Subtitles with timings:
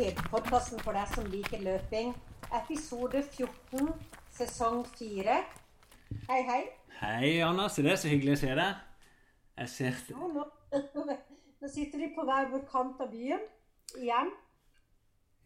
[0.00, 2.14] Løpetid, podkasten for deg som liker løping.
[2.56, 3.90] Episode 14,
[4.32, 5.34] sesong 4.
[6.30, 6.60] Hei, hei.
[7.02, 7.76] Hei, Anders.
[7.76, 8.78] Det er så hyggelig å se deg.
[9.60, 10.46] Jeg ser Ja, nå,
[11.60, 13.44] nå sitter de på hver vår kant av byen
[14.00, 14.32] igjen.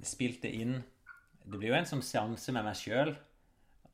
[0.07, 0.77] spilte inn
[1.43, 3.13] Det blir jo en sånn seanse med meg sjøl.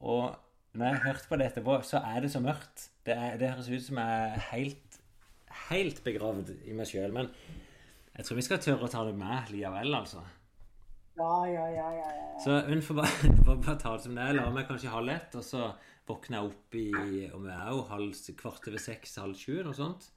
[0.00, 0.33] Og
[0.73, 2.87] når jeg har hørt på det etterpå, så er det så mørkt.
[3.05, 5.00] Det, er, det høres ut som jeg er helt,
[5.69, 7.12] helt begravd i meg sjøl.
[7.12, 7.28] Men
[8.16, 10.22] jeg tror vi skal tørre å ta det med likevel, altså.
[11.19, 12.28] Ja, ja, ja, ja, ja.
[12.41, 13.32] Så hun får bare,
[13.66, 14.38] bare ta det som det er.
[14.38, 15.69] La meg kanskje halv ett, og så
[16.09, 16.88] våkner jeg opp i
[17.37, 20.09] om jeg er jo halv, kvart over seks, halv sju, noe sånt.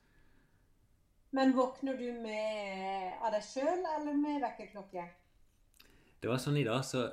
[1.36, 5.04] Men våkner du med av deg sjøl eller med vekkerklokke?
[6.24, 7.10] Det var sånn i dag, så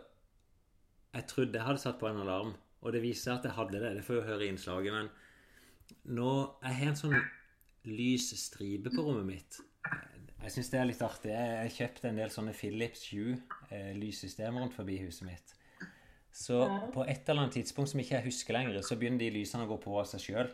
[1.12, 3.82] jeg trodde jeg hadde satt på en alarm, og det viser seg at jeg hadde
[3.82, 3.92] det.
[3.98, 5.10] Det får jeg høre i innslaget, men
[6.16, 6.30] nå
[6.62, 7.18] Jeg har en sånn
[7.86, 9.58] lys stripe på rommet mitt.
[10.42, 11.30] Jeg syns det er litt artig.
[11.30, 13.36] Jeg har kjøpt en del sånne Philips Hue
[13.70, 15.54] eh, rundt forbi huset mitt.
[16.32, 16.58] Så
[16.94, 19.70] på et eller annet tidspunkt som ikke jeg husker lenger, så begynner de lysene å
[19.70, 20.50] gå på av seg sjøl.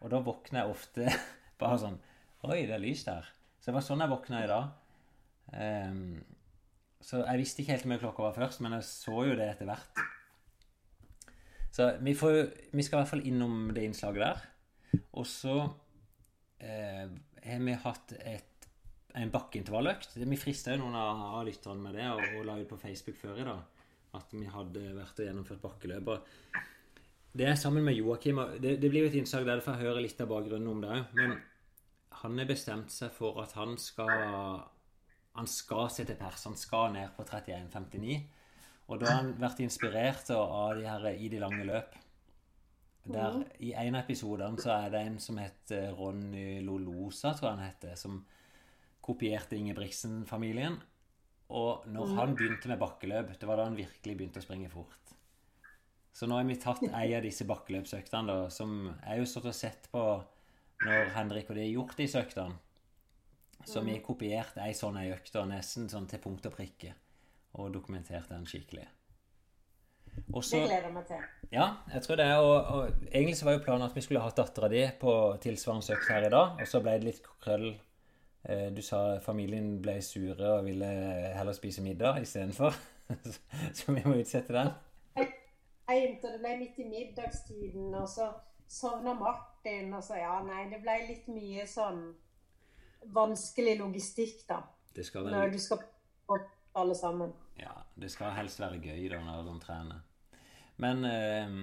[0.00, 1.08] Og da våkner jeg ofte
[1.60, 2.00] bare sånn
[2.46, 3.26] Oi, det er lys der.
[3.58, 4.66] Så det var sånn jeg våkna i dag.
[5.50, 6.20] Um,
[7.02, 9.48] så jeg visste ikke helt hvor mye klokka var først, men jeg så jo det
[9.50, 10.04] etter hvert.
[11.74, 12.36] Så vi, får,
[12.72, 15.00] vi skal i hvert fall innom det innslaget der.
[15.18, 15.56] Og så
[16.62, 17.08] eh,
[17.44, 18.68] har vi hatt et,
[19.16, 20.16] en bakkeintervalløkt.
[20.20, 23.18] Vi frista jo noen av, av lytterne med det og, og la ut på Facebook
[23.20, 23.64] før i dag
[24.16, 26.08] at vi hadde vært og gjennomført bakkeløp.
[27.36, 28.40] Det er sammen med Joakim.
[28.62, 30.94] Det, det blir jo et innslag der du får høre litt av bakgrunnen om det
[30.94, 31.10] òg.
[31.18, 31.36] Men
[32.22, 34.64] han har bestemt seg for at han skal
[35.36, 36.46] han skal se til pers.
[36.48, 38.16] Han skal ned på 31,59.
[38.86, 41.96] Og da har han vært inspirert av de her i de lange løp.
[43.06, 47.56] Der I en av episodene så er det en som heter Ronny Lolosa, tror jeg
[47.58, 48.20] han heter, som
[49.06, 50.78] kopierte Ingebrigtsen-familien.
[51.54, 55.14] Og når han begynte med bakkeløp, det var da han virkelig begynte å springe fort.
[56.16, 59.58] Så nå har vi tatt ei av disse bakkeløpsøktene, da, som jeg jo stått og
[59.58, 60.04] sett på
[60.82, 62.58] når Henrik og de har gjort disse øktene.
[63.66, 66.92] Så vi kopierte ei sånn ei økt, nesten sånn til punkt og prikke.
[67.56, 68.84] Og dokumenterte den skikkelig.
[70.32, 71.24] Også, Det gleder jeg meg til.
[71.52, 72.26] ja, jeg tror det.
[72.36, 75.12] Og, og egentlig så var jo planen at vi skulle hatt dattera di på
[75.44, 77.68] tilsvarende økt her i dag, og så ble det litt krøll.
[78.48, 80.86] Eh, Du sa familien ble sure og ville
[81.36, 82.76] heller spise middag istedenfor.
[83.76, 84.72] Så vi må utsette den.
[85.16, 88.32] Jeg inntil det ble midt i middagstiden, og så
[88.68, 92.00] sovna Martin, og så Ja, nei, det ble litt mye sånn
[93.14, 94.62] vanskelig logistikk, da.
[94.96, 95.78] Det skal Når du skal
[96.28, 97.32] opp alle sammen.
[97.60, 100.04] Ja, det skal helst være gøy da når de trener.
[100.82, 101.56] Men eh,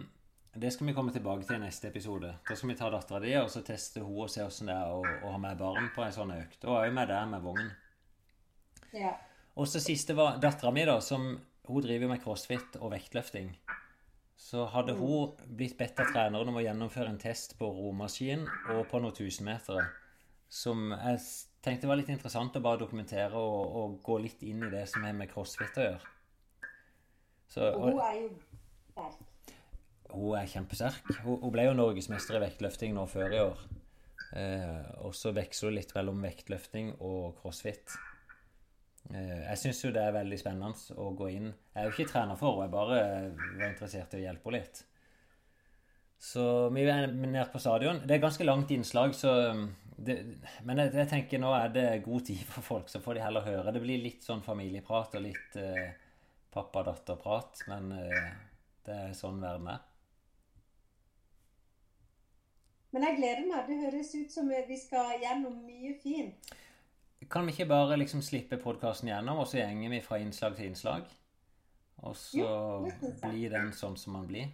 [0.53, 2.29] det skal vi komme tilbake til i neste episode.
[2.47, 4.91] Da skal vi ta dattera di og så teste hun og se åssen det er
[4.93, 6.65] å, å ha med barn på en sånn økt.
[6.67, 7.71] Og òg med der med vogn.
[8.93, 9.15] Ja.
[9.57, 11.25] Og så siste var dattera mi, da, som
[11.67, 13.53] hun driver med crossfit og vektløfting.
[14.37, 18.85] Så hadde hun blitt bedt av treneren om å gjennomføre en test på romaskin og
[18.91, 19.85] på noen tusenmetere.
[20.53, 21.21] Som jeg
[21.63, 25.05] tenkte var litt interessant å bare dokumentere og, og gå litt inn i det som
[25.07, 26.11] har med crossfit å gjøre.
[27.53, 28.29] Så, Og hun er jo
[28.91, 29.19] sterk.
[30.13, 31.11] hun er kjempesterk.
[31.21, 33.61] Hun, hun ble jo norgesmester i vektløfting nå før i år.
[34.33, 37.93] Eh, og så veksler hun litt mellom vektløfting og crossfit.
[39.11, 42.11] Eh, jeg syns jo det er veldig spennende å gå inn Jeg er jo ikke
[42.13, 42.99] trener for henne, jeg bare
[43.59, 44.83] var interessert i å hjelpe henne litt.
[46.23, 47.99] Så vi er nede på stadion.
[48.07, 49.33] Det er ganske langt innslag, så
[50.05, 50.17] det,
[50.67, 53.47] Men jeg, jeg, tenker nå er det god tid for folk, så får de heller
[53.47, 53.73] høre.
[53.75, 55.95] Det blir litt sånn familieprat og litt eh,
[56.53, 58.29] pappa-datter-prat, men eh,
[58.85, 59.81] det er sånn verden er.
[62.93, 63.63] Men jeg gleder meg.
[63.65, 66.53] Det høres ut som vi skal gjennom mye fint.
[67.31, 70.69] Kan vi ikke bare liksom slippe podkasten gjennom, og så gjenger vi fra innslag til
[70.69, 71.07] innslag?
[72.03, 72.91] Og så jo,
[73.23, 74.51] blir den sånn som den blir?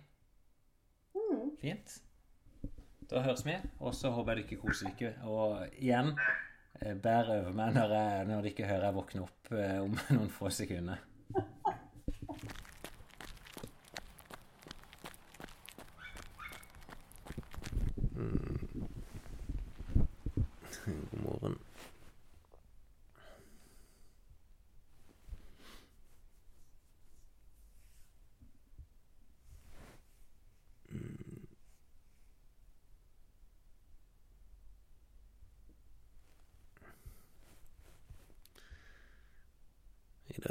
[1.17, 1.49] Mm.
[1.59, 1.97] Fint.
[3.09, 5.15] Da høres vi, og så håper jeg dere koser dere.
[5.25, 6.11] Og igjen,
[6.77, 10.29] eh, bær over meg når, jeg, når dere hører jeg våkne opp eh, om noen
[10.33, 11.01] få sekunder.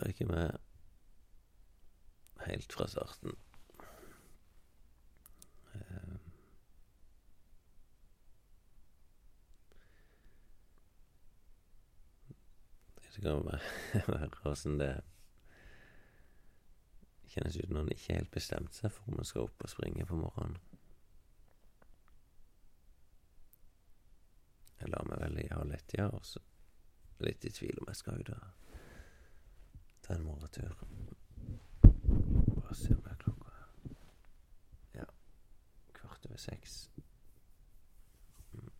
[0.08, 0.58] Ikke med
[2.46, 3.36] helt fra starten.
[5.74, 6.16] Eh,
[13.14, 15.00] det kan være åssen det
[17.28, 20.06] kjennes ut når en ikke helt bestemt seg for om en skal opp og springe
[20.06, 20.58] på morgenen.
[24.78, 28.30] Jeg lar meg vel ha halv ett-tida, og litt i tvil om jeg skal ut
[28.30, 28.67] og
[30.08, 30.76] ta en morgentur.
[32.54, 33.50] Bare se om det er klokka
[34.94, 35.04] Ja,
[35.92, 36.90] kvart over seks.
[38.52, 38.70] Mm.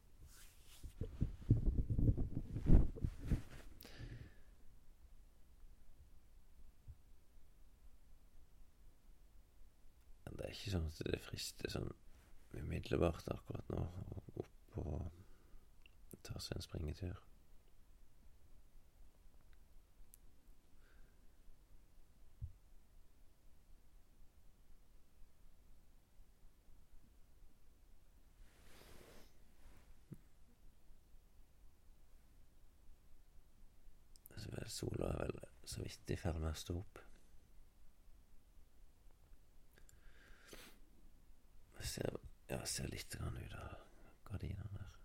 [10.25, 11.93] Det er ikke sånn at det frister sånn
[12.57, 17.28] umiddelbart akkurat nå å gå opp og ta seg en springetur.
[34.73, 37.01] Sola er vel så vidt i ferd med å stå opp.
[41.79, 42.17] Jeg ser,
[42.51, 43.77] ja, ser litt grann ut av
[44.29, 44.97] gardinene der.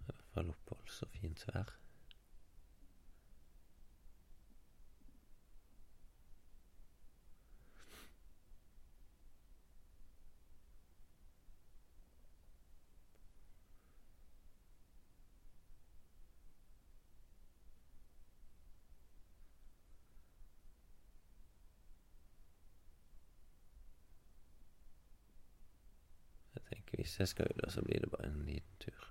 [0.00, 1.76] I hvert fall opphold, så fint vær.
[27.00, 29.04] Hvis jeg skal ut, så blir det bare en liten tur.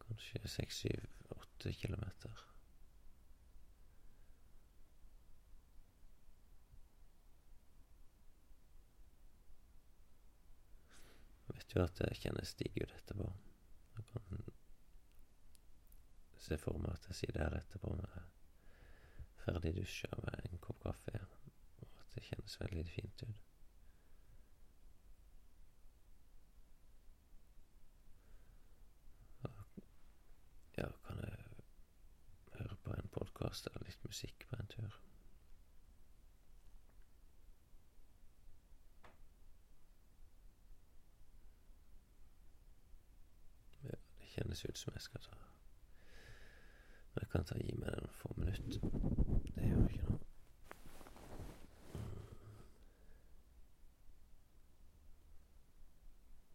[0.00, 2.40] Kanskje seks, syv, åtte kilometer.
[11.46, 13.30] Jeg vet jo at jeg kjenner Stig ut etterpå.
[13.96, 14.42] Jeg kan
[16.38, 18.18] se for meg at jeg sitter her etterpå med
[19.44, 23.47] ferdig dusja med en kopp kaffe, og at det kjennes veldig fint ut.
[33.18, 34.96] Podkast eller litt musikk på en tur.
[43.82, 45.38] Ja, det kjennes ut som jeg skal ta
[47.18, 48.84] Jeg kan ta gi meg noen få minutter.
[49.56, 50.20] Det gjør ikke noe.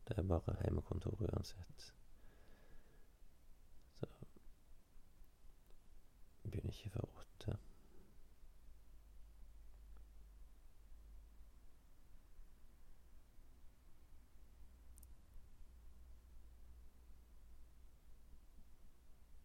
[0.08, 1.92] Det er bare hjemmekontor uansett.
[6.54, 7.58] begynner ikke før åtte.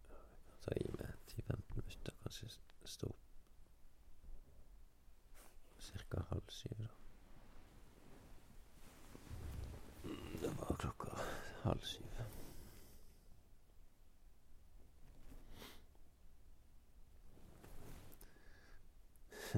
[0.09, 2.51] Jeg kan ta i meg 10-15 minutter, kanskje
[2.85, 3.25] stå opp
[6.11, 6.21] ca.
[6.29, 6.89] halv syv, da.
[10.43, 11.11] Det var klokka
[11.63, 12.09] halv syv.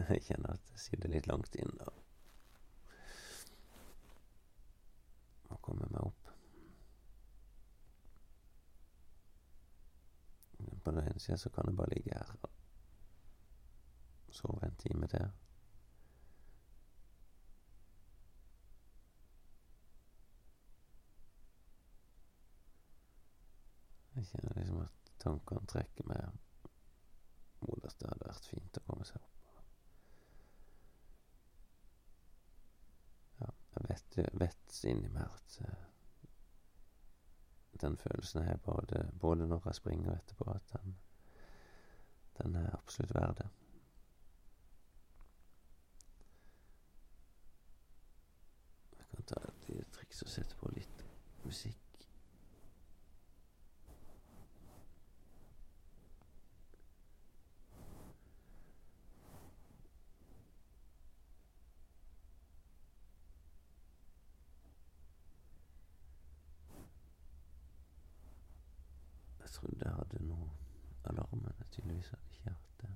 [0.15, 1.73] jeg kjenner at jeg sitter litt langt inn.
[1.81, 1.91] da.
[5.51, 6.33] Må komme meg opp.
[10.85, 12.51] På den ene sida så kan jeg bare ligge her og
[14.33, 15.31] sove en time til.
[24.17, 26.41] Jeg kjenner liksom at tankene trekker meg
[27.61, 29.40] mot at det hadde vært fint å komme seg opp.
[33.71, 35.91] Jeg vet, vet inni meg at uh,
[37.81, 40.99] den følelsen har både, både når jeg springer og etterpå, at den,
[42.43, 43.49] den er absolutt verd det.
[48.99, 51.07] Jeg kan ta et triks og sette på litt
[51.45, 51.91] musikk.
[69.41, 70.51] Jeg trodde jeg hadde noe
[71.05, 72.91] alarm, men jeg tydeligvis hadde ikke hatt det.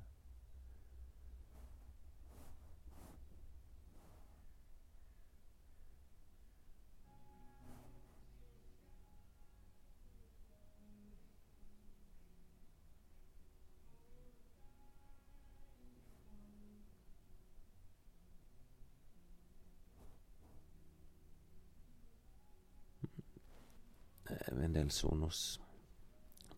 [24.31, 25.64] Er en del Sonos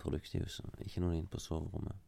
[0.07, 0.81] produktivhuset.
[0.87, 1.99] Ikke noen inn på soverommet.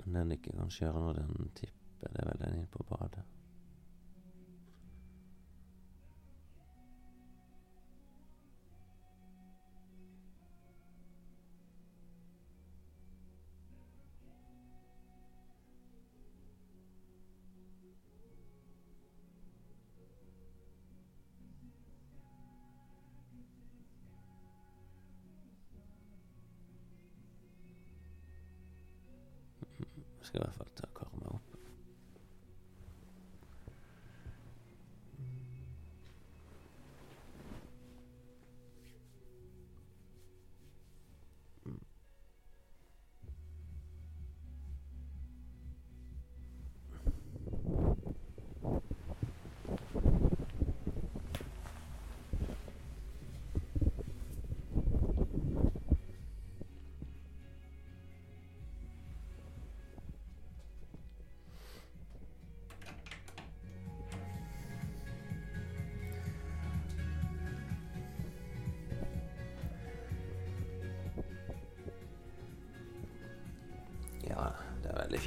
[0.00, 3.24] Men den ikke kan kjøre når den tipper, det er vel den inn på badet.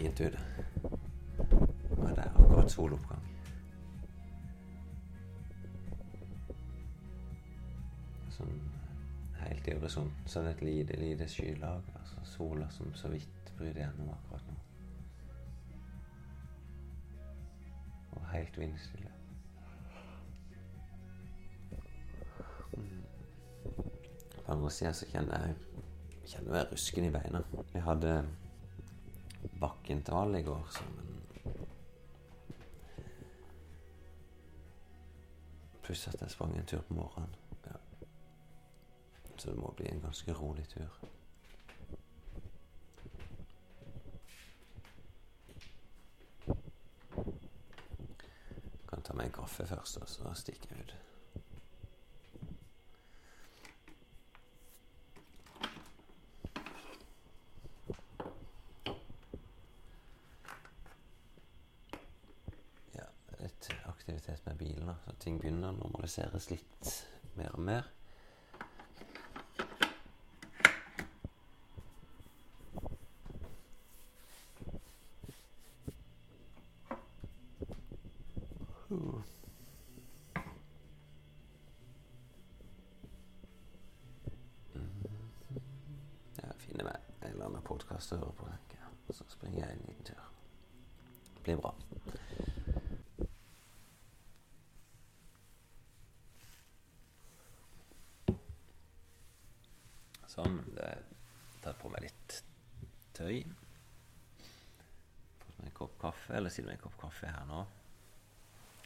[0.04, 0.40] Fint ute.
[1.98, 3.22] Og det er akkurat soloppgang.
[8.34, 8.58] Sånn
[9.40, 11.88] helt i horisonten så det et lite, lite skylag.
[12.02, 14.60] Altså sola som så vidt bryter gjennom akkurat nå.
[18.12, 19.12] Og helt vindstille.
[24.44, 25.60] På andre sida så kjenner jeg
[26.28, 27.44] kjenner jeg rusken i beina.
[27.74, 28.18] Jeg hadde
[29.64, 31.14] bakkeintervall i går som en
[35.84, 37.36] Pluss at jeg sprang en tur på morgenen.
[37.66, 37.76] Ja.
[39.38, 40.88] Så det må bli en ganske rolig tur.
[48.90, 50.96] Kan ta meg en kaffe først, og så stikker jeg ut.
[62.96, 63.08] Ja,
[63.40, 64.96] litt aktivitet med bilen, da.
[65.06, 67.84] Så ting begynner å normaliseres litt mer og mer.
[78.92, 79.22] Uh.
[86.36, 89.00] Jeg finner meg en eller annen podkast å høre på, tenker jeg.
[89.08, 90.30] Og så springer jeg en liten tur.
[91.38, 91.74] Det blir bra.
[100.34, 100.56] Sånn.
[100.74, 101.02] Det er
[101.62, 102.40] tatt på meg litt
[103.14, 103.44] tøy.
[105.44, 105.94] Fått meg en kopp
[106.60, 107.64] eller med en kopp kaffe her nå.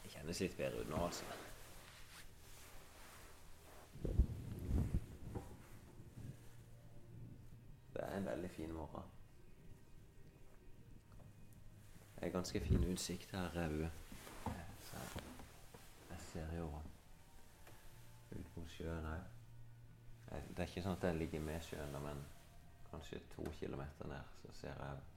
[0.03, 1.25] Det kjennes litt bedre ut nå, altså.
[7.93, 9.03] Det er en veldig fin morgen.
[12.15, 13.81] Det er ganske fin utsikt her òg.
[16.09, 16.69] Jeg ser jo
[18.31, 19.27] ut mot sjøen òg.
[20.31, 22.25] Det er ikke sånn at jeg ligger med sjøen, men
[22.91, 25.16] kanskje to kilometer ned så ser jeg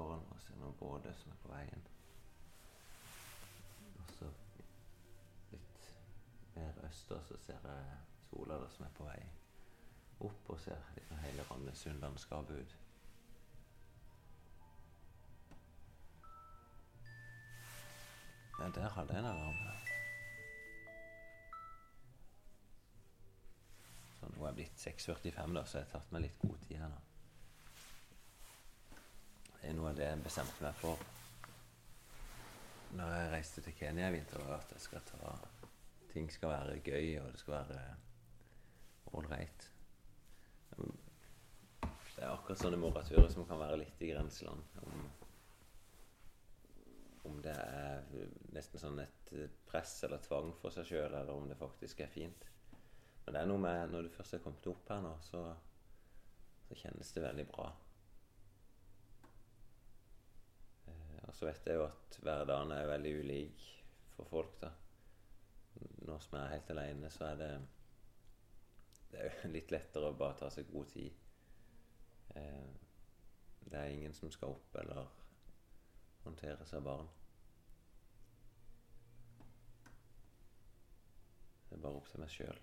[0.00, 1.86] eh, og ser noen båter som er på veien.
[4.02, 4.30] Og så
[5.52, 5.88] litt
[6.56, 7.98] mer øster så ser jeg
[8.30, 9.18] sola da, som er på vei
[10.24, 12.76] opp, og ser liksom hele Randesund-landskapet ut.
[18.60, 19.56] Ja, der hadde jeg en alarm.
[24.20, 26.78] Så nå er jeg blitt 6.45, da, så jeg har tatt meg litt god tid
[26.78, 27.02] her nå.
[29.84, 31.00] Noe av det jeg bestemte meg for
[32.96, 35.32] når jeg reiste til Kenya i vinter, var at jeg skal ta
[36.08, 37.82] ting skal være gøy, og det skal være
[39.18, 39.66] ålreit.
[40.78, 44.64] Det er akkurat sånne moraturer som kan være litt i grenseland.
[44.88, 45.04] Om,
[47.28, 48.08] om det er
[48.56, 49.36] nesten sånn et
[49.68, 52.48] press eller tvang for seg sjøl, eller om det faktisk er fint.
[53.26, 55.44] Men det er noe med når du først er kommet opp her nå, så,
[56.70, 57.68] så kjennes det veldig bra.
[61.34, 63.62] Og så vet jeg jo at hverdagen er veldig ulik
[64.14, 64.68] for folk, da.
[66.06, 67.48] Nå som jeg er helt aleine, så er det
[69.10, 71.10] Det er jo litt lettere å bare ta seg god tid.
[72.38, 72.70] Eh,
[73.66, 75.10] det er ingen som skal opp eller
[76.22, 77.10] håndtere seg barn.
[81.66, 82.62] Det er bare opp til meg sjøl.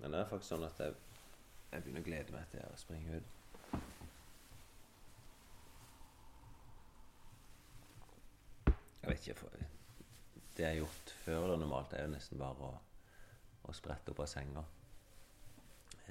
[0.00, 0.94] Men det er faktisk sånn at jeg,
[1.72, 3.34] jeg begynner å glede meg til å springe ut.
[9.02, 9.66] Jeg vet ikke for,
[10.56, 12.72] Det jeg har gjort før da normalt, er jo nesten bare å,
[13.70, 14.64] å sprette opp av senga.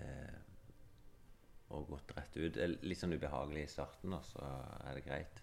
[0.02, 0.38] Eh,
[1.76, 2.54] og gått rett ut.
[2.56, 4.42] Det er litt sånn ubehagelig i starten, og så
[4.88, 5.42] er det greit.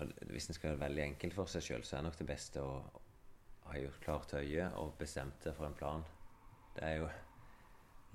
[0.00, 2.28] Og hvis en skal være veldig enkel for seg sjøl, så er det nok det
[2.30, 2.76] beste å
[3.66, 6.04] ha gjort klart øyet og bestemt det for en plan.
[6.76, 7.06] Det er jo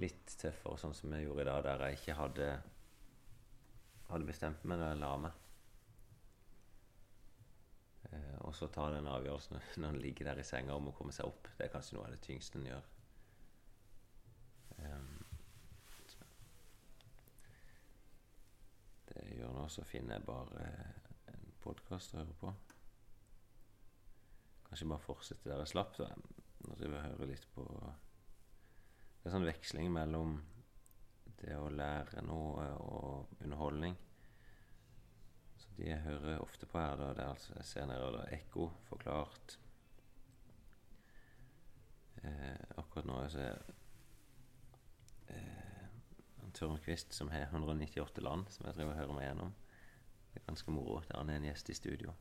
[0.02, 2.50] litt tøffere sånn som jeg gjorde i dag, der jeg ikke hadde,
[4.12, 5.40] hadde bestemt meg da jeg la meg.
[8.12, 11.16] Eh, og så ta den avgjørelsen når en ligger der i senga om å komme
[11.16, 11.50] seg opp.
[11.58, 12.90] Det er kanskje noe av det tyngste en gjør.
[14.82, 15.10] Um,
[19.12, 20.70] det gjør nå, så finner jeg bare
[21.34, 22.54] en podkast å høre på.
[24.70, 25.98] Kanskje bare fortsette der jeg slapp.
[25.98, 26.14] da.
[26.68, 27.68] Nå driver jeg og hører litt på
[29.22, 30.40] Det er sånn veksling mellom
[31.44, 33.94] det å lære noe og underholdning.
[35.62, 38.24] Så de jeg hører ofte på her, da, det er altså jeg ser nede da,
[38.34, 39.58] Ekko forklart.
[42.24, 43.62] Eh, akkurat nå så er
[45.36, 45.86] eh,
[46.58, 49.54] Tørnquist som har 198 land, som jeg driver og hører meg gjennom.
[50.32, 50.98] Det er ganske moro.
[51.06, 52.18] Der han er en gjest i studio.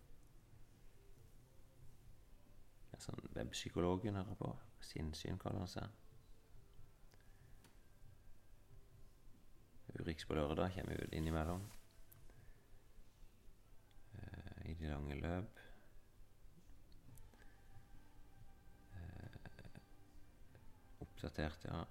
[2.90, 4.52] Det er sånn Webpsykologen hører på.
[4.84, 6.00] Sinnssyn kaller han seg.
[9.98, 11.62] Urix på lørdag kommer ut innimellom.
[14.14, 15.62] Uh, I de lange løp.
[18.94, 19.80] Uh,
[21.06, 21.82] oppdatert, ja.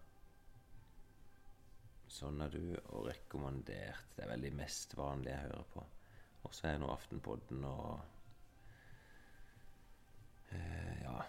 [2.09, 2.63] Sånn er du,
[2.95, 4.15] og rekommandert.
[4.15, 5.85] Det er veldig mest vanlige jeg hører på.
[6.47, 7.99] Og så er det nå Aftenpodden og
[10.53, 11.19] uh, Ja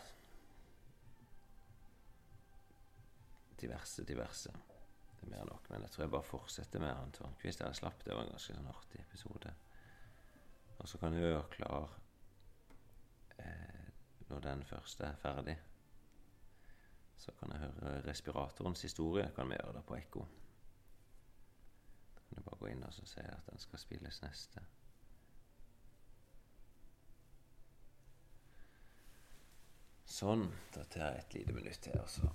[3.61, 4.55] Diverse, diverse.
[5.21, 5.71] Det er mer nok.
[5.71, 7.61] Men jeg tror jeg bare fortsetter med han Tørnquist.
[7.61, 8.05] Jeg slapp.
[8.05, 9.53] Det var en ganske sånn artig episode.
[10.79, 11.97] Og så kan du gjøre klar
[13.39, 13.91] eh,
[14.31, 15.57] når den første er ferdig.
[17.21, 19.31] Så kan jeg høre respiratorens historie.
[19.37, 20.25] kan vi gjøre det på ekko.
[22.15, 24.65] Da kan du bare gå inn og si at den skal spilles neste.
[30.11, 30.49] Sånn.
[30.75, 32.33] Da tar jeg et lite minutt til, og så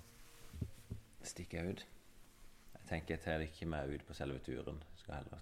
[1.26, 1.95] stikker jeg ut.
[2.86, 4.76] Jeg tenker jeg tar ikke med ut på selve turen.
[4.92, 5.40] Jeg skal heller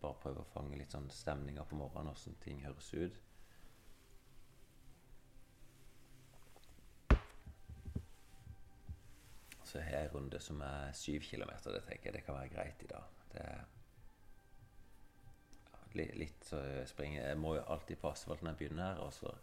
[0.00, 3.18] bare prøve å fange litt sånn stemninger på morgenen, åssen ting høres ut.
[9.60, 11.76] Så har jeg en runde som er syv kilometer.
[11.76, 13.20] Det tenker jeg det kan være greit i dag.
[13.36, 13.44] Det
[16.08, 19.04] er litt så jeg springer Jeg må jo alltid på asfalt når jeg begynner her,
[19.04, 19.36] og så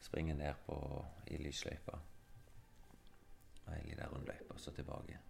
[0.00, 0.80] springer jeg ned på,
[1.36, 2.00] i lysløypa.
[3.76, 5.20] Ei lita rundløype, og så tilbake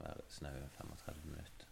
[0.00, 1.66] være snaue 35 minutter.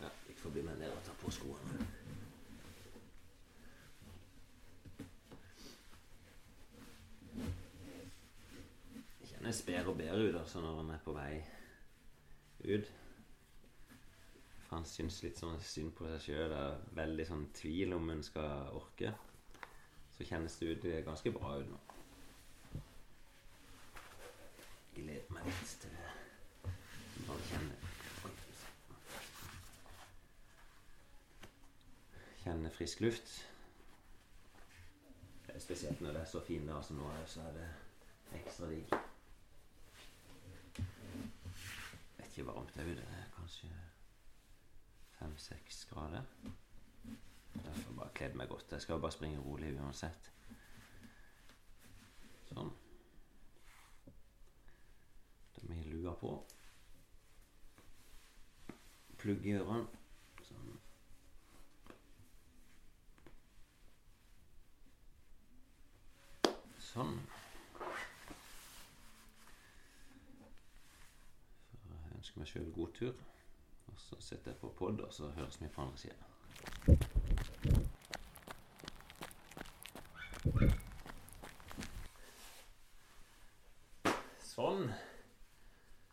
[0.00, 1.86] Ja, jeg får bli med ned og ta på skoene.
[9.20, 11.32] Det kjennes bedre og bedre ut altså når en er på vei
[12.64, 12.92] ut.
[14.66, 16.54] For han syns litt sånn synd på seg sjøl.
[16.98, 19.14] Veldig sånn tvil om hun skal orke.
[20.16, 21.78] Så kjennes det ganske bra ut nå.
[24.94, 26.72] Gleder meg litt til det.
[27.26, 27.76] Bare kjenne
[32.46, 33.32] Kjenne frisk luft.
[35.58, 37.68] Spesielt når det er så finvær som nå, er, så er det
[38.38, 38.92] ekstra digg.
[42.16, 43.24] Vet ikke varmt det er ute.
[43.36, 43.72] Kanskje
[45.18, 46.22] fem-seks grader.
[47.64, 48.72] Jeg får bare kledd meg godt.
[48.72, 50.30] Jeg skal bare springe rolig uansett.
[52.48, 52.70] Sånn.
[55.56, 56.32] Da må jeg lua på.
[59.18, 59.86] Plugg i ørene.
[60.46, 60.76] Sånn.
[66.90, 67.18] Sånn.
[71.72, 73.26] Så jeg ønsker meg sjøl god tur.
[73.86, 76.35] Og så setter jeg på pod, og så høres vi på andre sida.
[84.56, 84.86] Sånn.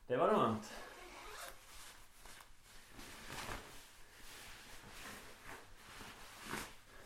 [0.10, 0.72] Det var noe annet.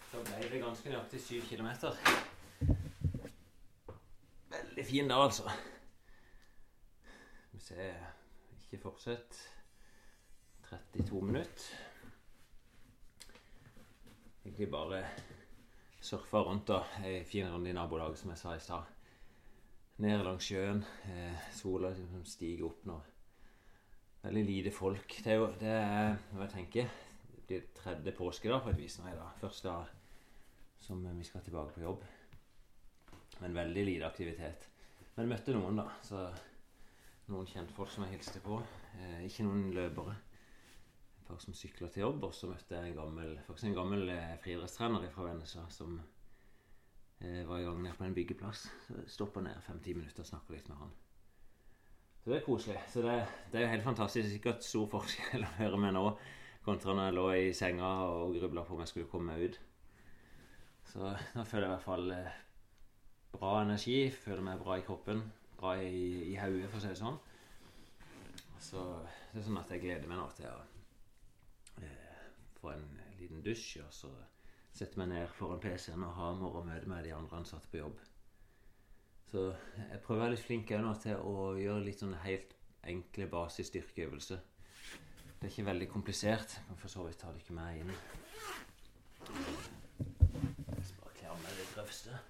[0.10, 2.00] Så ble det ganske nøyaktig syv kilometer.
[4.56, 5.54] Veldig fin dag, altså.
[7.04, 7.92] Skal vi se
[8.58, 9.44] Ikke fortsett.
[10.72, 11.87] 32 minutter.
[14.58, 15.00] Egentlig bare
[16.02, 18.88] surfa rundt da, ei fin runde i nabolaget, som jeg sa i stad.
[20.02, 20.80] Ned langs sjøen.
[21.14, 22.96] Eh, sola liksom stiger opp nå.
[24.24, 25.14] Veldig lite folk.
[25.22, 26.90] Det er jo det er, når jeg tenker,
[27.36, 29.38] det blir tredje påskedag på et vis nå i dag.
[29.44, 29.94] Første dag
[30.88, 32.10] som vi skal tilbake på jobb.
[33.44, 34.66] Men veldig lite aktivitet.
[35.20, 35.86] Men møtte noen, da.
[36.02, 36.26] Så
[37.30, 38.58] noen kjentfolk som jeg hilste på.
[38.98, 40.18] Eh, ikke noen løpere.
[41.28, 42.24] Par som sykla til jobb.
[42.30, 45.98] Og så møtte jeg en gammel, faktisk en gammel eh, friidrettstrener fra Vennesla som
[47.20, 48.68] eh, var i gang nede på en byggeplass.
[49.12, 50.96] Stoppa ned fem-ti minutter og snakka litt med han.
[52.24, 52.80] Så det er koselig.
[52.92, 53.20] Så det,
[53.52, 54.30] det er jo helt fantastisk.
[54.32, 56.10] Sikkert stor forskjell å høre med nå
[56.68, 59.60] kontra når jeg lå i senga og grubla på om jeg skulle komme meg ut.
[60.88, 62.40] Så nå føler jeg i hvert fall eh,
[63.36, 64.00] bra energi.
[64.12, 65.24] Føler meg bra i kroppen.
[65.58, 67.20] Bra i, i hodet, for å si det sånn.
[68.62, 68.84] Så
[69.32, 70.77] det er sånn at jeg gleder meg nå til å
[72.74, 74.12] eh, en liten dusj, og så
[74.78, 77.98] sette meg ned foran PC-en og har morgenmøte med de andre ansatte på jobb.
[79.32, 82.54] Så jeg prøver å være litt flink nå til å gjøre litt sånne helt
[82.88, 84.40] enkle basisstyrkeøvelser.
[85.38, 86.56] Det er ikke veldig komplisert.
[86.58, 87.92] Jeg kan for så vidt ta det ikke med inn.
[90.78, 92.22] Jeg skal bare kle av meg det grøvste.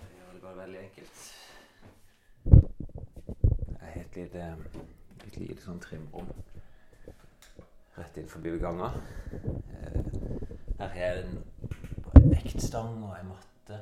[0.00, 1.24] Jeg gjør det bare veldig enkelt.
[2.44, 4.56] Det er helt lite,
[5.36, 6.30] litt lite sånn trimrom
[7.96, 8.92] rett inn forbi ganga.
[9.32, 10.00] Eh,
[10.78, 13.80] Her har jeg en vektstang og en matte,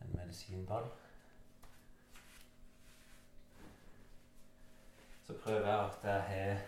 [0.00, 0.84] en medisinball.
[5.26, 6.60] Så prøver jeg at jeg har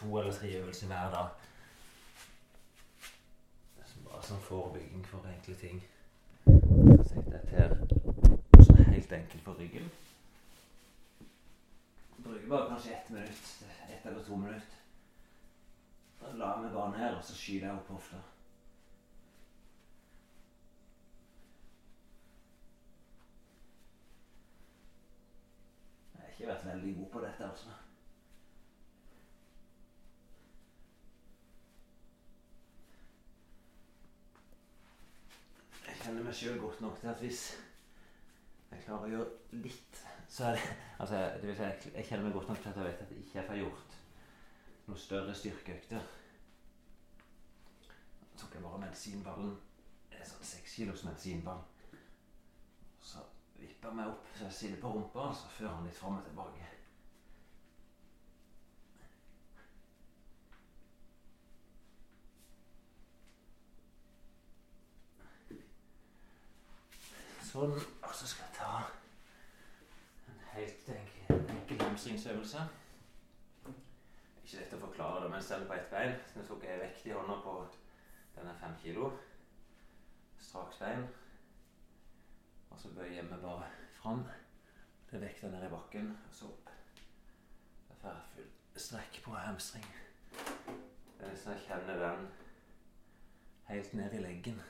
[0.00, 1.28] to eller tre øvelser hver dag.
[4.08, 5.80] Bare sånn forebygging for enkle ting.
[6.44, 9.90] Så setter jeg til sånn helt enkelt på ryggen.
[12.28, 14.78] Bruker bare kanskje ett minutt, ett eller to minutter.
[16.20, 18.18] Da la jeg meg bare ned, og så skyter jeg opp hofta.
[26.18, 27.78] Jeg har ikke vært veldig god på dette, altså.
[35.86, 37.42] Jeg kjenner meg sjøl godt nok til at hvis
[38.68, 42.32] jeg klarer å gjøre litt, så er det Altså, det vil si, jeg- kjenner meg
[42.32, 43.98] godt nok til at jeg vet at jeg ikke får gjort
[44.86, 46.00] noen større styrkeøkter.
[48.34, 49.52] Så tok jeg bare medisinballen.
[50.12, 51.60] En sånn seks kilos medisinball.
[53.00, 53.22] Så
[53.60, 56.66] vipper meg opp så jeg sitter på rumpa, så fører han litt fram og tilbake.
[67.52, 67.72] Sånn.
[68.02, 69.07] Og så skal jeg ta
[70.58, 72.62] helt enkel, hamstringsøvelse.
[74.42, 76.14] Ikke lett å forklare det, men selv på ett bein.
[76.32, 77.54] Så tok jeg vekt i hånda på
[78.36, 79.12] denne fem kilo.
[80.42, 81.06] Straks bein.
[82.70, 83.68] Og så bøyer meg bare
[84.00, 84.24] fram.
[85.10, 86.72] Det vekta ned i bakken, og så opp.
[87.88, 89.86] Det får full strekk på hamstring.
[90.34, 92.26] Det er nesten jeg kjenner den
[93.68, 94.60] helt ned i leggen.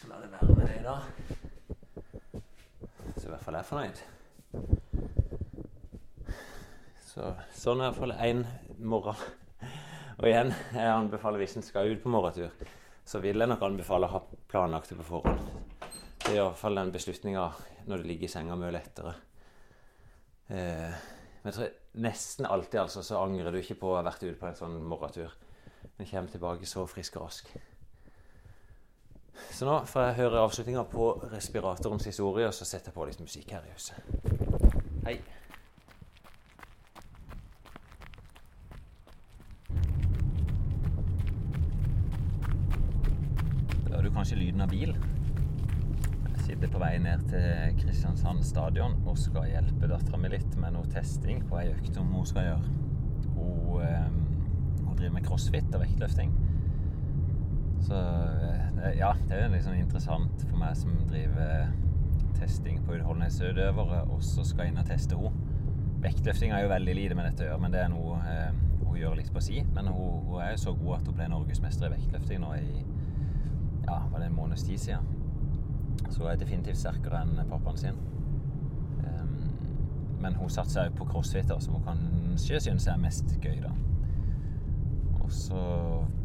[0.00, 2.40] skal la det i.
[3.16, 4.02] Så i hvert fall er fornøyd.
[7.10, 8.44] Så sånn er i hvert fall én
[8.78, 9.24] morgen.
[10.20, 12.52] Og igjen, jeg anbefaler hvis en skal ut på morgentur,
[13.08, 14.20] så vil jeg nok anbefale å ha
[14.52, 15.40] planlagt det på forhånd.
[16.20, 17.46] Det er iallfall den beslutninga
[17.88, 19.14] når du ligger i senga mye lettere.
[20.50, 21.00] Eh,
[21.40, 24.36] men jeg tror nesten alltid altså, så angrer du ikke på å ha vært ute
[24.38, 25.32] på en sånn morgentur.
[25.96, 27.48] Men kommer tilbake så frisk og rask.
[29.60, 33.18] Så nå for jeg hører avslutninga på respiratorens historie, og så setter jeg på litt
[33.20, 33.98] musikk her i huset.
[35.04, 35.18] Hei.
[43.84, 44.96] Da hører du kanskje lyden av bil.
[44.96, 50.72] Jeg sitter på vei ned til Kristiansand stadion og skal hjelpe dattera mi litt med
[50.78, 52.78] noe testing på ei økt som hun skal gjøre.
[53.36, 54.08] Hun, eh,
[54.86, 56.32] hun driver med crossfit og vektløfting.
[57.80, 61.70] Så eh, ja, det er liksom interessant for meg som driver
[62.40, 65.46] testing på utholdenhetsutøvere, og så skal inn og teste henne.
[66.00, 68.96] Vektløfting har jo veldig lite med dette å gjøre, men det er noe eh, hun
[68.96, 69.60] gjør litt på si.
[69.74, 72.84] Men hun, hun er jo så god at hun ble norgesmester i vektløfting nå i
[73.90, 75.04] ja, var det en måneds tid siden.
[76.08, 78.00] Så hun er definitivt sterkere enn pappaen sin.
[79.04, 79.36] Um,
[80.22, 83.60] men hun satser òg på crossfit, som hun kanskje synes er mest gøy.
[83.64, 83.74] da.
[85.30, 85.58] Og så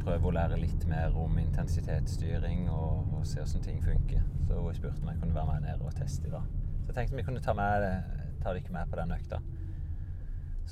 [0.02, 4.24] prøve å lære litt mer om intensitetsstyring og, og se hvordan ting funker.
[4.48, 6.48] Så hun spurte om jeg kunne være med ned og teste i dag.
[6.80, 7.86] Så jeg tenkte vi kunne ta, med,
[8.42, 9.44] ta dere med på den økta.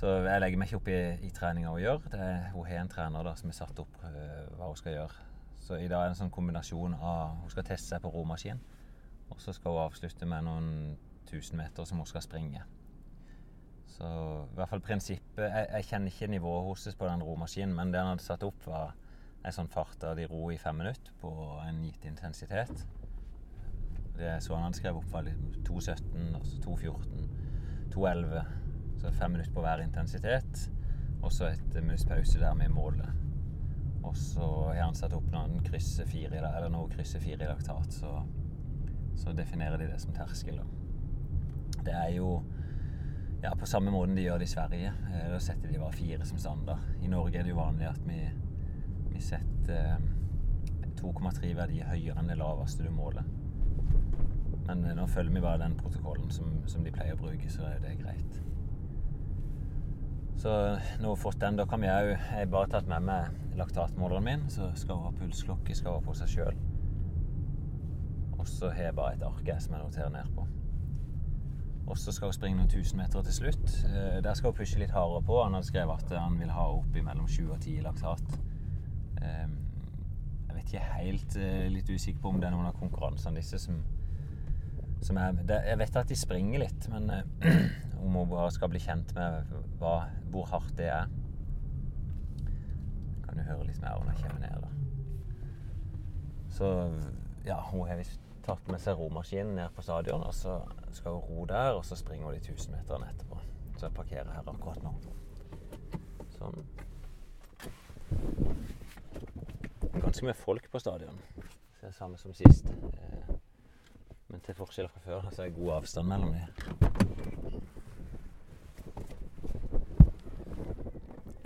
[0.02, 0.98] Så jeg legger meg ikke opp i,
[1.30, 2.02] i treninga hun gjør.
[2.10, 4.18] Det er, hun har en trener da, som har satt opp uh,
[4.58, 5.30] hva hun skal gjøre.
[5.62, 8.66] Så i dag er det en sånn kombinasjon av Hun skal teste seg på romaskin,
[9.30, 10.72] og så skal hun avslutte med noen
[11.30, 12.66] tusen meter som hun skal springe.
[13.94, 17.94] Så i hvert fall prinsippet Jeg, jeg kjenner ikke nivået hennes på den romaskinen, men
[17.94, 18.94] det han hadde satt opp, var
[19.44, 21.32] en sånn fart der de ror i fem minutter på
[21.68, 22.86] en gitt intensitet.
[24.18, 25.28] Det så han hadde skrevet opp, var
[25.68, 27.28] 2.17, altså 2.14,
[27.96, 28.54] 2.11.
[29.02, 30.68] Så fem minutter på hver intensitet,
[31.20, 33.10] og så et minutts pause der med målet.
[34.04, 37.50] Og så har han satt opp når han krysser fire, eller når krysser fire i
[37.50, 38.16] laktat, så,
[39.20, 40.60] så definerer de det som terskel.
[40.62, 41.84] Da.
[41.84, 42.38] Det er jo
[43.44, 44.94] ja, på samme måten de gjør det i Sverige.
[45.12, 46.80] Eh, Da setter de bare fire som standard.
[47.02, 48.20] I Norge er det jo vanlig at vi,
[49.12, 53.28] vi setter eh, 2,3 verdier høyere enn det laveste du måler.
[54.68, 57.68] Men eh, nå følger vi bare den protokollen som, som de pleier å bruke, så
[57.68, 58.40] er det greit.
[60.40, 60.50] Så
[61.00, 63.56] nå har vi fått den, da kan vi òg Jeg har bare tatt med meg
[63.60, 66.58] laktatmåleren min, så skal hun ha pulsklokke, skal hun ha på seg sjøl.
[68.40, 70.48] Og så har jeg bare et ark som jeg noterer ned på.
[71.88, 73.74] Og så skal hun springe noen tusen meter til slutt.
[73.90, 75.42] Eh, Der skal hun pushe litt hardere på.
[75.44, 78.38] Han hadde skrevet at han vil ha opp i mellom 7 og 10 i laktat.
[79.22, 79.48] Eh,
[80.48, 83.60] Jeg vet ikke helt eh, Litt usikker på om det er noen av konkurransene disse
[83.60, 83.82] som,
[85.02, 87.10] som er Jeg vet at de springer litt, men
[88.04, 91.08] om hun bare skal bli kjent med hva, hvor hardt det er
[93.26, 94.70] Kan du høre litt mer når jeg kommer ned, da.
[96.54, 96.68] Så
[97.48, 100.60] ja, hun har visst tatt med seg romaskinen ned på stadion, og så
[100.96, 103.38] skal ro der, og så springer hun de 1000 meterne etterpå.
[103.78, 104.94] Så jeg parkerer her akkurat nå.
[106.38, 106.66] Sånn.
[110.02, 111.20] Ganske mye folk på stadion.
[111.82, 112.70] Det er samme som sist.
[112.70, 113.36] Eh,
[114.28, 116.48] Men til forskjell fra før så er det god avstand mellom dem.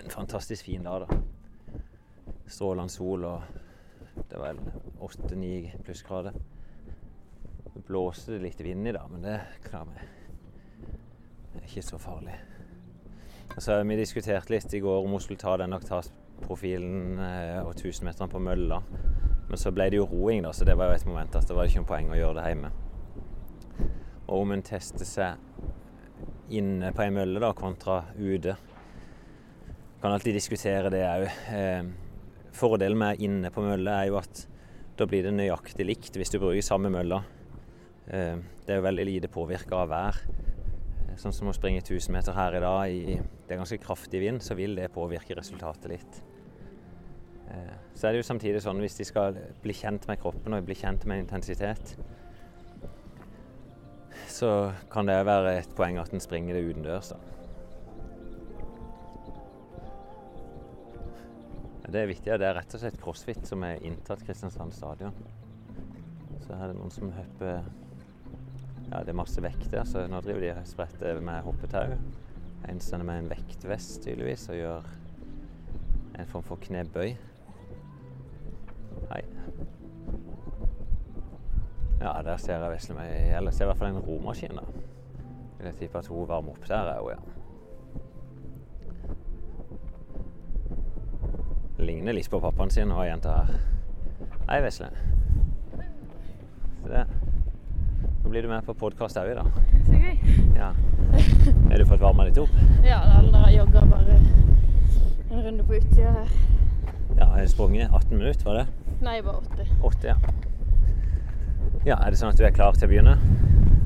[0.04, 1.18] En fantastisk fin dag, da.
[2.46, 3.42] Strålende sol, og
[4.30, 4.56] det var
[5.04, 6.32] åtte-ni plussgrader.
[7.78, 10.06] Det blåste det litt vind i dag, men det klarer vi.
[11.52, 12.34] Det er ikke så farlig.
[13.54, 18.32] Altså, vi diskuterte litt i går om hun skulle ta den laktatprofilen eh, og 1000-meteren
[18.32, 18.80] på mølla.
[19.46, 21.54] Men så ble det jo roing, da, så det var jo et moment at det
[21.54, 22.72] var ikke noe poeng å gjøre det hjemme.
[24.26, 28.58] Og om hun tester seg inne på ei mølle da, kontra ute
[30.02, 31.30] Kan alltid diskutere det òg.
[31.54, 31.88] Eh,
[32.58, 34.48] fordelen med inne på mølle er jo at
[34.98, 37.22] da blir det nøyaktig likt hvis du bruker samme mølla.
[38.08, 40.20] Eh, det er jo veldig lite påvirka av vær.
[41.08, 44.20] Eh, Sånn som å springe 1000 meter her i dag i det er ganske kraftig
[44.22, 46.22] vind, så vil det påvirke resultatet litt.
[47.50, 50.64] Eh, Så er det jo samtidig sånn hvis de skal bli kjent med kroppen og
[50.64, 51.96] bli kjent med intensitet,
[54.28, 57.12] så kan det være et poeng at en springer det utendørs.
[61.88, 65.14] Det er viktig, det er rett og slett crossfit som er inntatt Kristiansand stadion.
[66.44, 67.64] Så her er det noen som hopper
[68.92, 71.92] Ja, det er masse vekter, så nå driver de og spretter med hoppetau.
[72.68, 74.88] En står med en vektvest tydeligvis og gjør
[76.18, 77.12] en form for knebøy.
[79.12, 79.22] Hei.
[82.00, 84.64] Ja, der ser jeg vesle meg Eller ser i hvert fall en romaskin, da.
[85.58, 87.18] Vil jeg tippe at hun varmer opp der, er hun, ja.
[91.78, 93.58] Ligner litt på pappaen sin og jenta her.
[94.48, 94.88] Hei, Vesle.
[96.82, 97.27] Se det.
[98.28, 99.46] Nå blir du med på podkast òg i dag.
[99.86, 100.18] Så gøy.
[100.52, 100.66] Ja.
[101.70, 102.50] Har du fått varma litt opp?
[102.84, 106.34] Ja, jeg jogger bare en runde på utsida her.
[107.16, 108.66] Ja, har du sprunget 18 minutter, var det?
[109.00, 109.64] Nei, bare åtte.
[109.80, 110.16] Åtte, ja.
[111.86, 113.14] Ja, Er det sånn at du er klar til å begynne?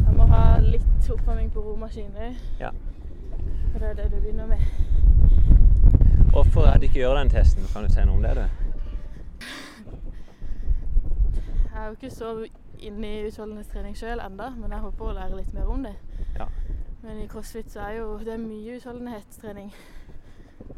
[0.09, 2.35] Jeg må ha litt oppvarming på romaskiner.
[2.59, 2.72] Ja.
[2.72, 4.59] Og det er det du begynner med.
[6.35, 7.70] Hvorfor er det ikke gjør den testen?
[7.70, 8.46] Kan du si noe om det, du?
[11.70, 12.35] Jeg er jo ikke så
[12.88, 15.95] inne i utholdenhetstrening sjøl enda, men jeg håper å lære litt mer om det.
[16.38, 16.49] Ja.
[17.03, 19.73] Men i crossfit så er jo det er mye utholdenhetstrening.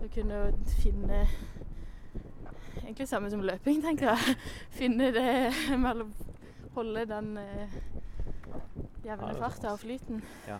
[0.01, 0.47] Å kunne
[0.81, 1.27] finne
[2.85, 4.35] Egentlig samme som løping, tenker jeg.
[4.79, 6.11] Finne det mellom
[6.75, 7.77] Holde den eh,
[9.07, 10.19] jevne er farta og flyten.
[10.49, 10.57] Ja.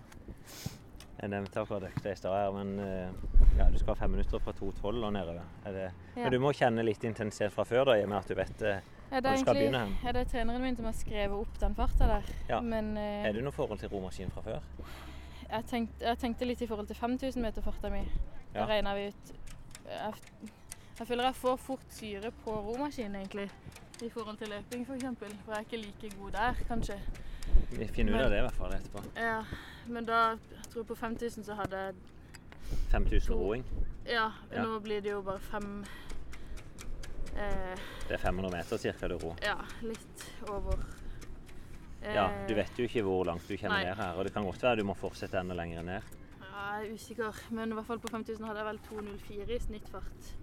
[1.19, 4.43] Jeg nevnte akkurat økta i stad her, men eh, ja, du skal ha fem minutter
[4.45, 5.43] fra 2.12 og nedover.
[5.67, 6.23] Er det, Ja.
[6.23, 8.63] Men du må kjenne litt intensitet fra før, da, i og med at du vet
[9.15, 12.07] eh, Ja, det egentlig, er det er treneren min som har skrevet opp den farta
[12.07, 12.23] der.
[12.49, 12.61] Ja.
[12.61, 14.61] Men eh, Er det noe forhold til romaskin fra før?
[15.51, 18.03] jeg, tenkte, jeg tenkte litt i forhold til 5000 meter farta mi.
[18.55, 18.67] Da Ja.
[18.67, 19.33] regna vi ut
[19.85, 20.15] jeg,
[20.99, 23.51] jeg føler jeg får fort syre på romaskinen, egentlig.
[24.03, 25.05] I forhold til løping, f.eks.
[25.19, 26.97] For, for jeg er ikke like god der, kanskje.
[27.71, 29.03] Vi finner ut av det i hvert fall etterpå.
[29.17, 29.43] Ja,
[29.87, 30.39] men da jeg
[30.73, 31.95] tror jeg på 5000 så hadde jeg
[32.91, 33.35] 5000 To.
[33.39, 33.65] roing.
[34.07, 34.63] Ja, Ja.
[34.65, 35.85] nå blir det jo bare fem
[37.37, 37.75] eh,
[38.09, 39.09] Det er 500 meter ca.
[39.09, 39.37] du ror.
[39.43, 40.79] Ja, litt over.
[42.05, 43.85] Ja, Eh, du vet jo ikke hvor langt du kommer Nei.
[43.89, 46.03] ned her, og det kan godt være du må fortsette enda lenger ned.
[46.41, 49.59] Ja, jeg er usikker, men i hvert fall på 5000 hadde jeg vel 2.04 i
[49.59, 50.35] snittfart.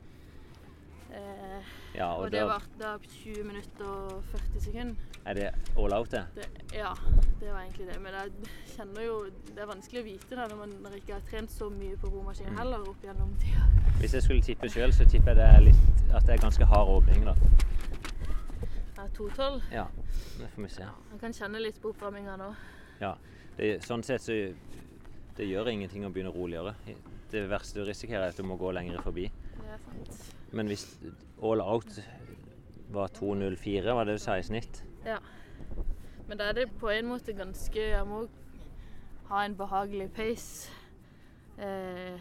[1.12, 4.96] Eh, Ja, og, og det varte var da 20 minutter og 40 sekunder.
[5.26, 5.48] er det
[5.78, 6.22] all out, det.
[6.36, 6.94] Det, ja,
[7.40, 7.98] det var egentlig det.
[8.02, 8.32] Men jeg
[8.76, 9.18] kjenner jo
[9.50, 12.08] Det er vanskelig å vite da, når man når ikke har trent så mye på
[12.14, 12.58] romaskin Mm.
[12.58, 13.68] heller opp gjennom tida.
[14.00, 16.66] Hvis jeg skulle tippe sjøl, så tipper jeg det er litt, at det er ganske
[16.66, 17.36] hard åpning, da.
[18.98, 19.62] Ja, er 2.12.
[19.72, 19.86] Ja,
[20.40, 20.84] det får vi se.
[21.12, 22.52] Man kan kjenne litt på oppvarminga nå.
[23.02, 23.16] Ja,
[23.58, 24.34] det, sånn sett så
[25.38, 26.74] det gjør ingenting å begynne roligere.
[27.32, 29.30] Det verste du risikerer, er at du må gå lenger forbi.
[29.58, 30.36] Det er sant.
[30.52, 30.86] Men hvis
[31.44, 32.02] all out
[32.92, 34.84] var 2,04, var det du sa i snitt?
[35.06, 35.18] Ja.
[36.28, 38.26] Men da er det på en måte ganske Jeg må
[39.32, 40.72] ha en behagelig pace.
[41.58, 42.20] Eh,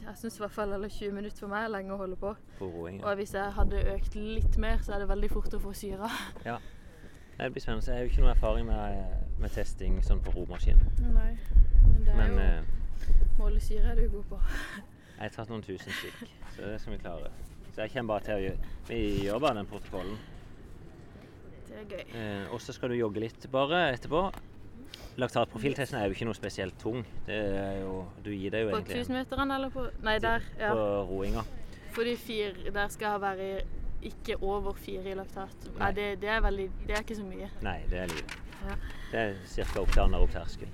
[0.00, 2.34] jeg syns i hvert fall eller 20 minutter for meg er lenge å holde på.
[2.58, 3.00] på roing?
[3.00, 3.06] ja.
[3.06, 6.10] Og hvis jeg hadde økt litt mer, så er det veldig fort å få syre.
[6.48, 6.58] Ja.
[7.40, 7.86] Det blir spennende.
[7.86, 10.80] Jeg har jo ikke noe erfaring med, med testing sånn på romaskin.
[11.00, 11.30] Nei.
[11.86, 14.40] Men det er Men jo eh, Måle syre er du god på.
[15.16, 17.30] jeg har tatt noen tusen stykk, så det skal vi klare.
[17.70, 20.20] Så jeg kommer bare til å gjøre Vi gjør bare den protokollen.
[21.70, 22.06] Det er gøy.
[22.18, 24.24] Eh, og så skal du jogge litt bare etterpå.
[25.20, 27.04] Laktatprofiltesten er jo ikke noe spesielt tung.
[27.26, 30.46] Det er jo, du gir deg jo På egentlig 1000-meteren eller på Nei, der.
[30.58, 30.72] Ja.
[30.74, 31.44] på roinga.
[31.94, 33.48] Fordi fire Der skal jeg være
[34.10, 35.66] ikke over fire i laktat.
[35.66, 35.78] Nei.
[35.78, 37.50] Nei, det, det er veldig Det er ikke så mye.
[37.62, 38.38] Nei, det er lite.
[38.60, 38.76] Ja.
[39.10, 39.80] Det er ca.
[39.80, 40.70] opp til anaerob terskel.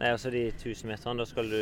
[0.00, 1.60] Nei, altså de 1000 meterne, da skal du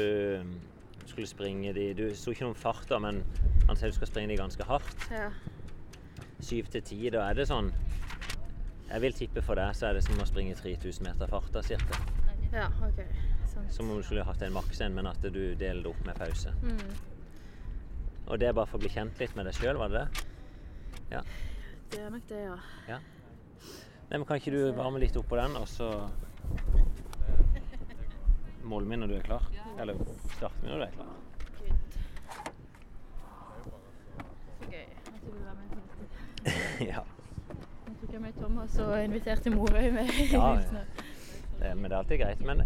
[1.09, 3.23] skulle springe de Du så ikke noen fart, da, men
[3.69, 5.09] han sier du skal springe de ganske hardt.
[5.13, 5.31] Ja.
[6.45, 7.73] Syv til ti, da er det sånn
[8.89, 11.65] Jeg vil tippe for deg så er det som å springe 3000 meter fart, da,
[11.67, 11.99] cirka.
[12.55, 13.03] ja OK.
[13.49, 13.73] Sant.
[13.75, 16.17] Som om du skulle hatt en maks en, men at du deler det opp med
[16.21, 16.53] pause.
[16.63, 16.97] Mm.
[18.29, 20.27] Og det er bare for å bli kjent litt med deg sjøl, var det det?
[21.89, 22.41] Det er nok det,
[22.89, 22.99] ja.
[24.09, 25.89] Nei, men Kan ikke du varme litt opp på den, og så
[28.69, 29.45] måle min når du er klar?
[29.81, 29.95] Eller
[30.37, 31.15] starten min når du er klar?
[36.45, 36.49] Dette.
[36.91, 37.01] ja.
[37.87, 40.09] Nå tok jeg med Thomas og inviterte Morøy med.
[40.33, 40.61] Ja, ja.
[41.59, 42.41] Det, men det er alltid greit.
[42.41, 42.63] Men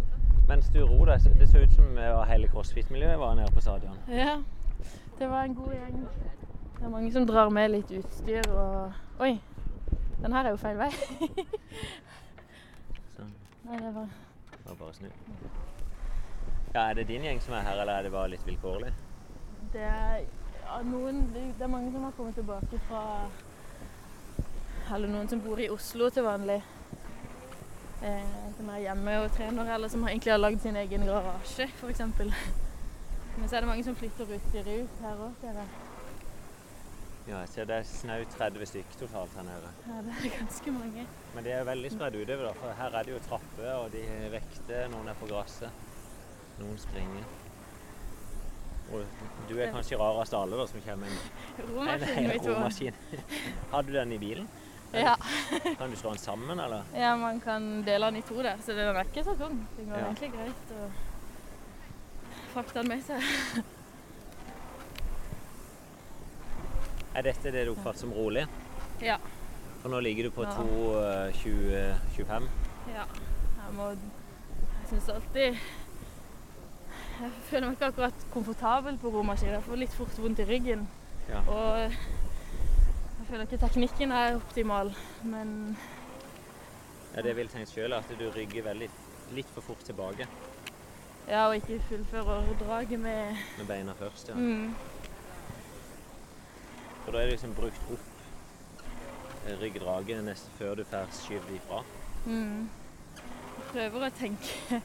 [0.48, 3.96] mens du ror deg, det så ut som eh, hele crossfit-miljøet var nede på stadion.
[4.08, 4.42] Ja,
[5.18, 6.06] det var en god gjeng.
[6.78, 8.92] Det er mange som drar med litt utstyr og
[9.22, 9.38] Oi!
[10.22, 10.90] Den her er jo feil vei.
[13.14, 13.22] Så
[13.64, 14.08] Nei, det var
[14.62, 15.06] det var bare snu.
[16.74, 18.92] Ja, Er det din gjeng som er her, eller er det bare litt vilkårlig?
[19.72, 23.02] Det er ja, noen Det er mange som har kommet tilbake fra
[24.94, 26.62] Eller noen som bor i Oslo til vanlig.
[28.02, 32.00] Eh, som er hjemme og trener, eller som egentlig har lagd sin egen garasje, f.eks.
[32.00, 35.68] Men så er det mange som flytter utstyret ut her òg, ser jeg.
[37.28, 39.70] Ja, jeg ser det er snaut 30 stykker totalt her nede.
[39.86, 41.06] Ja, det er ganske mange.
[41.36, 44.02] Men de er veldig spredd utover, da, for her er det jo trapper, og de
[44.34, 45.91] vekter, noen er på gresset.
[46.60, 47.24] Noen springer.
[48.92, 49.04] Og
[49.48, 52.94] du er kanskje rarest av alle da, som kommer med en, vi en romaskin.
[53.72, 54.48] Har du den i bilen?
[54.92, 55.14] Ja.
[55.78, 56.82] Kan du slå den sammen, eller?
[56.92, 59.62] ja, man kan dele den i to der, så den er ikke så tung.
[59.78, 60.04] Det går Ja.
[60.10, 60.90] egentlig greit å
[62.52, 63.22] frakte den med seg.
[67.14, 68.46] Er dette det du oppfatter som rolig?
[69.04, 69.18] Ja.
[69.82, 70.52] For nå ligger du på Ja.
[70.56, 72.46] 2,20-25.
[72.94, 73.04] Ja.
[73.04, 75.58] Jeg må Jeg syns alltid
[77.22, 79.52] Jeg føler meg ikke akkurat komfortabel på romaskin.
[79.54, 80.88] Jeg får litt fort vondt i ryggen.
[81.30, 81.42] Ja.
[81.46, 84.90] Og jeg føler ikke teknikken er optimal,
[85.22, 85.76] men
[87.14, 88.88] Ja, det jeg vil tenkt sjøl at du rygger veldig
[89.36, 90.26] litt for fort tilbake
[91.28, 94.28] ja, og ikke fullfører draget med med beina først.
[94.28, 94.34] ja.
[94.34, 94.74] mm,
[97.04, 101.82] For da er det liksom brukt opp eh, ryggdraget nesten før du får skyvd ifra.
[102.26, 102.68] mm.
[103.22, 104.80] Jeg prøver å tenke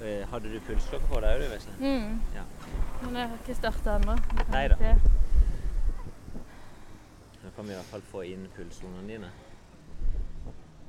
[0.00, 1.72] Hadde du pulsklokke på deg òg, du, Vesle?
[1.78, 2.20] mm.
[2.34, 2.44] Ja.
[3.02, 4.14] Men jeg har ikke starta ennå.
[4.52, 4.76] Nei da.
[7.42, 9.28] Nå kan vi i hvert fall få inn pulsonene dine.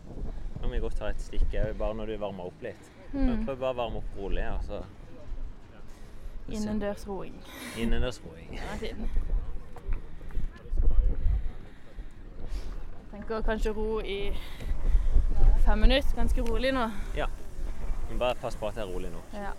[0.07, 2.91] Nå kan vi godt ta et stikk òg, bare når du varmer opp litt.
[3.12, 3.43] Mm.
[3.45, 4.45] Prøv bare å varme opp rolig.
[4.47, 4.84] altså.
[6.51, 7.36] Innendørsroing.
[7.78, 8.49] Innendørsroing.
[8.49, 8.95] Den er Jeg
[13.12, 14.32] Tenker kanskje ro i
[15.66, 16.16] fem minutter.
[16.16, 16.88] Ganske rolig nå.
[17.16, 17.28] Ja.
[18.12, 19.20] Men bare pass på at det er rolig nå.
[19.32, 19.53] Ja.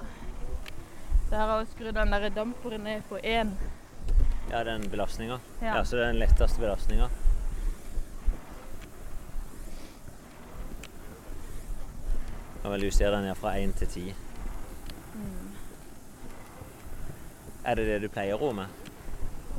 [1.28, 3.54] Så her har jeg skrudd den der damperen ned på én.
[4.50, 5.38] Ja, den belastninga.
[5.62, 5.76] Ja.
[5.76, 7.06] Ja, så det er den letteste belastninga.
[12.62, 14.14] Kan vel justere den ned fra 1 til 10.
[15.14, 15.48] Mm.
[17.64, 18.66] Er det det du pleier å ro med?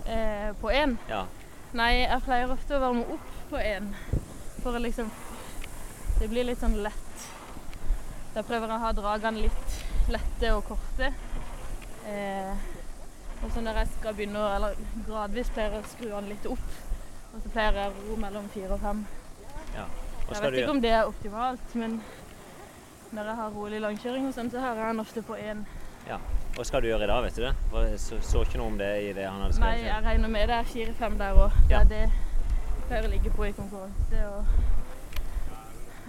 [0.06, 1.00] Eh, på én?
[1.10, 1.24] Ja.
[1.74, 3.89] Nei, jeg pleier ofte å varme opp på én.
[4.62, 5.10] For å liksom
[6.20, 7.12] Det blir litt sånn lett.
[8.34, 9.76] Da prøver jeg å ha dragene litt
[10.14, 11.12] lette og korte.
[12.10, 12.64] Eh,
[13.44, 16.48] og så når jeg skal begynne å Eller gradvis pleier jeg å skru den litt
[16.50, 16.74] opp.
[17.34, 19.06] Og så pleier jeg å ro mellom fire og fem.
[19.76, 19.86] ja.
[20.24, 21.98] Jeg vet ikke om det er optimalt, men
[23.12, 25.66] når jeg har rolig langkjøring og sånn, så har jeg den ofte på én.
[26.08, 27.52] Hva skal du gjøre i dag, vet du det?
[27.74, 30.48] Jeg så, så ikke noe om det i det han hadde Nei, jeg regner med
[30.50, 31.52] det er fire-fem der òg.
[31.68, 31.80] Det Ja.
[31.82, 34.24] er det jeg pleier å ligge på i konkurranse.
[34.32, 34.46] Og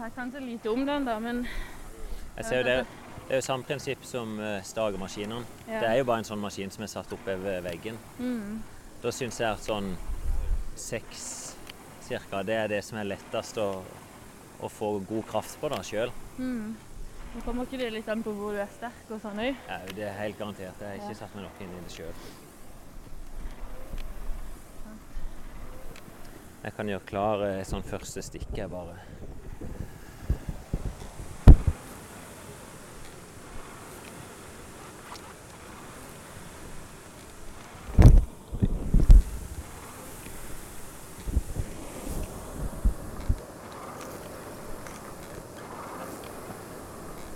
[0.04, 1.46] jeg kan så lite om den, da, men
[2.36, 2.76] Jeg ser jo det,
[3.28, 5.44] det er jo samme prinsipp som uh, stagemaskinene.
[5.68, 5.80] ja.
[5.80, 7.98] Det er jo bare en sånn maskin som er satt opp over veggen.
[8.18, 8.62] mm,
[9.02, 9.92] Da syns jeg at sånn
[10.76, 11.28] seks
[12.04, 13.68] cirka, det er det som er lettest å,
[14.60, 16.10] å få god kraft på sjøl.
[16.38, 16.74] mm.
[17.34, 19.56] Nå kommer ikke det litt an på hvor du er sterk og sånn òg?
[19.66, 20.78] Ja, det er helt garantert.
[20.78, 21.18] Jeg har ikke Ja.
[21.18, 22.14] satt meg noe inn i det sjøl.
[26.64, 28.94] Jeg kan gjøre klar eh, et sånn første stikk, jeg bare.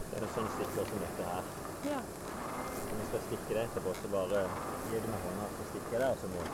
[0.08, 1.48] Det er noen sånne stikker som dette her.
[1.88, 2.00] Ja.
[2.88, 4.42] Når vi skal stikke det etterpå, så bare
[4.90, 6.44] gir du meg hånda, så stikker jeg det, og så må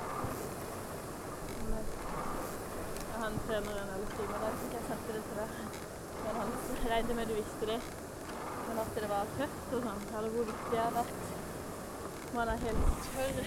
[3.15, 5.51] Jeg har en trener en eller time der, så jeg sendte det til deg.
[6.25, 6.51] Men han
[6.93, 7.79] regnet med du visste det.
[8.69, 12.65] Men at det var tøft og sånn, eller hvor viktig er det at man er
[12.65, 13.41] helt tørr.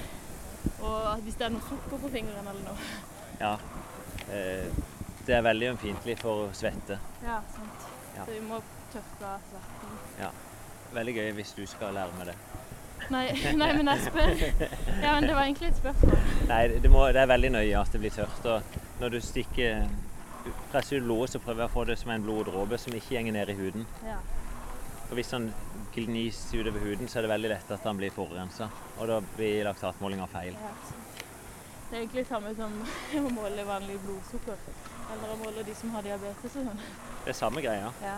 [0.77, 2.89] Og at hvis det noe sukker på fingeren eller noe.
[3.39, 3.53] Ja.
[4.33, 4.67] Eh,
[5.27, 6.99] det er veldig ømfintlig for svette.
[7.23, 7.87] Ja, sant.
[8.15, 8.23] Ja.
[8.23, 8.61] Så vi må
[8.93, 10.43] tørke av svetten.
[10.95, 12.37] Veldig gøy hvis du skal lære meg det.
[13.13, 13.25] Nei,
[13.61, 14.33] nei, men jeg spør.
[15.03, 16.19] Ja, men det var egentlig et spørsmål.
[16.49, 18.47] Nei, det, må, det er veldig nøye at det blir tørt.
[18.47, 19.87] Og når du stikker
[20.47, 23.19] du presser ut blodet, så prøver jeg å få det som en bloddråpe som ikke
[23.19, 23.87] går ned i huden.
[24.07, 24.19] Ja.
[25.07, 25.49] Og hvis han
[25.95, 28.69] gnis utover huden, så er det veldig lett at han blir forurensa.
[28.97, 30.55] Og da blir laktatmålinga feil.
[30.55, 30.71] Ja.
[31.89, 32.73] Det er egentlig samme som
[33.27, 34.59] å måle vanlig blodsukker.
[35.13, 36.81] Eller å måle de som har diabetes og sånn.
[37.23, 37.93] Det er samme greia.
[38.03, 38.17] Ja.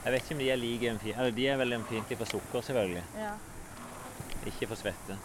[0.00, 2.66] Jeg vet ikke om de er like ømfintlige Eller de er veldig ømfintlige for sukker,
[2.70, 3.04] selvfølgelig.
[3.20, 3.34] ja.
[4.48, 5.18] Ikke for svette.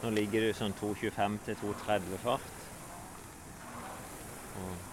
[0.00, 2.62] Nå ligger du sånn 2,25 til 2,30 fart.
[4.60, 4.89] Og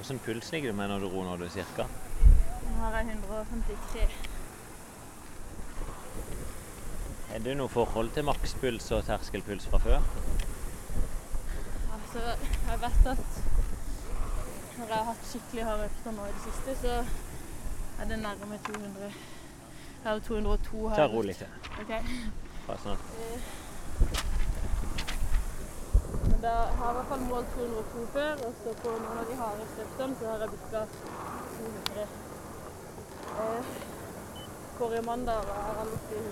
[0.00, 1.84] Åssen puls ligger du med når du ror når du, er cirka?
[2.64, 4.06] Nå har jeg 153.
[7.34, 10.00] Er det noe forhold til makspuls og terskelpuls fra før?
[11.98, 12.22] Altså,
[12.70, 13.26] jeg vet at
[14.78, 16.96] når jeg har hatt skikkelig harde økter nå i det siste, så
[18.00, 19.04] er det nærme 200.
[19.04, 20.96] Jeg har jo 202 her.
[20.96, 21.58] Ta rolig til.
[21.84, 22.00] Okay.
[22.66, 23.04] Bare sånn at
[26.22, 29.26] Men da har jeg i hvert fall målt 202 før, og så på noen av
[29.30, 30.80] de hardeste øktene så har jeg bikka
[31.56, 32.06] 200.
[33.44, 33.62] Eh,
[34.78, 36.24] forrige mandag var jeg oppe i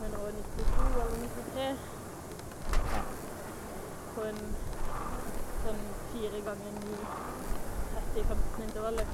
[0.00, 1.70] 192 eller 93.
[4.14, 4.40] På en
[5.64, 5.82] sånn
[6.12, 7.28] fire ganger 9
[8.14, 9.06] 30-15 intervaller.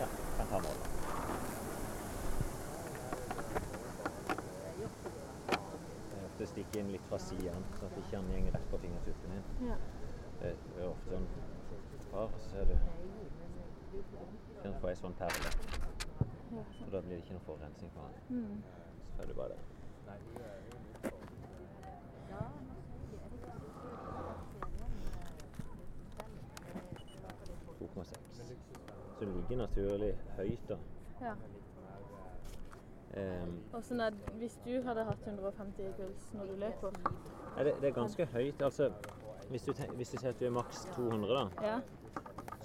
[0.00, 0.78] Ja, kan ta mål.
[6.35, 9.30] Jeg ofte stikker inn litt fra siden, så at ikke han går rett på fingertuppen
[9.30, 9.68] din.
[9.68, 9.76] Ja.
[10.40, 11.26] Det er ofte sånn
[12.10, 12.78] par, så er det
[14.62, 15.50] kan få ei sånn perle.
[16.78, 18.14] Så da blir det ikke noe forurensning på den.
[18.30, 18.62] Mm.
[19.16, 19.60] Så er det bare det.
[29.16, 30.78] Så det ligger naturlig høyt, da.
[31.24, 31.34] ja.
[33.16, 36.98] Ehm, sånn er det hvis du hadde hatt 150 i puls når du løper?
[37.56, 38.62] Nei, det, det er ganske høyt.
[38.62, 38.90] Altså,
[39.48, 41.80] hvis du, hvis du sier at du er maks 200, da, Ja.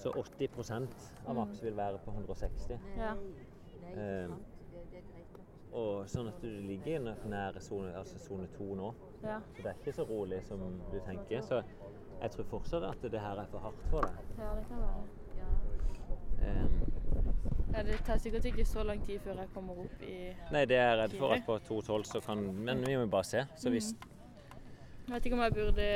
[0.02, 2.80] så 80% av maks vil være på 160.
[2.98, 3.14] ja.
[3.92, 4.38] Um,
[5.72, 8.20] og sånn at du ligger nær- sone altså
[8.58, 8.94] 2 nå.
[9.24, 9.40] ja.
[9.56, 10.60] Så det er ikke så rolig som
[10.92, 11.42] du tenker.
[11.42, 11.62] Så
[12.22, 14.12] jeg tror fortsatt at det her er for hardt for deg.
[14.38, 15.04] Ja, det kan være.
[16.42, 16.91] Ehm,
[17.72, 20.16] Ja, det tar sikkert ikke så lang tid før jeg kommer opp i
[20.52, 23.28] nei, det er jeg redd for at på 2,12 så kan Men vi må bare
[23.28, 23.46] se.
[23.56, 23.94] Så hvis
[25.08, 25.88] Jeg vet ikke om jeg burde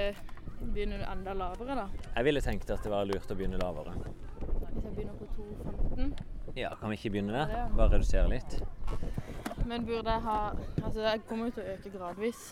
[0.73, 1.88] begynne enda lavere, da.
[2.15, 3.93] Jeg ville tenkt at det var lurt å begynne lavere.
[4.71, 6.15] Hvis jeg begynner på 2,15.
[6.55, 7.69] Ja, kan vi ikke begynne der?
[7.76, 8.57] Bare redusere litt?
[9.65, 10.39] Men burde jeg ha
[10.84, 12.43] Altså, jeg kommer jo til å øke gradvis.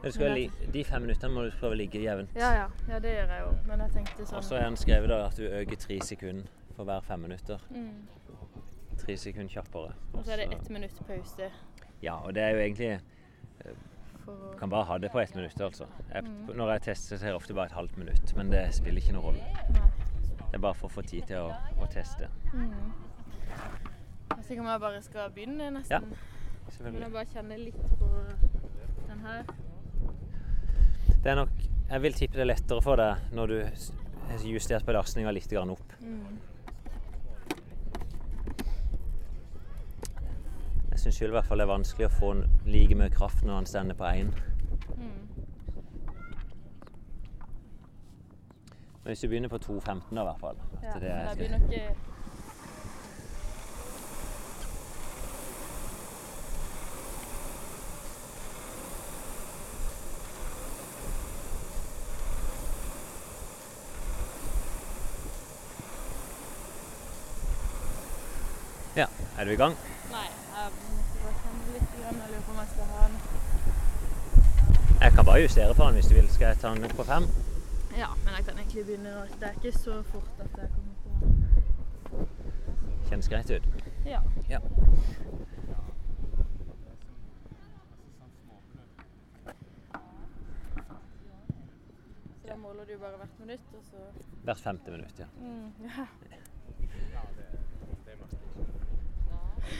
[0.00, 2.32] Du skal li de fem minuttene må du prøve å ligge jevnt.
[2.36, 2.68] Ja, ja.
[2.88, 3.50] Ja, det gjør jeg jo.
[3.68, 6.59] Men jeg tenkte sånn Og så har han skrevet da at du øker tre sekunder
[6.80, 7.60] for hver fem minutter.
[7.70, 8.08] mm.
[9.00, 9.92] Tre sekunder kjappere.
[10.12, 11.50] Og så er det ett minutt pause
[12.02, 13.00] Ja, og det er jo egentlig
[14.24, 15.86] for Kan bare ha det på ett minutt, altså.
[16.14, 16.56] Jeg, Mm.
[16.56, 19.12] Når jeg tester, så er det ofte bare et halvt minutt, men det spiller ikke
[19.12, 19.44] noen rolle.
[19.70, 19.88] Nei.
[20.50, 22.28] Det er bare for å få tid til å, å teste.
[22.52, 22.92] Mm.
[24.36, 25.90] Jeg ikke om jeg bare skal begynne, nesten.
[25.90, 27.02] Ja, Men Selvfølgelig.
[27.02, 28.08] jeg bare kjenne litt på
[29.08, 29.44] den her.
[31.22, 31.50] Det er nok
[31.90, 33.56] Jeg vil tippe det er lettere for deg når du
[34.30, 35.92] har justert belastninga litt grann opp.
[36.00, 36.38] Mm.
[41.00, 42.30] Jeg syns selv i hvert fall det er vanskelig å få
[42.68, 44.34] like mye kraft når han stender på én.
[44.98, 45.22] Mm.
[48.98, 50.60] Men hvis du begynner på 2,15 da, i hvert fall.
[50.82, 51.72] Ja, det er- blir nok
[68.96, 69.06] Ja,
[69.38, 69.76] er du i gang?
[70.10, 71.90] Nei, jeg måtte bare kjenne litt.
[72.00, 72.16] Grann.
[72.20, 73.16] Jeg lurer på om jeg skal ha den.
[75.00, 76.28] Jeg kan bare justere på den hvis du vil.
[76.28, 77.22] Skal jeg ta den på fem?
[77.98, 79.20] Ja, men jeg kan egentlig begynne nå.
[79.40, 82.26] Det er ikke så fort at jeg kommer på
[83.08, 83.62] Kjennes greit ut.
[84.06, 84.20] Ja.
[84.50, 84.58] Ja.
[92.42, 93.96] Så da måler du bare hvert minutt, og så
[94.44, 95.26] Hvert femte minutt, ja.
[95.40, 96.06] mm, Ja.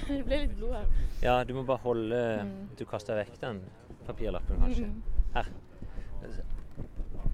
[0.08, 0.86] Det ble litt blod her.
[1.22, 2.68] Ja, du må bare holde Mm.
[2.78, 3.60] Du kaster vekk den
[4.06, 4.86] papirlappen, kanskje.
[4.86, 5.02] Mm.
[5.34, 5.46] Her.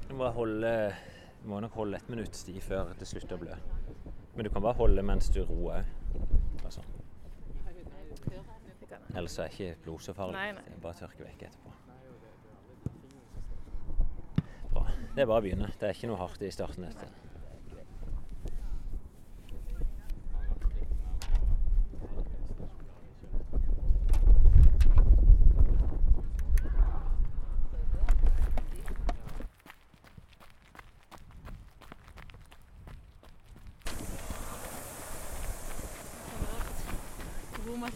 [0.09, 0.95] Du må holde
[1.43, 3.57] Du må nok holde et minutt sti før det slutter å blø.
[4.37, 5.87] Men du kan bare holde mens du roer.
[6.65, 6.83] Altså.
[8.27, 8.99] Det.
[9.17, 10.37] Ellers er ikke blod så farlig.
[10.37, 10.65] Nei, nei.
[10.67, 11.71] Det er bare tørke vekk etterpå.
[14.73, 14.83] Bra.
[15.15, 15.71] Det er bare å begynne.
[15.81, 16.89] Det er ikke noe hardt i starten.
[16.89, 17.26] dette.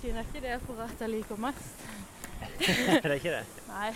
[0.00, 1.82] Romaskin er ikke det apparatet jeg liker mest.
[3.04, 3.42] det er ikke det?
[3.68, 3.90] Nei.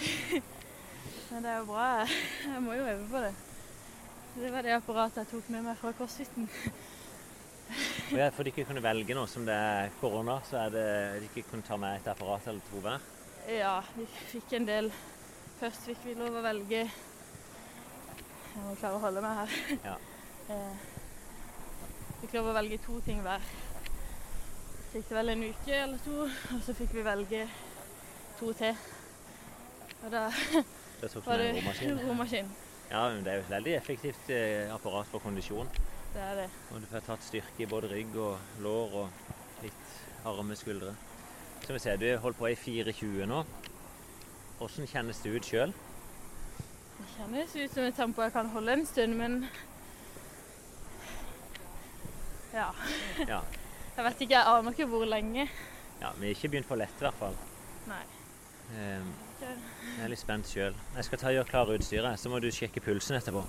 [1.31, 1.87] Men det er jo bra.
[2.45, 3.31] Jeg må jo øve på det.
[4.35, 6.51] Det var det apparatet jeg tok med meg fra CrossFiten.
[8.13, 10.87] Jeg, for ikke kunne velge nå som det er korona, så er det
[11.23, 13.11] de ikke kunne ta med et apparat eller to hver.
[13.49, 14.93] Ja, vi fikk en del
[15.57, 19.61] Først fikk vi lov å velge Jeg må klare å holde meg her.
[19.89, 20.01] Ja.
[20.53, 23.55] Vi fikk lov å velge to ting hver.
[24.95, 26.17] Fikk det vel en uke eller to,
[26.55, 27.41] og så fikk vi velge
[28.39, 28.77] to til.
[30.05, 30.21] Og da
[31.25, 31.49] var det
[32.07, 32.53] romaskin.
[32.93, 35.67] Ja, men det er jo et veldig effektivt eh, apparat for kondisjon.
[36.15, 36.45] Det er det.
[36.71, 39.97] Og du får tatt styrke i både rygg og lår og litt
[40.31, 40.95] arme, skuldre.
[41.65, 43.43] Som vi ser, du holdt på i 4,20 nå.
[44.61, 45.75] Hvordan kjennes det ut sjøl?
[47.01, 49.41] Det kjennes ut som et tempo jeg kan holde en stund, men
[52.55, 52.71] Ja.
[53.27, 53.43] Ja.
[53.97, 55.49] Jeg vet ikke, jeg aner ikke hvor lenge.
[56.01, 57.37] ja vi har ikke begynt for lett, i hvert fall.
[57.87, 58.03] Nei.
[58.75, 60.75] Um, Jeg er litt spent sjøl.
[60.97, 63.45] Jeg skal ta og gjøre klar utstyret, så må du sjekke pulsen etterpå.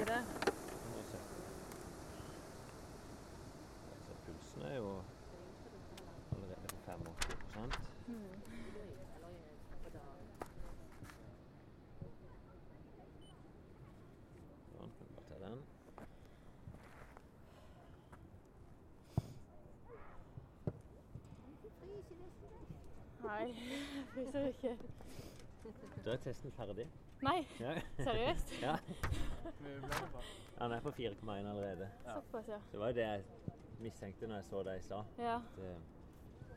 [0.00, 0.22] i det.
[4.06, 4.90] Så pulsen er jo
[6.32, 7.78] allerede på 85
[14.70, 15.58] Sånn, kan vi bare ta den.
[23.24, 24.76] Nei, jeg fryser ikke.
[26.04, 26.86] Da er testen ferdig.
[27.22, 27.72] Nei, Ja.
[27.98, 28.52] seriøst?
[28.62, 28.76] ja.
[30.60, 31.88] Han er på 4,1 allerede.
[32.04, 32.58] Såpass, ja.
[32.72, 33.22] Det var jo det jeg
[33.80, 35.04] mistenkte når jeg så deg i stad.
[35.18, 35.38] Ja.
[35.56, 35.76] Det-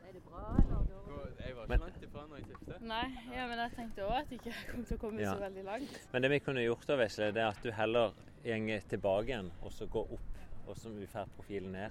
[0.08, 1.28] Er det bra, eller?
[1.46, 2.80] Jeg var ikke langt ifra når jeg tippet.
[2.82, 5.32] Nei, ja, men jeg tenkte òg at jeg ikke kom til å komme Ja.
[5.34, 6.08] så veldig langt.
[6.12, 8.12] Men det vi kunne gjort, da, Vesle, det er at du heller
[8.44, 11.90] gjenger tilbake igjen og så går opp, og så vi får profilen ned.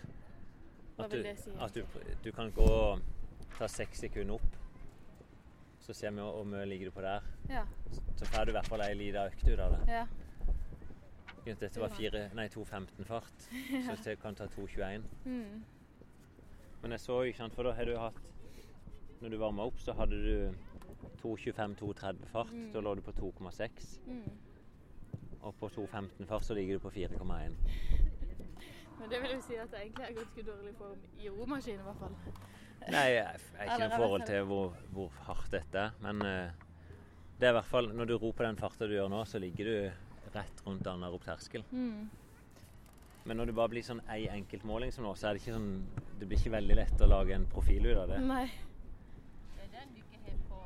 [0.97, 1.51] Hva At vil du, det si?
[1.59, 1.83] at du,
[2.23, 2.99] du kan gå
[3.57, 4.57] ta seks sekunder opp,
[5.91, 7.25] så ser vi hvor mye ligger du på der.
[7.49, 7.65] Ja.
[8.15, 9.85] Så får du i hvert fall ei lita økt ut av det.
[9.91, 10.05] ja.
[11.45, 13.47] Dette var 2.15 fart,
[13.85, 15.07] så det kan ta 2.21.
[15.25, 15.63] Mm.
[16.81, 18.21] Men jeg så jo ikke sant, for da har du hatt
[19.21, 20.53] Når du varma opp, så hadde du
[21.21, 22.53] 2.25-2.30 fart.
[22.53, 22.71] Mm.
[22.73, 23.99] Da lå du på 2,6.
[24.07, 24.31] Mm.
[25.41, 27.53] Og på 2.15 fart så ligger du på 4,1.
[28.99, 31.83] Men det vil jo si at jeg egentlig er ganske dårlig form i romaskin i
[31.83, 32.15] hvert fall.
[32.89, 35.99] Nei, jeg er ikke noe forhold til hvor, hvor hardt dette er.
[36.01, 36.63] Men eh,
[37.37, 39.69] det er i hvert fall Når du roper den farta du gjør nå, så ligger
[39.69, 39.75] du
[40.31, 41.63] rett rundt annenhver opp terskel.
[41.71, 42.09] Mm.
[43.23, 45.73] Men når det bare blir sånn ei enkeltmåling som nå, så er det ikke sånn
[46.17, 48.21] Det blir ikke veldig lett å lage en profil ut av det.
[48.25, 48.45] Nei.
[49.57, 50.63] Det er den du ikke har på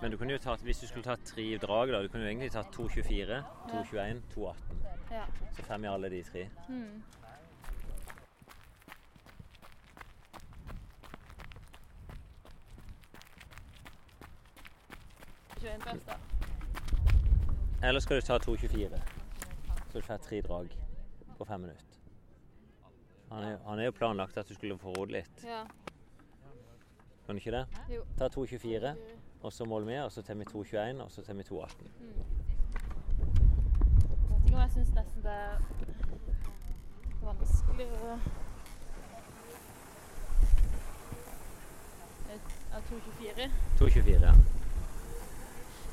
[0.00, 2.32] Men du kunne jo tatt, hvis du skulle tatt tre drag, da, du kunne jo
[2.32, 3.42] egentlig tatt 2,24,
[3.74, 4.82] 2,21, 2,18.
[5.12, 5.24] Ja.
[5.56, 6.48] Så fem i alle de tre.
[6.68, 7.02] Mm.
[15.57, 15.57] Kjør inn først, da.
[17.82, 19.00] Eller skal du ta 2,24?
[19.92, 20.72] Så du får tre drag
[21.38, 21.84] på fem minutter.
[23.30, 25.44] Han er, han er jo planlagt at du skulle få rodd litt.
[25.44, 25.64] Ja.
[27.26, 27.66] Kan du ikke det?
[27.92, 28.02] Jo.
[28.18, 28.94] Ta 2,24,
[29.42, 31.88] og så måler vi, og så tar vi 2,21, og så tar vi 2,18.
[31.88, 32.14] Jeg
[34.10, 35.58] vet ikke om jeg syns nesten det er
[37.22, 38.18] vanskelig å
[42.28, 43.50] Ja, 2,24.
[43.78, 44.32] 2,24, ja.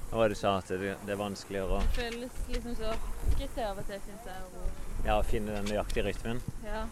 [0.10, 0.58] Hva var det du sa?
[0.62, 4.30] At det, det er vanskeligere å Det føles liksom så rockete av og til, syns
[4.30, 4.46] jeg.
[4.62, 6.42] Og, ja, å finne den nøyaktige rytmen?
[6.66, 6.86] ja.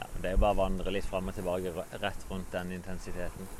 [0.00, 3.50] Ja, det er jo bare å vandre litt fram og tilbake rett rundt den intensiteten.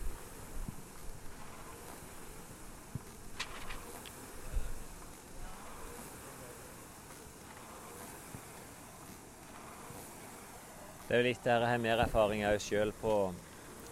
[11.11, 13.15] Det er jo litt der jeg har mer erfaring òg sjøl på,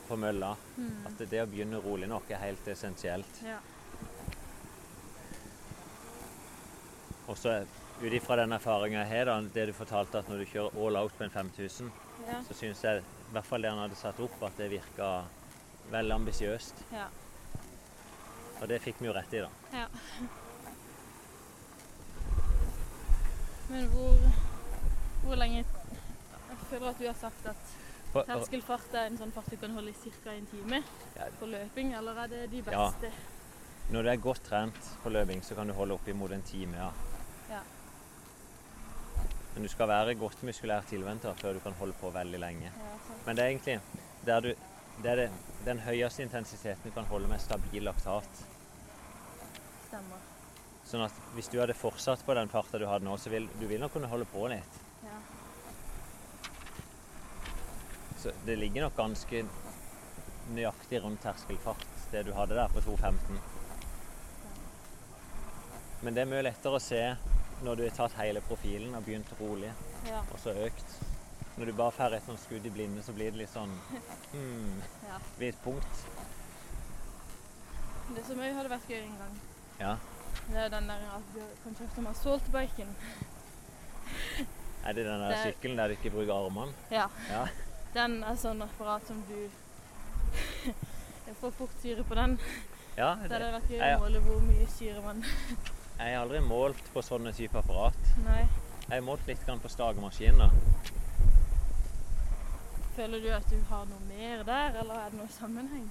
[0.08, 0.54] på mølla.
[0.76, 1.06] Mm.
[1.10, 3.42] At det å begynne rolig nok er helt essensielt.
[3.44, 3.58] ja.
[7.28, 7.58] Og så
[8.00, 10.96] ut ifra den erfaringa jeg har, da, det du fortalte at når du kjører all
[11.02, 11.90] out på en 5000,
[12.28, 12.38] Ja.
[12.48, 15.08] så syns jeg i hvert fall det han hadde satt opp, at det virka
[15.92, 16.74] veldig ambisiøst.
[16.92, 17.06] ja.
[18.60, 19.48] Og det fikk vi jo rett i, da.
[19.72, 19.86] ja.
[23.68, 24.16] Men hvor,
[25.24, 27.74] hvor lenge Jeg føler at du har sagt at
[28.12, 30.30] terskelfart er en sånn fart du kan holde i ca.
[30.32, 30.82] en time
[31.16, 31.26] Ja.
[31.40, 32.90] på løping, eller er det de Ja.
[32.90, 33.12] beste?
[33.90, 36.76] når du er godt trent på løping, så kan du holde opp imot en time,
[36.76, 36.90] ja.
[37.48, 37.60] Ja.
[39.54, 42.64] Men du skal være godt muskulært tilventer før du kan holde på veldig lenge.
[42.64, 43.14] Ja.
[43.26, 43.80] Men det er egentlig
[44.26, 44.54] der du,
[45.02, 45.30] det er det,
[45.64, 48.28] den høyeste intensiteten du kan holde med stabil laktat.
[49.88, 50.18] Stemmer.
[50.84, 53.66] Sånn at hvis du hadde fortsatt på den farta du hadde nå, så vil du
[53.66, 54.78] vil nok kunne holde på litt.
[55.02, 55.16] Ja.
[58.18, 59.44] Så det ligger nok ganske
[60.54, 63.38] nøyaktig rundt terskelfart, det du hadde der på 2.15.
[66.02, 67.02] Men det er mye lettere å se
[67.66, 69.70] når du har tatt hele profilen og begynt rolig,
[70.06, 70.20] ja.
[70.32, 70.92] og så økt.
[71.58, 73.72] Når du bare får et sånt skudd i blinde, så blir det litt sånn
[74.34, 74.76] hmm,
[75.08, 75.18] ja.
[75.40, 76.04] Blir et punkt.
[78.14, 79.34] Det som òg hadde vært gøy en gang,
[79.82, 79.96] Ja.
[80.48, 82.94] det er den der at du kan kjøre med assaultbiken.
[84.86, 86.72] Er det den der er- sykkelen der du ikke bruker armene?
[86.94, 87.08] Ja.
[87.28, 87.42] Ja.
[87.98, 89.38] Den er sånn apparat som du
[91.28, 92.38] Jeg får fort syre på den.
[92.96, 95.26] Ja, Det det, hadde vært gøy å måle hvor mye syre man
[95.98, 97.96] jeg har aldri målt på sånne type apparat.
[98.22, 98.44] Nei.
[98.84, 100.52] Jeg har målt litt på stagemaskinen.
[102.94, 105.88] Føler du at du har noe mer der, eller er det noe sammenheng?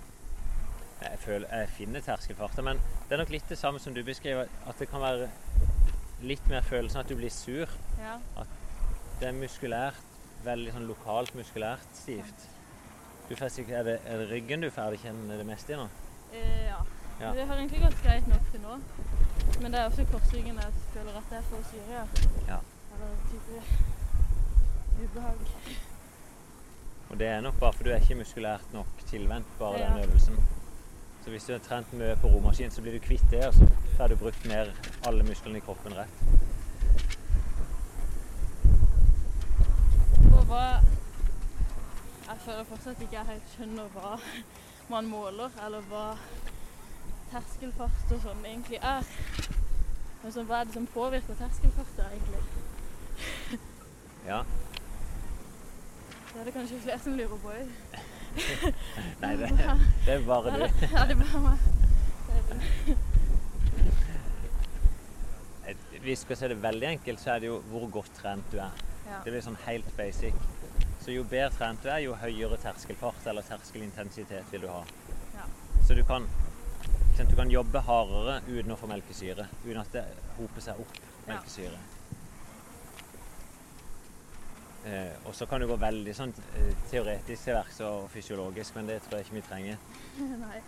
[1.01, 2.79] Jeg, føler, jeg finner terskelfarter, men
[3.09, 4.47] det er nok litt det samme som du beskriver.
[4.63, 5.27] At det kan være
[6.23, 7.75] litt mer følelsen at du blir sur.
[7.99, 8.15] Ja.
[9.19, 10.06] Det er muskulært,
[10.45, 12.47] veldig sånn lokalt muskulært stivt.
[13.29, 15.87] Du får er, det, er det ryggen du ferdig kjenner det meste i nå?
[16.31, 16.79] Eh, ja.
[17.19, 17.31] Ja.
[17.33, 18.77] Det har egentlig gått greit nok til nå.
[19.61, 22.05] Men det er også korsryggen jeg føler at er for syre, ja.
[22.47, 22.59] Ja.
[22.95, 23.61] Eller type
[25.01, 25.41] ubehag.
[27.09, 29.89] Og det er nok bare for du er ikke muskulært nok tilvendt bare Ja.
[29.89, 30.37] den øvelsen.
[31.23, 33.67] Så hvis du har trent mye på romaskin, så blir du kvitt det, og så
[33.97, 34.71] får du brukt mer
[35.07, 36.21] alle musklene i kroppen rett.
[40.47, 40.63] Hva
[42.27, 44.17] Jeg føler fortsatt ikke jeg helt skjønner hva
[44.89, 46.05] man måler, eller hva
[47.31, 49.03] terskelfart og sånn egentlig er.
[50.21, 53.59] Men så hva er det som påvirker terskelfarten, egentlig?
[54.27, 54.41] Ja.
[56.31, 57.67] Det er det kanskje flere som lurer på òg.
[59.23, 59.51] Nei, det,
[60.05, 60.65] det er bare du.
[60.83, 61.57] Ja, det er bare meg.
[65.97, 68.59] Hvis vi skal se det veldig enkelt, så er det jo hvor godt trent du
[68.63, 68.86] er.
[69.07, 69.19] Ja.
[69.23, 70.35] Det blir sånn helt basic.
[71.03, 74.81] Så jo bedre trent du er, jo høyere terskelfart eller terskelintensitet vil du ha.
[75.37, 75.45] Ja.
[75.87, 76.27] Så du kan,
[77.17, 79.47] du kan jobbe hardere uten å få melkesyre.
[79.63, 80.03] Uten at det
[80.39, 80.99] hoper seg opp
[81.29, 81.79] melkesyre.
[84.87, 88.87] Eh, og så kan du gå veldig sånn eh, teoretisk til verks og fysiologisk, men
[88.87, 89.81] det tror jeg ikke vi trenger.
[90.45, 90.59] Nei.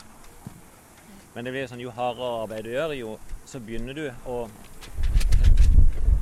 [1.35, 3.13] Men det blir sånn, jo hardere arbeid du gjør, jo
[3.47, 4.41] så begynner du å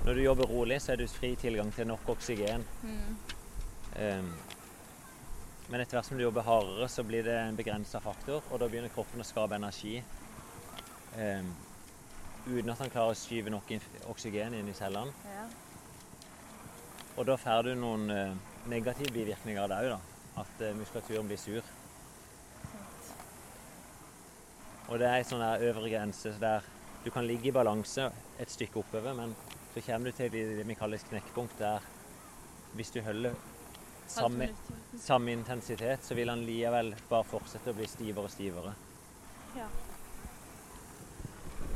[0.08, 2.64] Når du jobber rolig, så er du fri tilgang til nok oksygen.
[2.80, 3.18] Mm.
[3.98, 4.30] Um,
[5.68, 8.70] men etter hvert som du jobber hardere, så blir det en begrensa faktor, og da
[8.72, 10.00] begynner kroppen å skape energi
[11.18, 11.48] Um,
[12.46, 13.72] uten at han klarer å skyve nok
[14.12, 15.14] oksygen inn i cellene.
[15.26, 15.46] Ja.
[17.18, 18.36] Og da får du noen uh,
[18.70, 20.44] negative bivirkninger av det òg, da.
[20.44, 21.72] At uh, muskulaturen blir sur.
[24.88, 26.70] Og det er en sånn der øvre grense der
[27.02, 29.34] du kan ligge i balanse et stykke oppover, men
[29.78, 31.84] så kommer du til det vi kaller knekkpunkt, der
[32.74, 33.36] hvis du holder
[34.10, 34.48] samme,
[35.00, 38.74] samme intensitet, så vil han likevel bare fortsette å bli stivere og stivere.
[39.58, 39.68] Ja.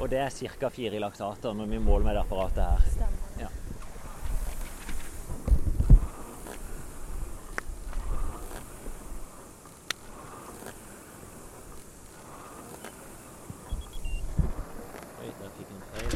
[0.02, 0.70] Og det er ca.
[0.74, 2.90] fire laktater når vi måler med det apparatet her.
[2.96, 3.36] Stemmer.
[3.44, 3.50] Ja.
[15.20, 16.12] Oi, der fikk jeg en feil.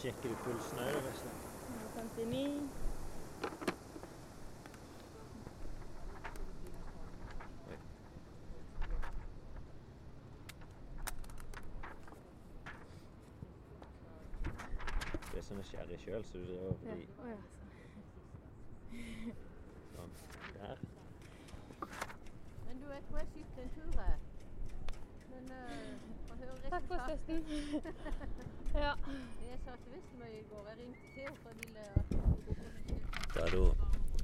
[0.00, 1.34] Sjekker du pulsen òg, Vesle?
[2.00, 2.46] 59.
[15.32, 16.94] Du er så nysgjerrig sjøl, så du driver og Ja.
[16.94, 17.36] blir Å ja.
[19.94, 20.12] sånn
[20.56, 20.76] der.
[22.66, 24.16] Men du, jeg tror jeg skifter en tur, jeg.
[25.32, 27.20] Men uh, å høre Takk for resultatet.
[27.22, 27.82] støtten.
[28.86, 28.92] ja.
[29.50, 32.20] Jeg sa til Veslemøy i går, jeg ringte til henne, for jeg ville at hun
[32.42, 32.94] skulle gå
[33.34, 33.72] på er det jo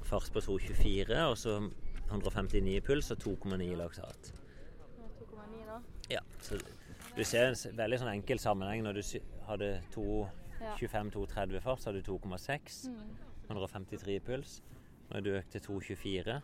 [0.04, 1.56] fart på 2,24 og så
[2.10, 4.32] 159 puls og 2,9 laktat.
[5.20, 5.78] 2,9 da.
[6.10, 6.58] Ja, så
[7.16, 8.82] du ser en veldig sånn enkel sammenheng.
[8.84, 9.02] Når du
[9.46, 12.80] hadde 25-2,30 fart, så hadde du 2,6.
[12.90, 13.14] Mm.
[13.48, 14.58] 153 puls.
[15.12, 16.38] Når du økte 2,24,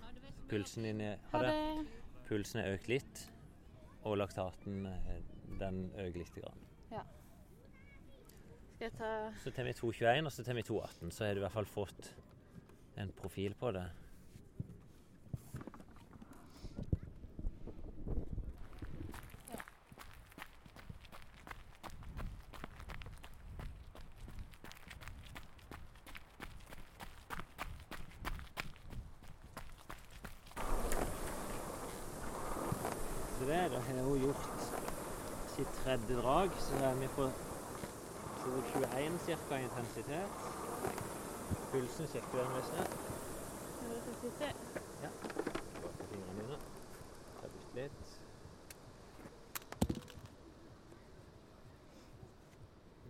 [0.48, 1.02] pulsen din
[1.32, 1.52] hadde,
[2.28, 3.22] pulsen er økt litt,
[4.04, 5.20] og laktaten eh,
[5.60, 6.34] den øker litt.
[6.36, 6.66] Grann.
[8.78, 9.12] Skal jeg ta
[9.42, 11.66] Så tar vi 2,21 og så tar vi 2,18, så har du i hvert fall
[11.66, 12.12] fått
[12.99, 13.90] en profil på det.
[33.49, 34.46] Det da har hun gjort
[35.55, 37.30] sitt tredje drag, så er vi på
[38.42, 40.49] 2,21 cirka intensitet.
[41.72, 42.72] Pulsen sjekker du den, mest?
[43.80, 44.55] 163.
[45.03, 45.11] Ja.
[45.82, 46.59] på fingrene dine.
[47.40, 48.20] Ta bort litt.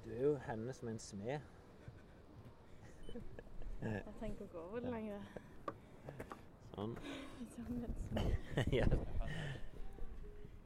[0.04, 1.40] Du er jo henne som en smed.
[3.82, 5.26] Jeg tenker ikke å gå over det lenger.
[6.74, 6.96] Sånn.
[7.54, 7.84] Som en
[8.78, 8.88] ja.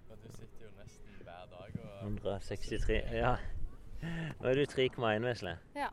[0.09, 3.03] For du sitter jo nesten hver dag og 163.
[3.17, 3.35] Ja.
[4.03, 5.59] Nå er du 3,1, Vesle.
[5.77, 5.93] Ja.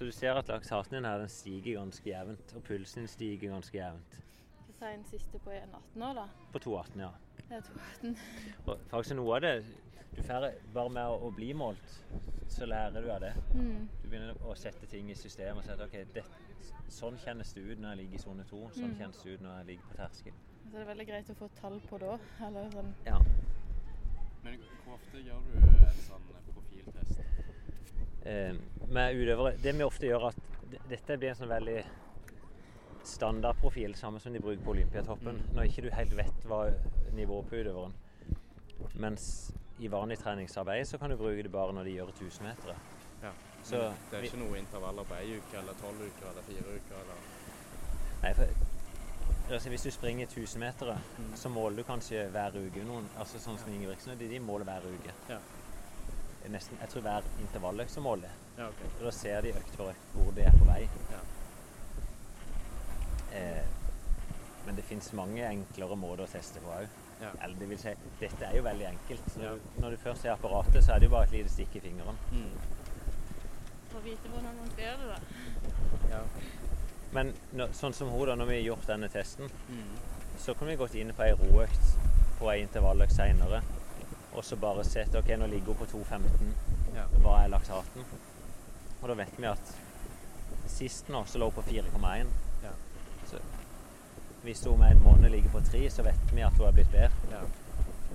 [0.00, 3.50] Så du ser at laktaten din her, den stiger ganske jevnt, og pulsen din stiger
[3.52, 4.14] ganske jevnt.
[4.64, 6.22] Hva sier den siste på 1,18 år, da.
[6.54, 7.10] På 2,18, ja.
[7.50, 8.14] Det er 2,18.
[8.64, 9.50] Og faktisk noe av det
[10.14, 11.92] du får Bare med å, å bli målt,
[12.48, 13.34] så lærer du av det.
[13.52, 13.90] Mm.
[14.00, 16.24] Du begynner å sette ting i system og si at ok, det,
[16.88, 18.62] sånn kjennes det ut når jeg ligger i sone 2.
[18.78, 18.98] Sånn Mm.
[19.02, 20.40] kjennes det ut når jeg ligger på terskel.
[20.64, 22.16] Så det er veldig greit å få tall på da.
[22.48, 23.20] Eller sånn Ja.
[24.48, 27.20] Men hvor ofte gjør du en sånn profiltest?
[28.30, 28.54] Eh,
[28.88, 30.36] med utøvere Det vi ofte gjør, at
[30.90, 31.80] dette blir en sånn veldig
[33.10, 35.40] standardprofil, samme som de bruker på Olympiatoppen.
[35.40, 35.54] Mm.
[35.56, 36.60] Når ikke du helt vet hva
[37.16, 37.94] nivået på utøveren.
[39.00, 39.24] Mens
[39.80, 42.74] i vanlig treningsarbeid så kan du bruke det bare når de gjør 1000 meter.
[43.22, 43.32] Ja.
[43.64, 47.00] Så det er ikke noe intervaller på ei uke eller tolv uker eller fire uker
[47.02, 47.26] eller
[48.22, 51.36] Nei, for altså, Hvis du springer 1000 meter, Mm.
[51.36, 53.08] så måler du kanskje hver uke noen.
[53.18, 55.12] altså Sånn som Ingebrigtsen, de måler hver uke.
[55.28, 55.38] Ja.
[56.48, 58.30] Nesten, jeg tror hver intervalløkt som måler.
[58.58, 58.88] Ja, okay.
[58.98, 60.88] Og da ser de økt for økt hvor de er på vei.
[61.12, 61.20] Ja.
[63.32, 63.64] Eh,
[64.66, 66.88] men det fins mange enklere måter å teste på òg.
[67.20, 67.30] Ja.
[67.44, 69.30] Eller det vil si, dette er jo veldig enkelt.
[69.34, 69.54] Så Ja.
[69.80, 72.18] Når du først ser apparatet, så er det jo bare et lite stikk i fingeren.
[72.32, 72.50] Mm.
[73.90, 76.16] For å vite hvordan man ser det, da.
[76.16, 76.22] Ja.
[77.12, 79.96] Men når, sånn som hun, da, når vi har gjort denne testen, Mm.
[80.38, 81.96] så kunne vi gått inn på ei roøkt
[82.38, 83.62] på ei intervalløkt seinere,
[84.34, 86.52] og så bare sett OK, nå ligger hun på 2,15.
[86.94, 87.06] Ja.
[87.22, 88.04] Hva er laktaten?
[89.00, 89.72] Og da vet vi at
[90.70, 92.30] sist nå så lå hun på 4,1.
[92.62, 92.74] Ja.
[93.26, 93.40] Så
[94.42, 96.92] hvis hun med en måned ligger på 3, så vet vi at hun er blitt
[96.92, 97.10] bedre.
[97.32, 97.42] Ja.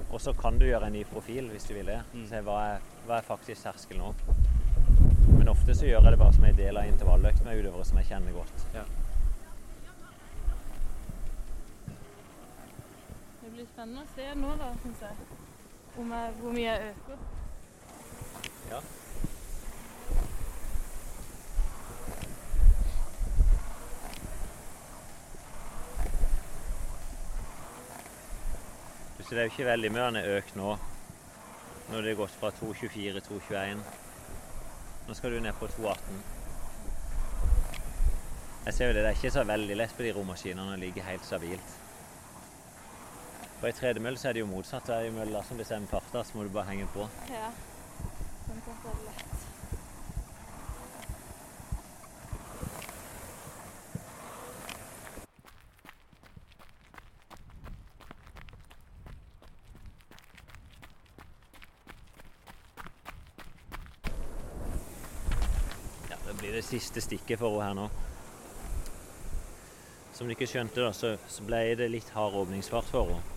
[0.10, 2.02] Og så kan du gjøre en ny profil hvis du vil det.
[2.14, 2.28] Mm.
[2.30, 4.14] Se hva er, hva er faktisk terskel nå.
[5.38, 8.00] Men ofte så gjør jeg det bare som en del av intervalløkt med utøvere som
[8.00, 8.68] jeg kjenner godt.
[8.76, 8.86] Ja.
[13.42, 15.45] Det blir spennende å se nå, da, syns jeg.
[15.98, 17.18] Om jeg, hvor mye jeg øker.
[18.72, 18.80] Ja.
[29.26, 30.76] Så det er jo ikke veldig mye han er økt nå.
[31.90, 33.80] Når det er gått fra 2,24 til 2,21.
[35.08, 36.20] Nå skal du ned på 2,18.
[38.66, 41.06] Jeg ser jo det, det er ikke så veldig lett på de romaskinene å ligge
[41.06, 41.85] helt stabilt.
[43.66, 44.86] På ei tredemølle så er det jo motsatt.
[44.86, 47.08] Det er jo mølla som bestemmer farta, så må du bare henge på.
[47.34, 47.48] Ja.
[48.46, 49.46] Sånn at det er lett.
[66.12, 67.90] Ja, Det blir det siste stikket for henne her nå.
[70.14, 73.35] Som du ikke skjønte, da, så, så ble det litt hard åpningsfart for henne.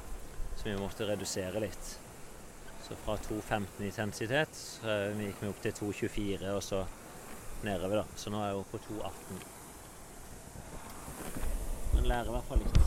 [0.69, 1.99] Vi måtte redusere litt.
[2.83, 6.83] Så fra 2,15 intensitet så vi gikk vi opp til 2,24 og så
[7.64, 7.97] nedover.
[8.03, 8.05] da.
[8.16, 9.41] Så nå er hun på 2,18.
[11.95, 12.79] Men lærer i hvert fall litt.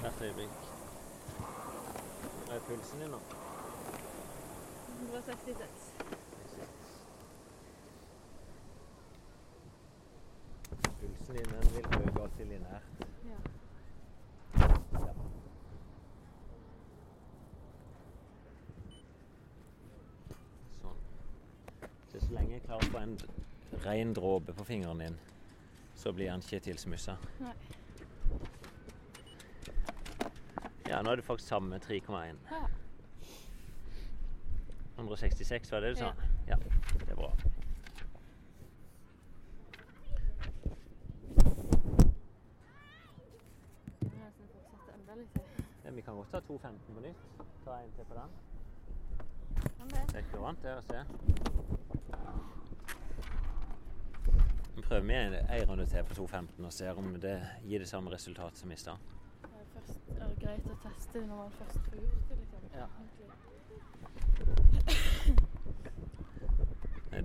[0.00, 0.56] Hvert øyeblikk.
[2.46, 3.20] Hva er pulsen din nå?
[5.00, 5.92] 166.
[11.00, 12.82] Pulsen din den vil øke alltid lineært.
[13.28, 13.38] Ja.
[14.60, 15.12] Ja.
[20.80, 20.98] Sånn.
[22.66, 25.18] Så så jeg klarer å få en ren dråpe på fingeren din,
[25.94, 27.14] så blir han ikke tilsmussa.
[30.88, 32.40] Ja, nå er det faktisk samme 3,1.
[32.50, 32.64] Ja.
[34.96, 36.10] 166 var det du sa?
[36.48, 36.56] Ja.
[36.56, 36.56] ja.
[36.98, 37.30] Det er bra.
[45.84, 47.26] Ja, vi kan godt ta 2,15 på nytt.
[47.64, 48.30] Ta en til på den.
[49.86, 50.06] Det?
[50.12, 51.35] Det er kurant, det å se.
[54.86, 57.88] Vi prøver med en en runde til på 2,15 og ser om det gir det
[57.88, 58.96] samme resultat som i stad.
[59.42, 59.48] Det
[60.20, 62.60] er, er greit å teste det når man først får gjort det, liksom?
[62.74, 62.86] Ja.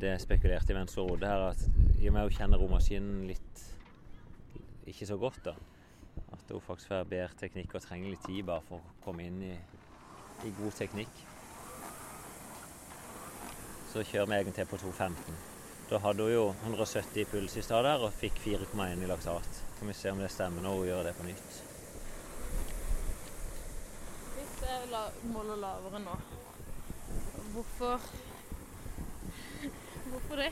[0.02, 1.62] Det jeg spekulerte i Venstre Råd her, at
[2.00, 3.64] i og med hun kjenner romaskinen litt
[4.88, 5.54] ikke så godt, da,
[6.34, 9.38] at hun faktisk får bedre teknikk og trenger litt tid bare for å komme inn
[9.52, 9.54] i,
[10.50, 11.24] i god teknikk.
[13.94, 15.51] Så kjører vi egentlig på 2,15.
[15.92, 19.58] Da hadde hun jo 170 i puls i stad der og fikk 4,1 i laktat.
[19.76, 21.58] Kan vi se om det stemmer når hun gjør det på nytt.
[24.38, 25.02] Hvis jeg la,
[25.34, 26.16] måler lavere nå,
[27.52, 28.08] hvorfor
[30.14, 30.48] Hvorfor det?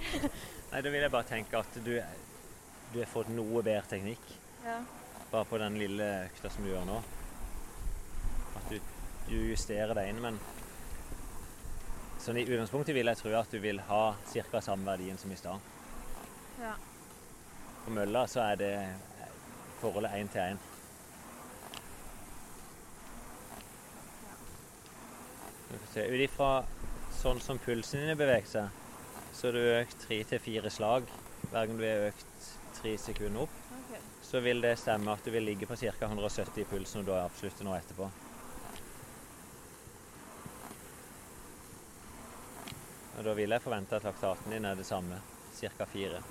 [0.73, 1.93] Nei, Da vil jeg bare tenke at du,
[2.91, 4.35] du har fått noe bedre teknikk.
[4.65, 4.81] Ja.
[5.31, 6.99] bare på den lille økta som du gjør nå.
[8.59, 8.91] At du,
[9.29, 10.43] du justerer deg inn, men
[12.19, 14.03] Sånn i utgangspunktet vil jeg tro at du vil ha
[14.51, 14.61] ca.
[14.61, 15.59] samme verdien som i stad.
[16.59, 16.73] Ja.
[17.85, 18.73] På mølla så er det
[19.79, 20.59] forholdet én til én.
[25.99, 26.51] Ut ifra
[27.19, 28.77] sånn som pulsen din beveger seg,
[29.33, 31.07] så har du økt tre til fire slag
[31.49, 33.55] hver gang du har økt tre sekunder opp.
[33.79, 33.95] OK.
[34.23, 35.93] Så vil det stemme at du vil ligge på ca.
[36.07, 38.09] 170 i pulsen når du avslutter nå etterpå.
[43.19, 45.19] Og da vil jeg forvente at laktaten din er det samme,
[45.59, 45.85] ca.
[45.91, 46.21] fire.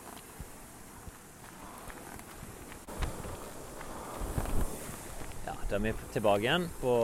[5.44, 6.94] Ja, da er vi tilbake igjen på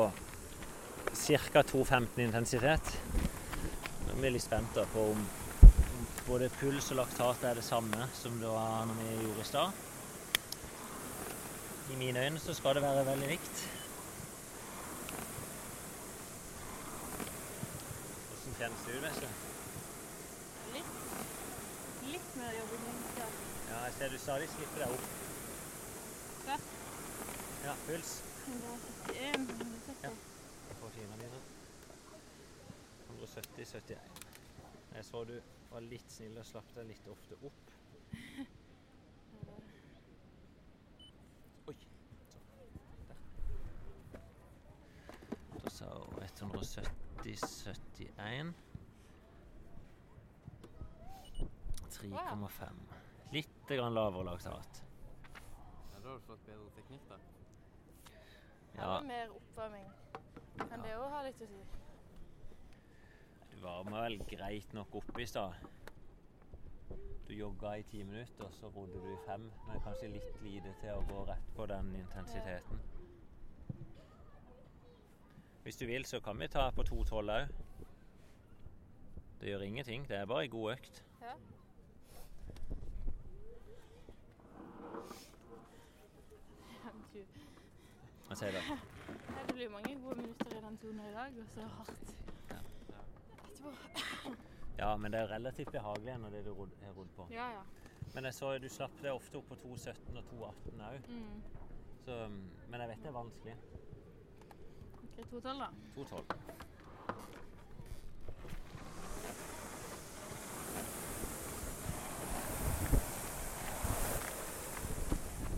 [1.12, 1.62] ca.
[1.62, 2.96] 2,15 intensitet.
[4.08, 5.22] Nå er vi litt da på om,
[6.24, 9.70] både puls og laktat er det samme som det var når vi gjorde i stad.
[11.92, 13.66] I mine øyne så skal det være veldig likt.
[18.32, 19.28] Hvordan kjennes ut, Vesle?
[20.74, 20.94] Litt,
[22.08, 22.86] litt mer jobbing.
[23.70, 23.73] Ja.
[23.84, 25.00] Jeg ser du stadig slipper deg opp.
[26.46, 26.56] Ja.
[27.64, 28.24] Ja, puls.
[28.46, 30.02] 171, 170.
[30.02, 30.08] Ja.
[30.68, 31.28] Jeg får fingrene
[33.08, 33.98] 170, 71.
[34.94, 37.70] Jeg så du var litt snill og slapp deg litt ofte opp.
[41.68, 41.76] Oi.
[42.32, 42.46] Sånn.
[43.12, 43.20] Der.
[45.60, 47.36] Da sa hun 170,
[47.68, 48.56] 71.
[52.00, 52.93] 3,5.
[53.32, 54.84] Litt grann lavere laktat.
[55.92, 57.18] Ja, da har du fått bedre teknikk, da.
[58.74, 59.88] Ja, Eller mer oppvarming.
[60.58, 61.64] Kan det òg ha litt å si?
[63.54, 65.54] du varma vel greit nok opp i stad.
[67.28, 70.98] Du jogga i ti minutter, så rodde du i fem, men kanskje litt lite til
[70.98, 72.82] å gå rett på den intensiteten.
[75.64, 77.54] Hvis du vil, så kan vi ta på 2,12 òg.
[79.40, 81.04] Det gjør ingenting, det er bare ei god økt.
[81.22, 81.34] Ja.
[87.14, 87.20] Du,
[88.28, 88.60] Hva sier du?
[89.46, 92.14] det blir mange gode minutter i den tonen i dag, og så hardt
[92.58, 93.74] etterpå.
[94.78, 97.28] Ja, men det er relativt behagelig enn det du har rodd på.
[97.30, 97.62] Ja, ja.
[98.14, 101.06] Men jeg så du slapp det ofte opp på 2,17 og 2,18 òg.
[101.08, 101.42] Mm.
[102.04, 102.16] Så,
[102.70, 103.54] Men jeg vet det er vanskelig.
[105.04, 105.68] OK, 212, da.
[105.96, 106.74] 2,12.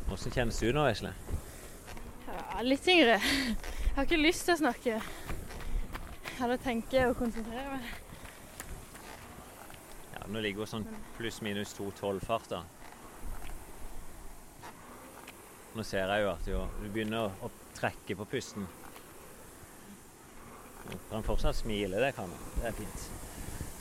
[0.07, 1.13] Hvordan kjennes du nå, Vesle?
[2.63, 3.19] Litt tyngre.
[3.21, 5.01] Jeg har ikke lyst til å snakke.
[6.43, 7.91] Eller tenke og konsentrere meg.
[10.15, 10.87] Ja, Nå ligger hun sånn
[11.19, 12.49] pluss-minus 2,12 fart.
[12.51, 12.63] da.
[15.77, 18.65] Nå ser jeg jo at du begynner å trekke på pusten.
[20.87, 22.41] Du kan fortsatt smile, det kan du.
[22.61, 23.07] Det er fint.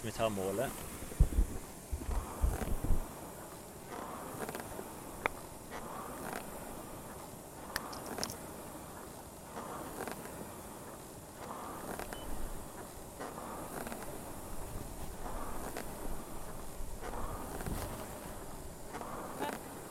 [0.02, 0.84] Så vi tar målet.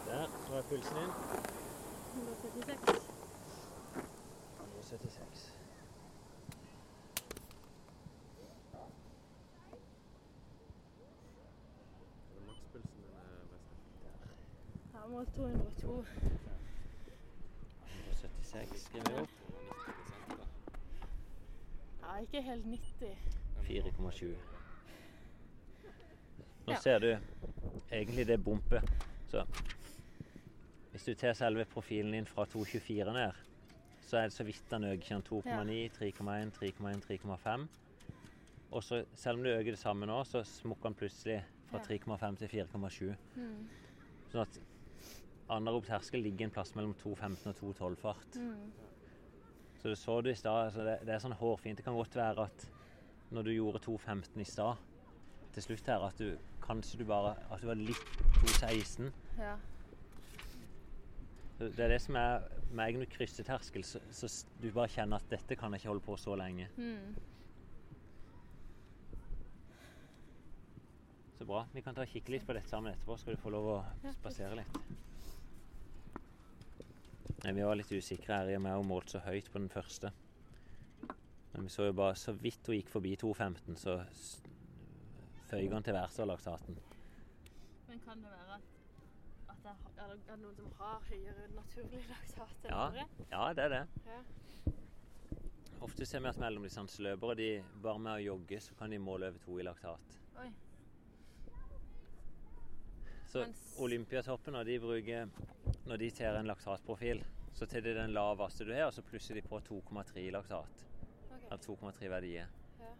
[0.06, 1.10] Der, nå er pulsen din.
[2.14, 3.10] 176.
[4.60, 5.52] 176.
[12.32, 13.72] Er det makspulsen din er best?
[14.92, 16.04] Jeg har målt 202.
[17.86, 19.28] 176 skriver vi opp.
[20.28, 20.44] 90 da.
[22.02, 23.16] Ja, ikke helt 90.
[23.62, 24.34] 4,7.
[26.66, 26.80] Nå Ja.
[26.80, 27.18] ser du
[27.92, 28.82] egentlig det bumpet.
[29.28, 29.44] Så
[30.90, 33.32] hvis du tar selve profilen din fra 2,24 ned,
[34.00, 35.06] så er det så vidt den øker.
[35.06, 37.68] sånn 2,9, 3,1, 3,1, 3,5.
[38.72, 42.36] Og så selv om du øker det samme nå, så smukker den plutselig fra 3,5
[42.36, 43.16] til 4,7.
[43.36, 43.68] Mm.
[44.32, 44.60] Sånn at
[45.48, 48.36] anarob terskel ligger en plass mellom 2,15 og 2,12 fart.
[48.36, 48.72] Mm.
[49.84, 50.64] Så det så det i stad.
[50.64, 51.76] Altså det, det er sånn hårfint.
[51.76, 52.62] Det kan godt være at
[53.36, 54.80] når du gjorde 2,15 i stad,
[55.52, 59.10] til slutt her, at du kanskje du bare At du var litt 2,16.
[59.36, 59.58] Ja.
[61.58, 64.32] Det er det som er med egen krysseterskel, så, så
[64.62, 66.70] du bare kjenner at dette kan jeg ikke holde på så lenge.
[66.80, 67.12] Mm.
[71.36, 71.66] Så bra.
[71.76, 73.80] Vi kan ta og kikke litt på dette sammen etterpå, skal du få lov å
[74.16, 74.80] spasere litt.
[77.44, 80.10] Vi var litt usikre her i og med hun målte så høyt på den første.
[81.52, 83.98] Men vi så jo bare så vidt hun gikk forbi 2,15, så
[85.50, 86.78] føyk han til værs av laktaten.
[87.88, 88.70] Men kan det være at,
[89.52, 93.06] at det er, er det noen som har høyere naturlig laktat enn Ja, andre?
[93.30, 93.82] ja, det er det.
[94.08, 94.22] Ja.
[95.84, 97.48] ofte ser vi at mellomdistanseløpere de
[97.84, 100.18] bare med å jogge så kan de måle over to i laktat.
[100.40, 100.48] Oi.
[103.28, 105.28] Så Mens- Olympiatoppen når de bruker
[105.86, 107.20] Når de ser en laktatprofil,
[107.54, 110.86] så til det er den laveste du har, og så plusser de på 2,3 laktat.
[111.30, 111.46] Okay.
[111.46, 112.46] Eller 2,3 verdier.
[112.80, 112.92] Ja.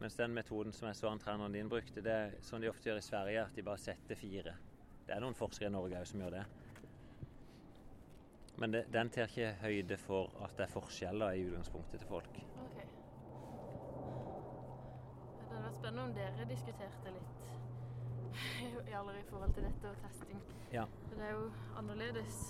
[0.00, 3.00] Mens den metoden som jeg så treneren din brukte, det er sånn de ofte gjør
[3.00, 4.52] i Sverige, at de bare setter fire.
[5.06, 6.44] Det er noen forskere i Norge òg som gjør det.
[8.60, 12.36] Men det, den tar ikke høyde for at det er forskjeller i utgangspunktet til folk.
[12.64, 12.76] Ok.
[15.38, 17.48] Det hadde vært spennende om dere diskuterte litt
[18.66, 20.44] i i forhold til dette og testing.
[20.74, 21.48] Ja, For det er jo
[21.78, 22.44] annerledes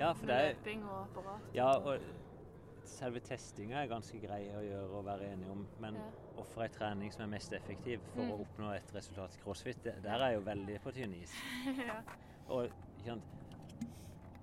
[0.00, 1.42] ja for det er løping og apparat.
[1.54, 2.00] Ja, og
[2.84, 6.08] selve testinga er ganske grei å gjøre og være enige om, men Ja.
[6.34, 8.40] hvorfor ei trening som er mest effektiv for å Mm.
[8.46, 11.30] oppnå et resultat i crossfit, det, der er jeg jo veldig på tynn is.
[11.86, 12.02] ja.
[12.48, 12.70] Og
[13.04, 13.24] sant,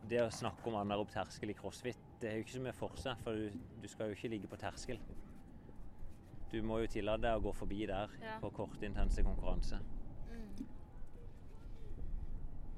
[0.09, 2.95] det å snakke om anaerob terskel i crossfit, det er jo ikke så mye for
[2.95, 3.49] seg, for du,
[3.81, 4.99] du skal jo ikke ligge på terskel.
[6.49, 8.39] Du må jo tillate deg å gå forbi der Ja.
[8.39, 9.79] på kort, intense konkurranse.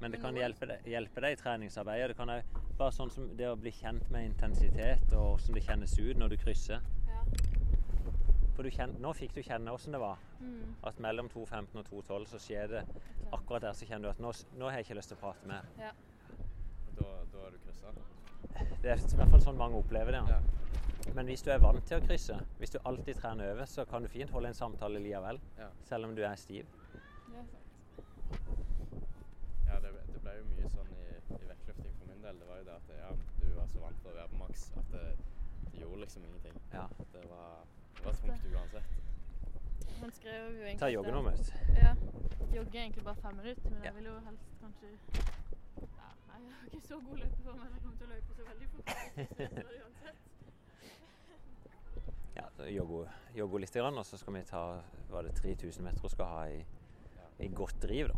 [0.02, 2.08] Men det kan hjelpe deg, hjelpe deg i treningsarbeidet.
[2.10, 5.62] Det kan òg bare sånn som det å bli kjent med intensitet og hvordan det
[5.68, 6.80] kjennes ut når du krysser.
[7.08, 7.20] ja.
[8.56, 10.18] For du kjen- nå fikk du kjenne hvordan det var.
[10.40, 10.74] Mm.
[10.84, 12.82] At mellom 2.15 og 2.12 så skjer det
[13.32, 15.46] akkurat der så kjenner du at nå, nå har jeg ikke lyst til å prate
[15.48, 15.70] mer.
[15.78, 15.92] ja.
[16.98, 17.94] Da, da er du kryssa?
[18.82, 20.20] Det er i hvert fall sånn mange opplever det.
[20.28, 20.40] Ja.
[21.06, 21.12] Ja.
[21.16, 24.02] Men hvis du er vant til å krysse, hvis du alltid trener over, så kan
[24.04, 25.40] du fint holde en samtale likevel.
[25.58, 25.70] Ja.
[25.88, 26.66] Selv om du er stiv.
[27.32, 27.58] ja sant.
[29.66, 31.06] Ja, det, det ble jo mye sånn i,
[31.38, 32.40] i vektløfting for min del.
[32.42, 33.10] Det var jo det at ja,
[33.42, 35.04] du var så vant til å være på maks at det,
[35.72, 36.58] det gjorde liksom ingenting.
[36.74, 36.86] Ja.
[37.14, 37.62] Det var,
[37.98, 38.98] det var tungt uansett.
[40.02, 41.52] Han skrev jo egentlig Ta at- jogge nå, vet.
[41.78, 41.92] Ja.
[42.52, 43.84] Jogge egentlig bare fem minutter, men Ja.
[43.90, 47.96] jeg vil jo helst kanskje ja, Jeg har ikke så god løpeform at jeg kommer
[47.98, 48.86] til å løpe så veldig fort.
[49.86, 50.18] Uansett.
[52.36, 54.60] Ja, jogge, litt, og så skal vi ta
[55.10, 56.62] var det 3000 meter hun skal ha i,
[57.44, 58.08] i godt driv.
[58.08, 58.16] da.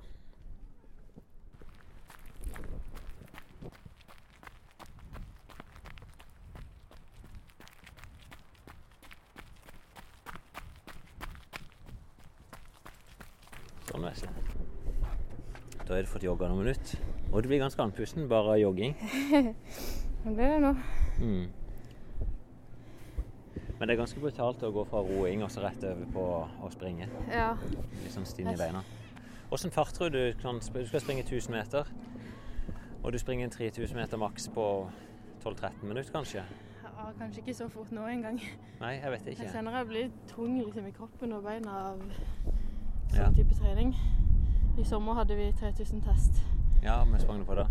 [13.95, 14.29] Sånn,
[15.87, 16.99] Da har du fått jogga noen minutter.
[17.31, 18.95] Og du blir ganske andpusten bare jogging.
[20.25, 20.71] Det blir det nå.
[21.21, 21.51] Mm.
[23.79, 26.25] Men det er ganske brutalt å gå fra roing og så rett over på
[26.65, 27.07] å springe.
[27.29, 27.51] Ja.
[28.01, 28.81] Litt sånn stinn i beina.
[29.53, 31.91] Åssen fart tror du kan Du skal springe 1000 meter.
[33.05, 34.65] Og du springer 3000 meter maks på
[35.45, 36.43] 12-13 minutter, kanskje?
[36.47, 37.11] ja.
[37.19, 38.39] Kanskje ikke så fort nå engang.
[38.81, 39.53] Nei, jeg vet Jeg ikke.
[39.53, 42.01] kjenner jeg blir tung liksom, i kroppen og beina av
[43.15, 43.25] Ja.
[43.29, 43.95] sånn type trening.
[44.79, 46.41] I sommer hadde vi 3000 test.
[46.83, 47.67] Ja, men sprang du på det?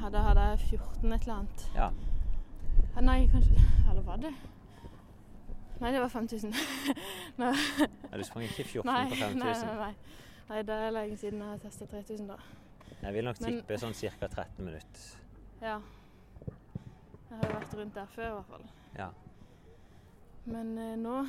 [0.00, 1.66] Ja, da hadde jeg 14 et eller annet.
[1.74, 1.90] Ja.
[2.94, 3.58] Ja, Nei, kanskje
[3.90, 4.32] Eller var det?
[5.80, 6.54] Nei, det var 5000.
[7.38, 7.52] Nei,
[8.10, 9.38] Nei, du sprang ikke 14 nei, på 5000.
[9.38, 9.94] nei, nei.
[10.50, 12.36] Nei, det er lenge siden jeg har testa 3000, da.
[13.02, 14.26] Jeg vil nok Men- tippe sånn ca.
[14.28, 15.00] 13 minutter.
[15.62, 15.78] Ja.
[17.30, 18.64] Jeg har jo vært rundt der før, i hvert fall.
[18.98, 19.08] Ja,
[20.46, 21.20] Men eh, nå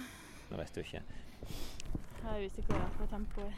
[0.52, 1.02] nå vet du ikke.
[2.30, 3.54] Er jeg usikker på tempoet.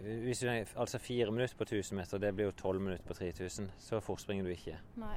[0.00, 3.70] Hvis du, altså fire minutter på 1000 meter, det blir jo 12 minutter på 3000.
[3.78, 4.78] Så fort springer du ikke.
[4.96, 5.16] Nei.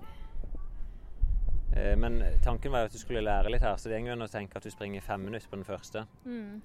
[1.76, 4.10] Eh, Men tanken var jo at du skulle lære litt her, så det er en
[4.12, 6.06] grunn å tenke at du springer fem minutter på den første.
[6.26, 6.60] Mm.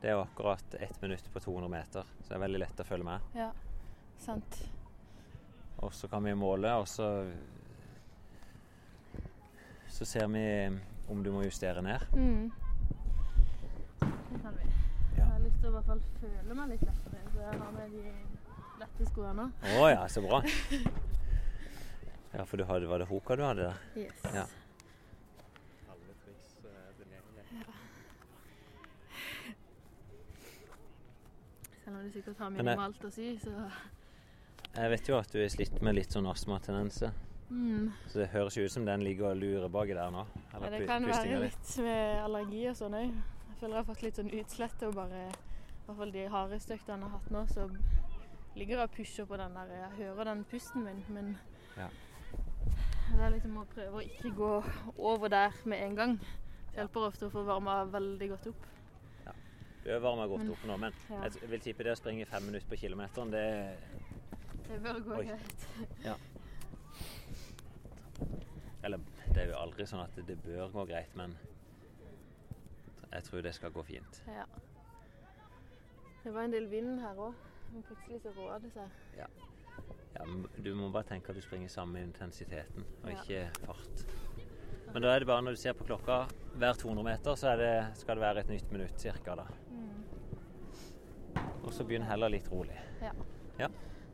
[0.00, 2.84] Det er jo akkurat ett minutt på 200 meter, så det er veldig lett å
[2.88, 3.20] følge med.
[3.38, 3.50] Ja.
[4.18, 4.62] Sant.
[5.82, 7.08] Og så kan vi måle, og så
[9.92, 12.00] Så ser vi om du må justere ned.
[12.16, 12.50] Mm.
[14.02, 14.70] Det kan vi.
[15.16, 17.72] Jeg har lyst til å i hvert fall føle meg litt lettere, så jeg har
[17.76, 18.04] med de
[18.82, 19.48] lette skoene.
[19.78, 20.42] Å ja, så bra.
[22.32, 23.80] Ja, for du hadde, var det Hoka du hadde der?
[23.96, 24.22] Yes.
[24.34, 24.46] Ja.
[31.84, 33.52] Selv om det sikkert har minimalt å si, så
[34.72, 37.12] Jeg vet jo at du er slitt med litt sånn astmatendenser,
[37.50, 37.90] mm.
[38.08, 40.24] så det høres jo ut som den ligger og lurer baki der nå.
[40.54, 43.18] ja, Det kan være litt med allergi og sånn òg.
[43.62, 46.96] Føler jeg har fått litt sånn utslett og bare I hvert fall de hardeste øktene
[46.98, 47.66] jeg har hatt nå, så
[48.58, 51.28] ligger jeg og pusher på den der Jeg hører den pusten min, men
[51.76, 51.86] Ja.
[53.12, 54.48] det er liksom å prøve å ikke gå
[54.98, 56.16] over der med en gang.
[56.72, 58.66] Det hjelper ofte å få varma veldig godt opp.
[59.26, 59.32] Ja.
[59.84, 61.22] Du er varma godt Men- opp nå, men Ja.
[61.28, 63.78] jeg vil tippe det å springe fem minutter på kilometeren, det
[64.68, 65.24] Det bør gå Oi.
[65.24, 65.66] greit.
[68.84, 68.98] Eller
[69.32, 71.36] det er jo aldri sånn at det, det bør gå greit, men
[73.12, 74.22] jeg tror det skal gå fint.
[74.26, 74.44] Ja.
[76.22, 77.34] Det var en del vind her òg,
[77.72, 78.98] men plutselig så roa det seg.
[79.18, 79.26] Ja,
[80.14, 80.26] ja.
[80.64, 84.04] du må bare tenke at du springer samme intensiteten, og ikke fart.
[84.92, 86.24] Men da er det bare når du ser på klokka
[86.60, 89.46] hver 200 meter, så er det, skal det være et nytt minutt cirka da.
[91.62, 92.76] Og så begynner heller litt rolig.
[93.00, 93.12] Ja.
[93.58, 93.68] Ja.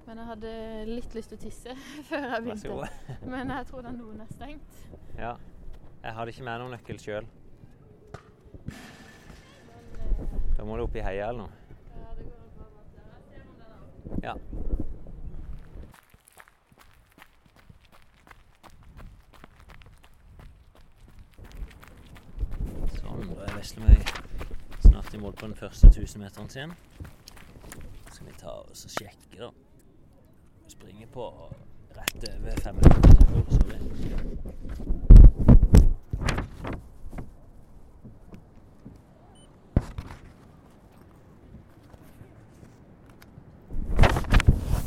[0.07, 0.53] Men jeg hadde
[0.89, 1.75] litt lyst til å tisse
[2.09, 2.91] før jeg begynte.
[3.35, 4.79] Men jeg tror den doen er stengt.
[5.19, 5.35] Ja.
[5.99, 7.27] Jeg hadde ikke med noen nøkkel sjøl.
[10.57, 11.53] Da må du opp i heia eller noe.
[14.25, 14.35] Ja.
[22.99, 23.99] Sånn, da er Veslemøy
[24.87, 26.75] snart i mål på den første 1000-meteren sin.
[28.09, 29.51] Så skal vi ta oss og sjekke, da.
[30.69, 31.31] Springe på
[31.97, 33.15] rett over fem minutter.
[33.51, 33.79] Sorry.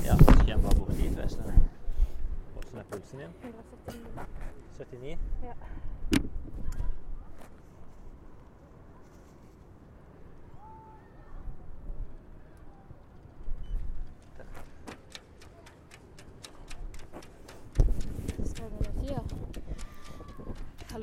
[0.05, 1.59] Ja, så kommer bare bort dit, Veslemøy.
[2.53, 3.31] Hvordan er pulsen din?
[4.81, 5.17] 79?
[5.43, 5.53] Ja.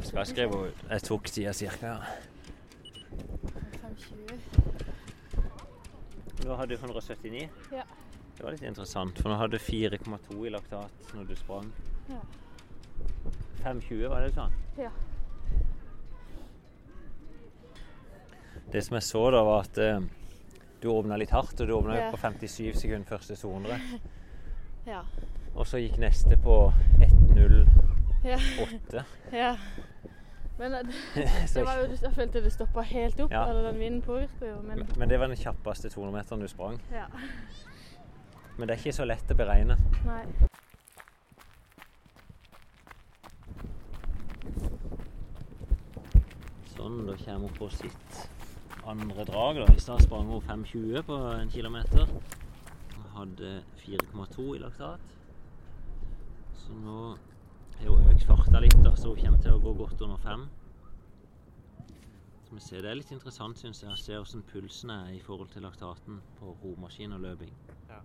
[0.03, 0.85] Skrev jeg skrive ut?
[0.91, 1.95] Jeg tok tida cirka,
[3.83, 4.41] 25.
[6.45, 7.49] Nå hadde du 179.
[7.73, 7.83] Ja.
[8.37, 11.73] Det var litt interessant, for nå hadde du 4,2 i laktat når du sprang.
[12.09, 12.21] Ja.
[13.65, 14.49] 5,20 var det sa?
[14.79, 14.91] Ja.
[18.73, 20.01] Det som jeg så da, var at eh,
[20.83, 22.11] du åpna litt hardt, og du åpna Ja.
[22.13, 23.79] på 57 sekunder første 200.
[24.89, 25.03] Ja.
[25.55, 26.73] Og så gikk neste på
[27.05, 27.67] 1,08.
[28.25, 28.39] Ja.
[29.33, 29.51] ja.
[30.59, 30.95] Men det,
[31.55, 33.31] det var jo, jeg følte det stoppa helt opp.
[33.35, 33.43] Ja.
[33.51, 36.81] Eller den vinden påvirka jo, men Men- Men det var den kjappeste 200-meteren du sprang.
[36.93, 37.05] ja.
[38.59, 39.77] Men det er ikke så lett å beregne.
[40.07, 40.25] Nei.
[46.79, 48.19] Sånn, da kommer hun på sitt
[48.87, 49.57] andre drag.
[49.57, 49.73] da.
[49.75, 52.07] I stad sprang hun 5,20 på en kilometer.
[52.95, 55.01] Hun hadde 4,2 i laktat.
[56.55, 57.01] Så nå
[57.81, 60.47] har hun økt farta litt, da, så hun kommer til å gå godt under 5.
[62.49, 65.21] Så vi ser, Det er litt interessant synes jeg, å se hvordan pulsen er i
[65.21, 67.53] forhold til laktaten på romaskin og løping.
[67.91, 68.01] Ja.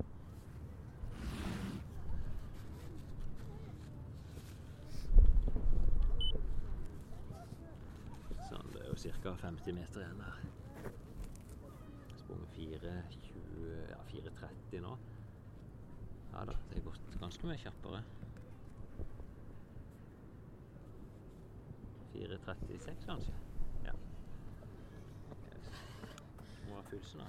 [8.49, 9.35] Sånn, det er jo ca.
[9.35, 10.39] 50 meter igjen her.
[12.17, 14.97] Sprunget 4,20 Ja, 4,30 nå.
[16.33, 18.03] Ja da, det er gått ganske mye kjappere.
[22.13, 23.33] 4,36 kanskje?
[23.85, 23.91] Ja.
[26.69, 27.27] Må ha pulsen, da.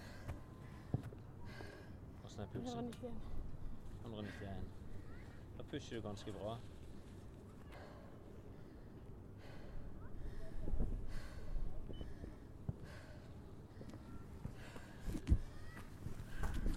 [2.25, 2.95] Åssen er pulsen?
[3.03, 3.21] 191.
[4.05, 4.65] 191.
[5.59, 6.59] Da pusher du ganske bra.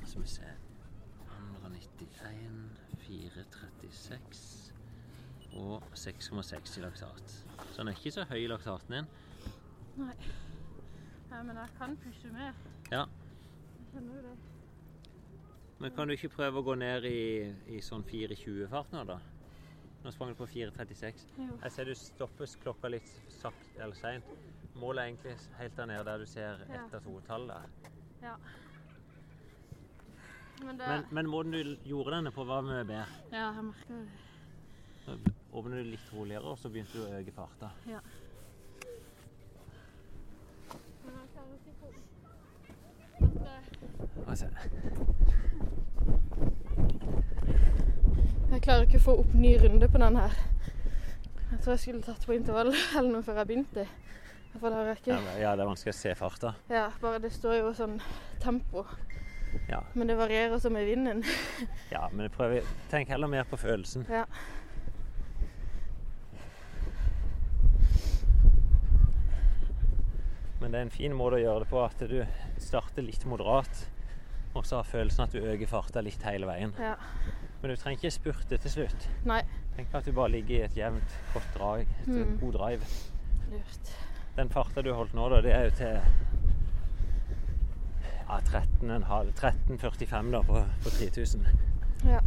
[0.05, 0.41] Skal vi se
[1.25, 4.73] 191, 436
[5.53, 5.83] og
[6.17, 7.33] 6,6 i laktat.
[7.71, 9.09] Så den er ikke så høy i laktaten din.
[9.97, 10.13] Nei.
[11.31, 12.53] Ja, men jeg kan pushe mer.
[12.91, 13.03] Ja.
[13.05, 14.35] Jeg kjenner jo det.
[15.79, 19.19] Men kan du ikke prøve å gå ned i, i sånn 4.20-fart nå, da?
[20.03, 21.25] Nå sprang du på 4.36.
[21.37, 24.31] Jeg ser du stoppes klokka litt sakte eller seint.
[24.77, 27.69] Målet er egentlig helt der nede der du ser ett av to-tall der.
[28.23, 28.33] Ja.
[30.63, 33.05] Men det Men, men måten du gjorde denne på, var mye bedre.
[33.31, 34.23] Ja, jeg merker det.
[35.07, 35.13] Så
[35.51, 37.69] åpnet du litt roligere, og så begynte du å øke farta.
[37.87, 38.01] Ja.
[48.51, 50.35] Jeg klarer ikke å få opp ny runde på den her.
[51.53, 53.87] Jeg tror jeg skulle tatt på intervall eller noe før jeg begynte.
[53.87, 55.15] Jeg ikke.
[55.39, 56.53] ja, det er vanskelig å se farta.
[56.67, 58.01] Ja, bare det står jo sånn
[58.43, 58.83] tempo.
[59.69, 61.23] Ja, Men det varierer så med vinden.
[61.95, 64.03] ja men prøver, tenk heller mer på følelsen.
[64.11, 64.25] Ja.
[70.61, 72.17] Men det er en fin måte å gjøre det på at du
[72.57, 73.83] starter litt moderat,
[74.57, 76.73] og så har følelsen at du øker farta litt hele veien.
[76.81, 76.95] ja.
[77.61, 79.07] Men du trenger ikke spurte til slutt.
[79.25, 79.39] Nei.
[79.75, 82.37] Tenk at du bare ligger i et jevnt, godt drag, et Mm.
[82.39, 82.85] god drive.
[83.51, 83.89] Lurt.
[84.35, 85.99] Den farta du holdt nå, da, det er jo til
[88.29, 91.45] ja, 13,5 13,45 da på, på 3000.
[92.05, 92.19] Ja.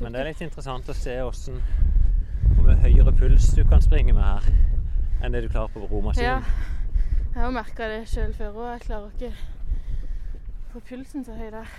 [0.00, 1.60] Men det er litt interessant å se hvordan
[2.52, 4.44] Hvor mye høyere puls du kan springe med her
[5.24, 6.44] enn det du klarer på romaskinen.
[6.44, 6.74] Ja.
[7.32, 8.66] Jeg har merka det sjøl før òg.
[8.74, 11.72] Jeg klarer ikke å få pulsen så høy der.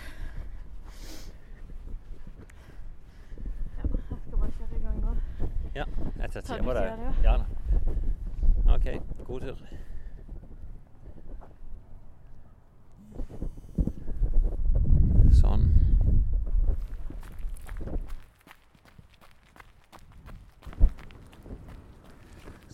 [3.78, 5.14] Ja, jeg skal bare kjøre i gang nå
[5.78, 5.86] Ja,
[6.26, 6.88] etter tar tida på deg.
[7.24, 7.46] Ja da.
[8.76, 8.88] OK,
[9.30, 9.60] god tur.
[15.38, 15.70] Sånn.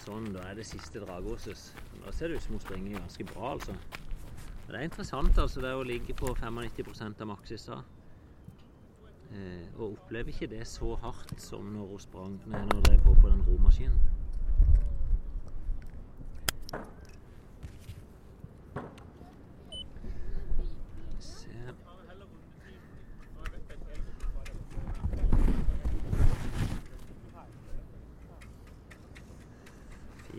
[0.04, 1.72] Sånn, da er det siste Dragåses.
[2.02, 3.76] Nå ser det ut som hun springer ganske bra, altså.
[4.66, 7.70] Men Det er interessant altså, det å ligge på 95 av maks.
[9.34, 13.16] Eh, og opplever ikke det så hardt som når hun sprang nei, når drev på
[13.22, 13.98] på den romaskinen.
[21.20, 21.50] Se.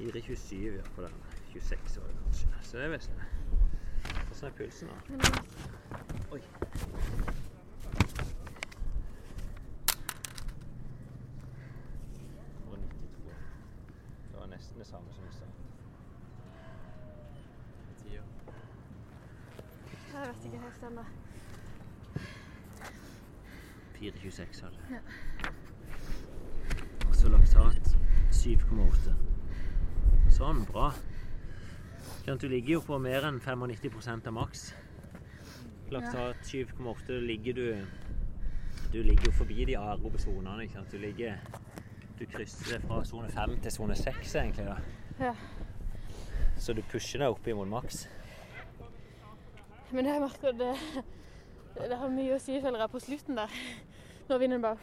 [0.04, 1.12] 4,27 ja, på den.
[1.52, 2.48] 26 var det kanskje.
[2.62, 3.00] Så det er jeg.
[4.26, 4.94] Hvordan er pulsen, da?
[6.32, 6.40] Oi.
[12.70, 13.34] Og 92.
[14.32, 15.48] Det var nesten det samme som i stad.
[18.02, 18.22] Tida.
[20.12, 21.04] Jeg vet ikke helt ennå.
[23.94, 25.00] 4,26 hadde jeg.
[27.08, 27.96] Og så laktat
[28.32, 29.14] 7,8.
[30.34, 30.92] Sånn, bra.
[32.26, 34.74] Du ligger jo på mer enn 95% av maks.
[35.92, 37.66] Laktat 7,8 ligger du
[38.92, 40.68] Du ligger jo forbi de aerobe sonene.
[40.90, 41.36] Du ligger
[42.18, 44.66] Du krysser fra sone 5 til sone 6, egentlig.
[44.66, 44.76] da.
[45.20, 45.34] Ja.
[46.58, 48.08] Så du pusher deg opp imot maks.
[49.90, 50.74] Men jeg merker det,
[51.74, 53.50] det har mye å si, føler jeg, på slutten der.
[54.28, 54.78] Når vinden bare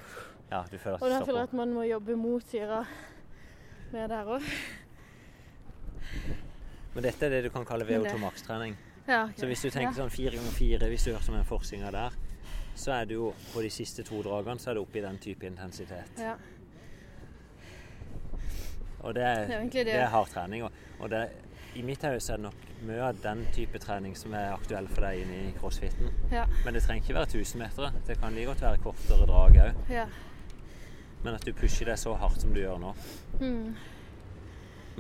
[0.52, 2.84] Ja, Og da føler jeg at man må jobbe mot syra
[3.92, 4.44] mer der òg.
[6.94, 8.76] Men dette er det du kan kalle VO2 makstrening.
[9.08, 9.38] Ja, okay.
[9.40, 12.18] Så hvis du tenker sånn fire ganger fire, hvis du hører som en forsinger der,
[12.76, 15.18] så er du jo på de siste to dragene så er du oppe i den
[15.24, 16.20] type intensitet.
[16.20, 16.36] Ja.
[19.02, 19.86] Og det er, Det er det.
[19.86, 20.64] det er hard trening.
[20.64, 21.24] Og, og det,
[21.76, 25.06] i mitt hode er det nok mye av den type trening som er aktuell for
[25.06, 26.12] deg inne i crossfiten.
[26.32, 26.46] Ja.
[26.66, 27.98] Men det trenger ikke være 1000 meter.
[28.08, 29.82] Det kan like godt være kortere drag òg.
[29.90, 30.06] ja.
[31.24, 32.96] Men at du pusher deg så hardt som du gjør nå.
[33.40, 33.76] Mm.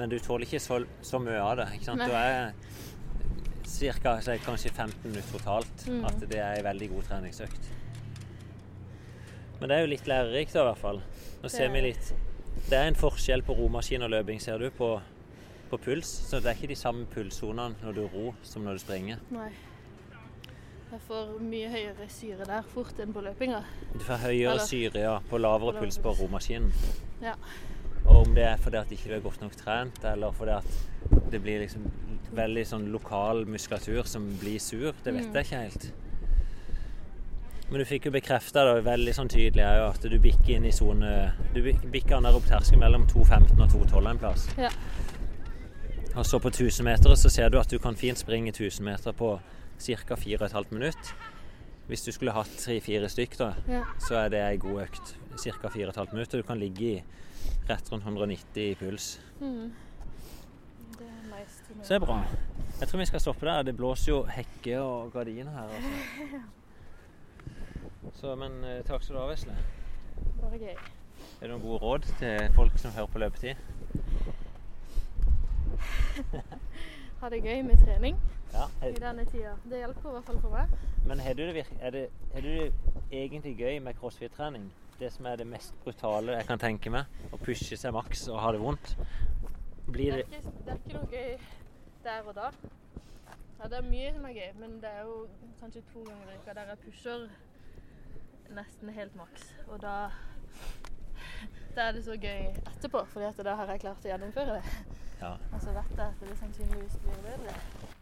[0.02, 1.68] Men du tåler ikke så, så mye av det.
[1.76, 2.02] ikke sant?
[2.02, 2.56] Du er
[4.34, 5.84] er kanskje 15 minutter totalt.
[5.86, 6.06] Mm.
[6.10, 7.70] At det er en veldig god treningsøkt.
[9.60, 11.02] Men det er jo litt lærerikt, da, i hvert fall.
[11.44, 12.14] Nå ser er vi litt
[12.70, 14.90] Det er en forskjell på romaskin og løping, ser du, på,
[15.70, 16.10] på puls.
[16.32, 19.22] Så det er ikke de samme pulssonene når du ror som når du springer.
[19.30, 19.52] Nei.
[20.92, 23.62] Jeg får mye høyere syre der fort enn på løpinga.
[23.94, 26.74] Du får høyere Eller- syre ja, på lavere på puls på romaskinen.
[27.22, 27.38] Ja.
[28.06, 31.42] Og om det er fordi at ikke er godt nok trent, eller fordi at det
[31.44, 31.86] blir liksom
[32.36, 35.34] veldig sånn lokal muskulatur som blir sur, det vet Mm.
[35.36, 35.92] jeg ikke helt.
[37.72, 41.62] Men du fikk jo bekrefta veldig sånn tydelig at du bikker inn i sone Du
[41.64, 44.48] bikker den der opp terskelen mellom 2,15 og 2,12 en plass.
[44.58, 44.70] Ja.
[46.16, 49.12] Og så på 1000 meter så ser du at du kan fint springe 1000 meter
[49.16, 49.40] på
[49.80, 50.16] ca.
[50.16, 51.14] 4,5 minutt.
[51.88, 53.84] Hvis du skulle hatt 3-4 stykk, da, ja.
[54.00, 55.16] så er det ei god økt.
[55.38, 55.70] Ca.
[55.70, 56.38] 4,5 minutter.
[56.42, 57.04] Du kan ligge i
[57.70, 59.22] rett rundt 190 i puls.
[59.40, 59.74] Mm.
[60.98, 61.64] Det er nice.
[61.84, 62.18] Så det er bra.
[62.80, 63.62] Jeg tror vi skal stoppe der.
[63.64, 65.76] Det blåser jo hekker og gardiner her.
[65.76, 66.42] Altså.
[68.22, 69.56] Så, men eh, takk skal du ha, Vesle.
[70.42, 70.74] Bare gøy.
[71.42, 73.56] Er det noen gode råd til folk som hører på løpetid?
[77.22, 78.16] Ha det gøy med trening
[78.54, 78.66] Ja.
[78.88, 79.52] i denne tida.
[79.70, 80.72] Det hjelper i hvert fall for meg.
[81.08, 82.74] Men har du det, er det, er det
[83.12, 84.72] egentlig gøy med crossfit-trening?
[85.00, 88.40] Det som er det mest brutale jeg kan tenke meg, å pushe seg maks og
[88.44, 88.96] ha det vondt.
[89.92, 91.38] Blir Det det det er ikke noe gøy
[92.04, 92.52] der og da.
[93.62, 95.16] Ja, det er mye som er gøy, men det er jo
[95.60, 97.28] kanskje to ganger i uka der jeg pusher
[98.56, 99.56] nesten helt maks.
[99.68, 99.96] Og da,
[101.76, 104.98] da er det så gøy etterpå, fordi at da har jeg klart å gjennomføre det.
[105.22, 105.36] Ja.
[105.54, 108.01] Og så vet jeg at det sannsynligvis blir bedre.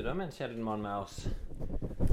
[0.00, 1.26] Du, da med en sjelden mann med oss.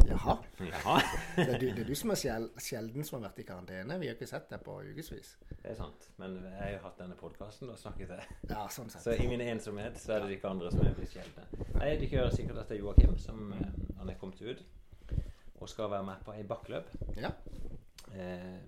[0.07, 0.38] Jaha.
[0.59, 1.01] Jaha.
[1.35, 3.95] Det er, du, det er du som er sjel, sjelden som har vært i karantene.
[4.01, 5.30] Vi har ikke sett deg på ukevis.
[5.53, 6.09] det er sant.
[6.19, 8.19] Men jeg har jo hatt denne podkasten og snakket det.
[8.49, 9.05] Ja, sånn sett.
[9.05, 11.47] Så i min ensomhet så er det ikke andre som er blitt sjeldne.
[11.77, 14.65] Nei, Dere hører sikkert at det er Joakim som eh, han er kommet ut
[15.57, 16.91] og skal være med på ei bakkeløp.
[17.23, 17.31] Ja.
[18.11, 18.59] Eh,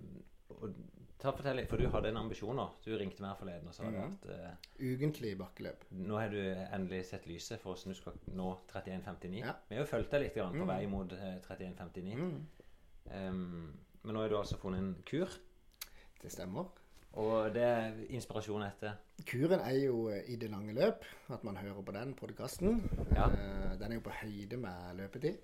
[0.56, 0.80] og
[1.20, 2.66] ta fortell litt, for du hadde en ambisjon nå.
[2.86, 3.98] Du ringte meg forleden og sa mm.
[4.06, 5.84] at uh, Ugentlig bakkeløp.
[6.00, 9.36] nå har du endelig sett lyset for hvordan du skal nå 31,59.
[9.42, 9.58] Ja.
[9.68, 10.72] Vi har jo fulgt deg litt grann på mm.
[10.72, 12.16] vei mot eh, 31,59.
[12.24, 12.40] Mm,
[13.10, 13.72] Um,
[14.04, 15.32] men nå har du altså funnet en kur.
[16.22, 16.68] det stemmer.
[17.18, 19.00] Og det er inspirasjon etter.
[19.26, 22.84] Kuren er jo eh, i det lange løp, at man hører på den podkasten.
[23.16, 23.26] Ja.
[23.80, 25.40] Den er jo på høyde med løpetid.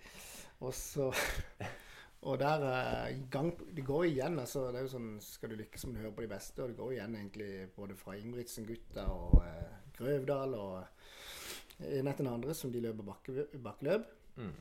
[0.59, 1.09] Og så
[2.25, 4.39] Og der eh, gang, Det går igjen.
[4.39, 6.63] altså det er jo sånn, Skal du lykkes, må du høre på de beste.
[6.63, 10.85] Og det går igjen egentlig både fra Ingebrigtsen-gutta og eh, Grøvdal og
[11.85, 14.05] en etter den andre som de løper bakke, bakkeløp.
[14.39, 14.51] Mm.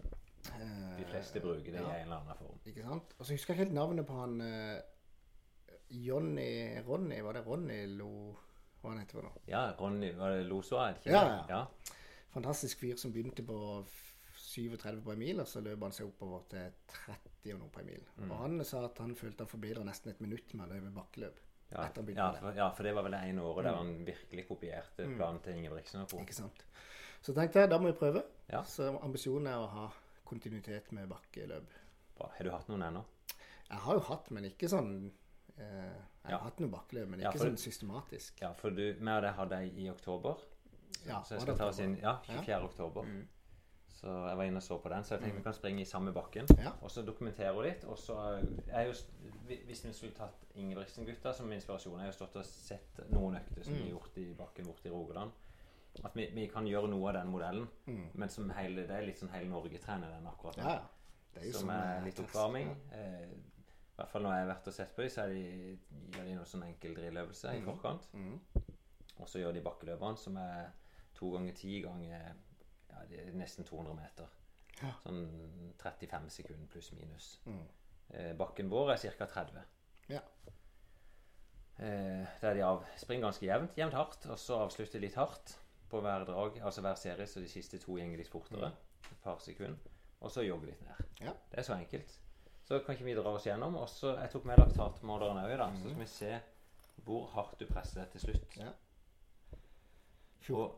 [0.45, 2.59] Eh, De fleste bruker det i en eller annen form.
[2.67, 3.15] Ikke sant?
[3.19, 4.81] Og så husker jeg helt navnet på han eh,
[5.95, 8.11] Jonny Ronny, var det Ronny Lo
[8.83, 9.43] Hva han heter for noe?
[9.49, 10.91] Ja, Ronny, var det Losoa?
[10.91, 11.45] er Ja, ja.
[11.49, 11.65] ja.
[12.35, 13.57] Fantastisk fyr som begynte på
[14.55, 17.81] 37 på en mil, og så løp han seg oppover til 30 og noe på
[17.83, 18.05] en mil.
[18.19, 18.31] Mm.
[18.31, 21.41] Og han sa at han følte han forbedra nesten et minutt med å løpe bakkeløp.
[21.75, 23.79] Ja, ja, for, ja, for det var vel det ene året der Mm.
[23.79, 26.05] han virkelig kopierte planen til Ingebrigtsen.
[26.21, 26.65] Ikke sant?
[27.25, 28.23] Så tenkte jeg da må vi prøve.
[28.53, 28.63] Ja.
[28.63, 29.89] Så ambisjonen er å ha
[30.29, 31.67] kontinuitet med bakkeløp.
[32.17, 32.29] Bra.
[32.37, 33.03] Har du hatt noen ennå?
[33.71, 35.11] Jeg har jo hatt, men ikke sånn
[35.59, 36.39] eh, Jeg har Ja.
[36.45, 38.41] hatt noen bakkeløp, men Ja, ikke for- sånn systematisk.
[38.41, 40.37] Ja, for du, vi og deg hadde jeg i oktober.
[41.07, 41.97] Ja, så jeg skal ta oss inn?
[42.01, 42.65] Ja, 24.
[42.65, 43.03] oktober.
[43.03, 43.27] Mm.
[44.05, 45.85] Så jeg var inne og så på den, så jeg tenkte vi kan springe i
[45.89, 46.47] samme bakken.
[46.61, 46.73] Ja.
[46.85, 47.85] Og så dokumentere litt.
[47.89, 48.17] Og så
[48.69, 48.93] er jo
[49.49, 53.63] Hvis vi skulle tatt Ingebrigtsen-gutta som inspirasjon Jeg har jo stått og sett noen økter
[53.65, 53.81] som mm.
[53.81, 53.89] Mm.
[53.95, 55.31] gjort i bakken borte i Rogaland.
[56.05, 58.07] At vi, vi kan gjøre noe av den modellen, Mm.
[58.15, 60.65] men som hele, det er litt sånn hele Norge trener den akkurat nå.
[60.69, 60.83] Ja.
[61.35, 62.69] Det er jo som sånn, er litt oppvarming.
[62.93, 62.99] ja.
[62.99, 65.79] Eh, I hvert fall når jeg har vært og sett på dem, så er de,
[66.17, 67.67] gjør de noe sånn enkel drilløvelse i Mhm.
[67.71, 68.09] forkant.
[68.13, 68.41] Mm.
[69.21, 70.73] Og så gjør de bakkeløpene, som er
[71.15, 72.33] to ganger ti ganger
[72.95, 74.31] ja, det er nesten 200 meter.
[74.81, 74.93] Ja.
[75.05, 75.25] Sånn
[75.81, 77.29] 35 sekunder pluss minus.
[77.47, 77.65] Mm.
[78.15, 79.27] Eh, bakken vår er ca.
[79.27, 79.63] 30.
[80.13, 80.23] Ja.
[81.77, 85.57] Eh, der de av, springer ganske jevnt, jevnt hardt, og så avslutter litt hardt
[85.91, 88.73] på hver drag, altså hver serie, så de siste to gjenger litt fortere.
[89.11, 89.91] Et par sekunder.
[90.25, 91.03] Og så jogge litt ned.
[91.27, 91.35] Ja.
[91.51, 92.19] Det er så enkelt.
[92.65, 93.77] Så kan ikke vi dra oss gjennom.
[93.77, 95.69] Og så Jeg tok med laktatmåleren òg, da.
[95.77, 96.33] Så skal vi se
[97.05, 98.57] hvor hardt du presser til slutt.
[98.57, 98.71] Ja.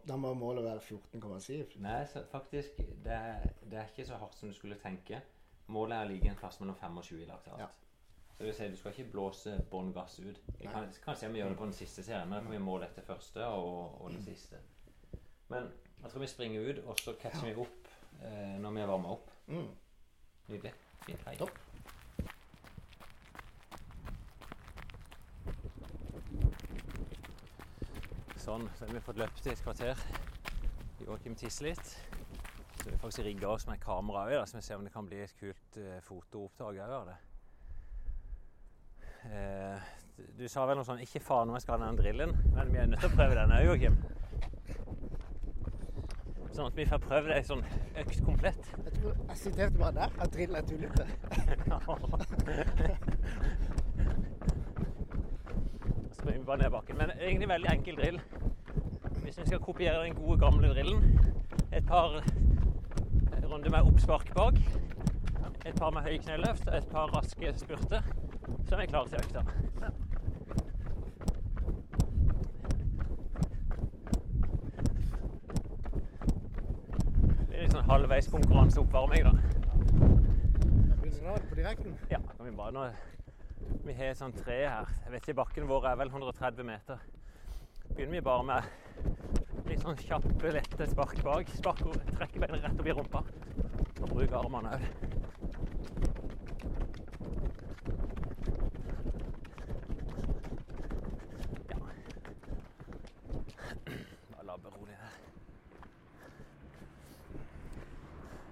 [0.06, 1.78] Da må målet være 14,7.
[1.82, 3.16] Nei, så faktisk det
[3.66, 5.20] det er ikke så hardt som du skulle tenke.
[5.74, 7.58] Målet er å ligge en plass mellom 25 i laktat.
[7.58, 7.66] Ja.
[8.36, 10.38] Så det vil si, du skal ikke blåse bånn gass ut.
[10.60, 12.52] Jeg kan, kan se om vi gjør det på den siste serien, men da kan
[12.52, 14.60] vi måle etter første og, og den siste.
[15.48, 15.70] Men
[16.02, 17.88] jeg tror vi springer ut, og så catcher vi opp
[18.22, 19.32] eh, når vi er varma opp.
[19.48, 19.70] Mm.
[20.52, 20.74] Nydelig.
[21.06, 21.38] Fint hei.
[21.40, 21.65] Topp.
[28.46, 29.98] Sånn, så har vi fått løpt i et kvarter.
[31.02, 31.88] Joakim tisser litt.
[32.78, 35.18] Så vi faktisk rigga oss med kamera òg, så vi ser om det kan bli
[35.24, 37.16] et kult eh, fotoopptak av det.
[39.26, 39.78] Eh,
[40.16, 42.72] du- du sa vel noe sånn 'ikke faen om jeg skal ha den drillen', men
[42.72, 43.96] vi er nødt til å prøve den òg, Joakim.
[46.54, 47.64] Sånn at vi får prøvd ei sånn
[47.96, 48.64] økt komplett.
[48.84, 51.06] Jeg tror jeg siterte bare der at drill er tullete.
[56.26, 56.96] Vi ned bakken.
[56.98, 58.20] Men egentlig veldig enkel drill.
[59.22, 61.20] Hvis vi skal kopiere den gode, gamle drillen.
[61.72, 62.22] Et par
[63.50, 64.58] runder med oppspark bak.
[65.66, 68.02] Et par med høy kneløft og et par raske spurter.
[68.68, 69.42] Så er vi klare til økta.
[77.38, 79.32] Det blir litt sånn halvveis konkurranseoppvarming, da.
[81.02, 81.98] Begynner nå på direkten.
[82.10, 82.88] Ja, kan vi bare nå
[83.86, 84.88] Vi har et sånt tre her.
[85.04, 87.02] Jeg vet ikke, Bakken vår er vel 130 meter.
[87.94, 88.62] Begynner vi bare med
[89.70, 91.50] litt sånn kjappe, lette spark bak.
[91.58, 91.82] Spark,
[92.16, 93.22] trekke beinet rett opp i rumpa.
[94.02, 94.82] Og bruke armene òg.
[104.32, 105.14] Bare labbe rolig her.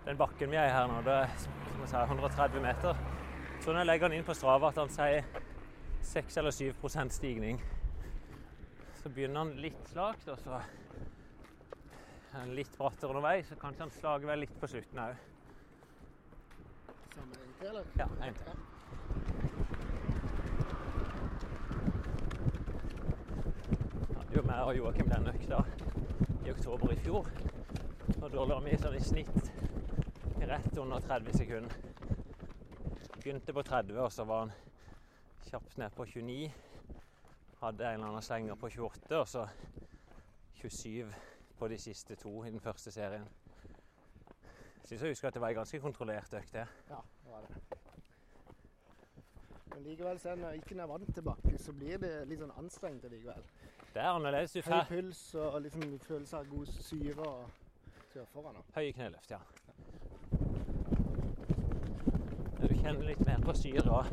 [0.07, 3.14] Den bakken vi er i her nå, det er som jeg sa, 130 meter.
[3.65, 5.24] Så når jeg legger den inn på Strava at han sier
[6.05, 7.62] 6 eller 7% stigning,
[9.01, 13.49] så begynner han litt slakt, og så er han litt brattere underveis.
[13.49, 15.16] Så kanskje han slager vel litt på slutten òg.
[17.16, 17.89] en til, eller?
[17.97, 18.53] Ja, en til.
[24.35, 25.62] jo meg og Joakim den økta
[26.45, 27.32] i oktober i fjor.
[28.20, 29.51] Og da lå vi sånn i snitt
[30.53, 31.84] rett under 30 sekunder.
[33.25, 34.51] Begynte på 30, og så var han
[35.49, 36.53] kjapt ned på 29.
[37.63, 39.47] Hadde en eller annen slenger på 28, og så
[40.61, 41.15] 27
[41.59, 43.25] på de siste to i den første serien.
[44.45, 46.53] Jeg syns jeg husker at det var en ganske kontrollert økt.
[46.53, 46.67] det.
[46.91, 47.79] Ja, det var det.
[49.75, 53.09] Men likevel, så når ikke er vant til bakke, så blir det litt sånn anstrengt
[53.09, 53.45] likevel.
[53.95, 54.53] Det er annerledes.
[54.53, 57.51] Du Høy puls og liksom følelse av god syre og
[58.13, 58.65] kjøre foran.
[58.75, 59.41] høye kneløft, ja.
[62.59, 64.05] Når du kjenner litt mer på syre og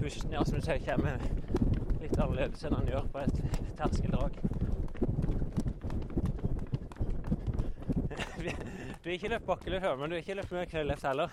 [0.00, 1.20] pusten, ja, som du ser, kommer
[2.00, 3.36] litt annerledes enn han gjør på et
[3.78, 4.40] terskeldrag.
[9.04, 11.28] Du har ikke løpt bakkeløp før, men du har ikke løpt med kneløft heller.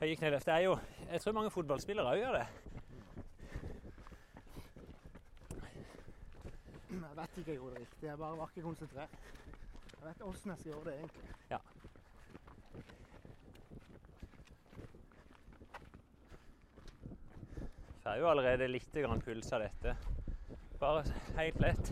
[0.00, 0.78] Høye kneløft er jo
[1.10, 2.46] Jeg tror mange fotballspillere òg gjør det.
[6.90, 8.06] Jeg vet ikke jeg gjorde det riktig.
[8.06, 9.14] Jeg bare var ikke konsentrert.
[9.94, 11.30] Jeg vet åssen jeg skal gjøre det egentlig.
[11.50, 11.58] Ja.
[18.08, 18.94] Får jo allerede litt
[19.24, 19.96] puls av dette.
[20.80, 21.02] Bare
[21.36, 21.90] helt lett.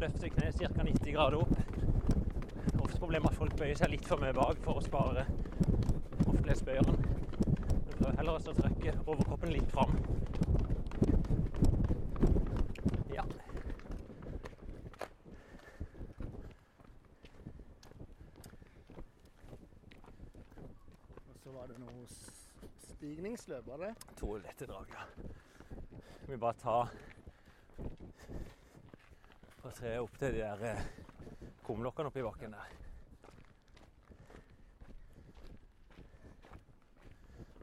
[0.00, 0.82] Løfte kneet ca.
[0.82, 1.50] 90 grader opp.
[2.80, 5.26] Ofte problemet at folk bøyer seg litt for mye bak for å spare
[6.24, 6.96] hofteleddsbøyeren.
[7.68, 9.92] Men prøv heller å trekke overkroppen litt fram.
[13.12, 13.26] Ja.
[21.28, 23.92] Og så var det noe stigningsløp, var det?
[24.22, 25.04] To lette drag, ja.
[26.28, 26.88] Vi bare ta
[29.64, 30.82] og tre opp til de der eh,
[31.64, 32.74] kumlokkene oppi bakken der.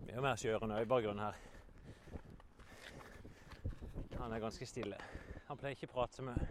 [0.07, 0.89] Mye mer kjørende òg i
[1.21, 1.35] her.
[4.17, 4.97] Han er ganske stille.
[5.45, 6.41] Han pleier ikke å prate så mye.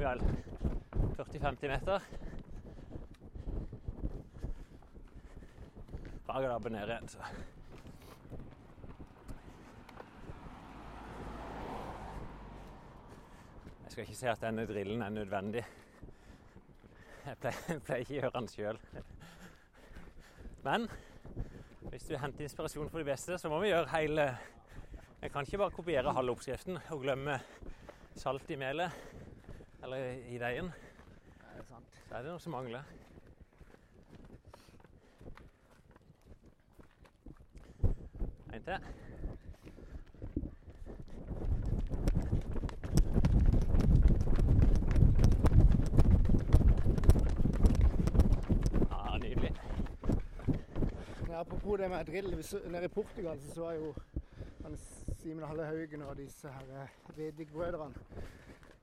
[0.00, 0.49] vel
[1.20, 2.00] 40-50 meter.
[6.30, 7.18] Dabbe ned igjen, så.
[13.82, 15.64] Jeg skal ikke si at denne drillen er nødvendig.
[17.26, 18.78] Jeg pleier, jeg pleier ikke å gjøre den sjøl.
[20.64, 20.86] Men
[21.90, 24.28] hvis du henter inspirasjon for de beste, så må vi gjøre hele
[25.20, 27.40] Jeg kan ikke bare kopiere halve oppskriften og glemme
[28.16, 28.92] salt i melet
[29.84, 30.72] eller i deigen.
[32.10, 32.82] Så er det noe som mangler.
[38.50, 38.72] En til.
[48.90, 49.54] Ja, nydelig.
[51.28, 52.30] Ja, apropos det med drill.
[52.66, 53.94] Nede i Portugal så, så jeg jo
[55.22, 57.94] Simen Halle Haugen og disse her Vedvik-brødrene.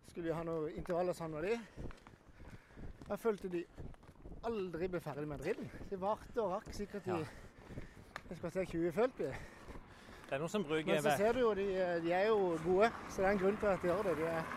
[0.07, 1.59] Skulle jo ha noe intervaller sammen med de.
[3.07, 3.65] Jeg følte de
[4.47, 5.69] aldri ble ferdig med drillen.
[5.89, 7.19] De varte og rakk sikkert i
[8.27, 9.29] jeg skal si 20, følte.
[10.27, 11.67] Det er noen som bruker Men så ser du jo, de,
[12.03, 14.15] de er jo gode, så det er en grunn til at de gjør det.
[14.17, 14.49] De er,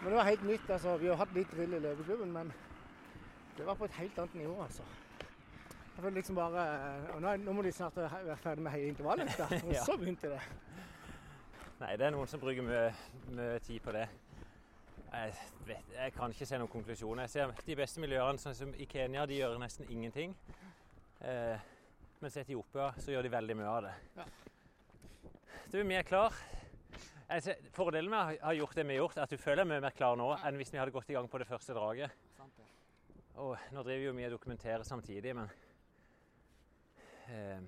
[0.00, 0.70] men det var helt nytt.
[0.70, 0.96] altså.
[0.96, 2.52] Vi har hatt litt drill i løpeklubben, men
[3.58, 4.88] det var på et helt annet nivå, altså.
[5.92, 6.64] Jeg følte liksom bare
[7.12, 9.34] og nå, nå må de snart være ferdig med hele intervallet.
[9.38, 9.50] Da.
[9.68, 10.40] Og så begynte det.
[11.82, 12.88] Nei, det er noen som bruker mye,
[13.36, 14.06] mye tid på det.
[15.12, 15.34] Jeg,
[15.68, 17.20] vet, jeg kan ikke se noen konklusjon.
[17.26, 20.32] Jeg ser De beste miljøene, sånn som i Kenya, de gjør nesten ingenting.
[21.20, 21.58] Eh,
[22.22, 23.92] mens i Etiopia så gjør de veldig mye av det.
[24.16, 24.24] Ja.
[25.72, 26.32] Du, vi er klar.
[27.40, 29.62] Ser, fordelen med å ha- ha gjort det vi har gjort, er at du føler
[29.62, 31.72] deg mye mer klar nå enn hvis vi hadde gått i gang på det første
[31.76, 32.10] draget.
[33.40, 35.48] Og nå driver jo vi og dokumenterer samtidig, men
[37.32, 37.60] eh,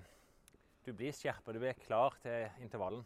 [0.85, 3.01] du blir skjerpa, du blir klar til intervallen.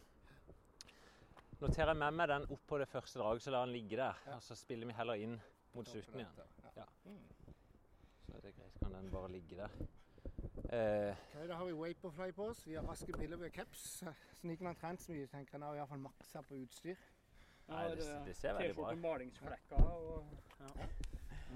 [1.60, 4.16] Noterer jeg med meg den opp på det første draget, så lar den ligge der.
[4.34, 5.34] Og så spiller vi heller inn
[5.74, 6.38] mot slutten igjen.
[6.76, 6.86] Ja.
[8.24, 9.74] Så er det greit, kan den bare ligge der.
[10.70, 12.62] Eh, Okay, da har vi Vaporfly på oss.
[12.66, 14.04] Vi har raske briller, vi har caps.
[14.40, 15.60] Sniken har trent så mye, tenker jeg.
[15.60, 16.96] Nå iallfall maksa på utstyr.
[17.68, 18.96] Nei, det- det ser veldig bra ut.
[18.96, 20.24] T-skjorte, malingsflekker og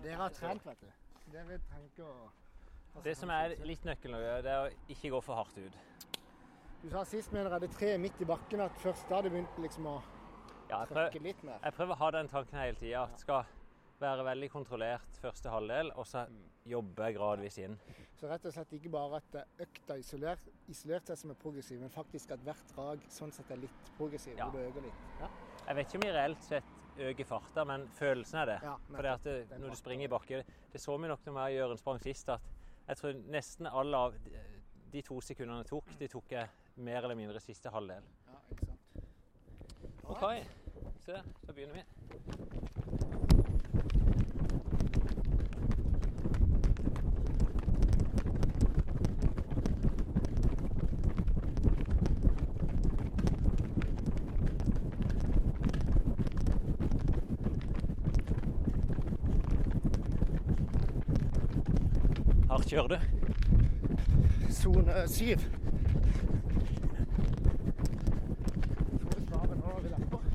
[0.02, 0.86] Dere har trent, vet du.
[1.32, 2.30] Det vi tenker å
[3.02, 5.72] det som er litt nøkkelen, det er å ikke gå for hardt ut.
[6.84, 9.62] Du sa sist med dere hadde tre midt i bakken, at først da det begynte
[9.64, 9.94] liksom å
[10.68, 11.58] Ja, jeg, prøver, litt mer.
[11.64, 13.02] jeg prøver å ha den tanken hele tida.
[13.04, 13.44] At det skal
[14.00, 16.26] være veldig kontrollert første halvdel, og så
[16.68, 17.78] jobbe gradvis inn.
[18.20, 21.92] Så rett og slett ikke bare at økta isolert, isolert seg som er progressiv, men
[21.92, 24.48] faktisk at hvert drag sånn sett er litt progressiv, Ja.
[24.50, 25.04] hvor du øker litt.
[25.20, 25.28] Ja.
[25.68, 26.64] Jeg vet ikke om vi reelt sett
[26.98, 28.58] øker farta, men følelsen er det.
[28.62, 31.30] Ja, For det at det, når du springer i bakke Det så vi nok da
[31.48, 32.40] jeg Jørund sprang sist, at
[32.88, 34.14] jeg tror nesten alle av
[34.92, 38.02] de- to sekundene jeg tok, de tok jeg mer eller mindre siste halvdel.
[38.28, 38.80] ja, ikke sant.
[40.04, 40.46] OK,
[41.00, 41.82] se da Så begynner vi.
[62.54, 62.98] Hardt kjører du.
[64.52, 65.38] Sone syv.
[69.02, 70.34] Får du spare nå når vi lapper.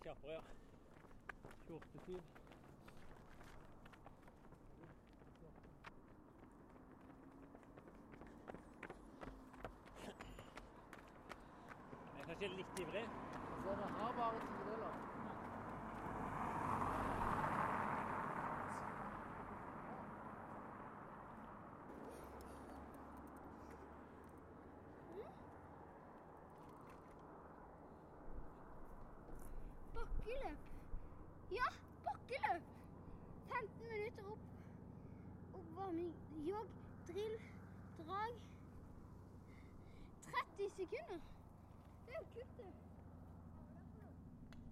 [0.00, 0.40] Litt kjappere, ja.
[1.68, 2.22] 28
[12.16, 13.06] Jeg er kanskje litt ivrig.
[13.64, 15.10] Så det har bare tideler.
[29.94, 30.58] Bakkeløp.
[31.50, 31.66] Ja,
[32.04, 32.62] bakkeløp.
[33.50, 34.38] 15 minutter opp.
[35.54, 36.14] Oppvarming.
[36.48, 36.68] Jogg,
[37.08, 37.36] drill,
[37.98, 38.34] drag.
[40.22, 41.20] 30 sekunder.
[42.06, 42.70] Det er jo kult, det.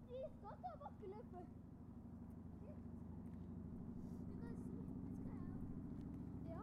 [0.09, 1.44] De skal ta bakkeløpet.
[6.48, 6.60] Ja.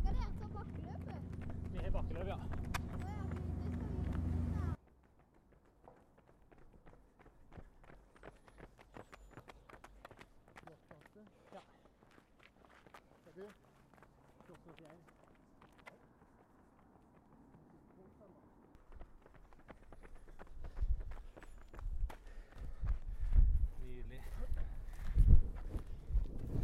[0.00, 1.20] Skal dere ta bakkeløpet?
[1.72, 2.36] Vi har bakkeløp, ja.
[2.36, 3.22] Å ja,
[10.66, 11.24] det skal vi ja.
[11.54, 11.62] Ja.
[13.26, 13.46] Er du?
[23.82, 24.22] Nydelig.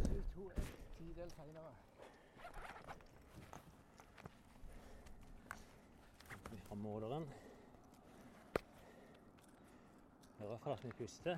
[0.03, 0.67] Du to et
[1.23, 1.35] tidel
[6.51, 7.29] Vi har måleren.
[10.37, 11.37] Hører fall at vi puster.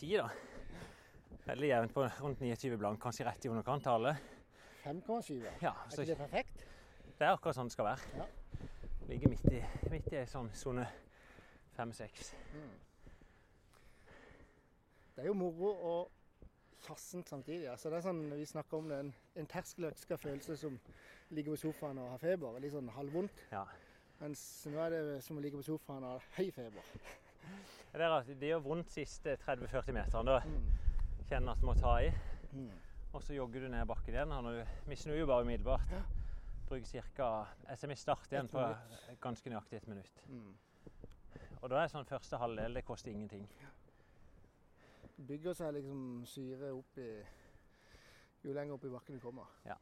[0.00, 0.28] 10, da.
[1.44, 4.28] Veldig jevnt på rundt 29 blank, kanskje rett i underkanttallet.
[4.84, 5.74] 5,7, ja.
[5.74, 6.62] er ikke det perfekt?
[7.18, 8.12] Det er akkurat sånn det skal være.
[8.16, 8.28] Ja.
[9.10, 9.60] Ligger midt i,
[9.92, 10.86] midt i sånn sone
[11.76, 12.30] 5-6.
[12.54, 12.72] Mm.
[15.16, 17.68] Det er jo moro og kjassent samtidig.
[17.68, 20.78] Altså, det er sånn, Vi snakker om det, en, en terskeløkska følelse som
[21.36, 22.56] ligger på sofaen og har feber.
[22.62, 23.44] Litt sånn halvvondt.
[23.52, 23.66] Ja.
[24.22, 26.88] Mens nå er det som å ligge på sofaen og ha høy feber.
[27.92, 30.30] Det, er, at det gjør vondt siste 30-40 meterne.
[30.30, 30.70] Da Mm.
[31.28, 32.10] kjenner at du må ta i.
[32.52, 32.70] Mm.
[33.12, 34.28] Og så jogger du ned bakken igjen.
[34.42, 35.90] du- Vi snur jo bare umiddelbart.
[36.68, 37.46] Bruker ca.
[37.74, 38.76] SMI start igjen på
[39.20, 40.24] ganske nøyaktig et minutt.
[40.28, 40.54] Mm.
[41.62, 43.48] Og da er sånn første halvdel det koster ingenting.
[45.28, 47.22] Bygger seg liksom syre opp i
[48.44, 49.44] jo lenger opp i bakken du kommer.
[49.66, 49.74] Ja.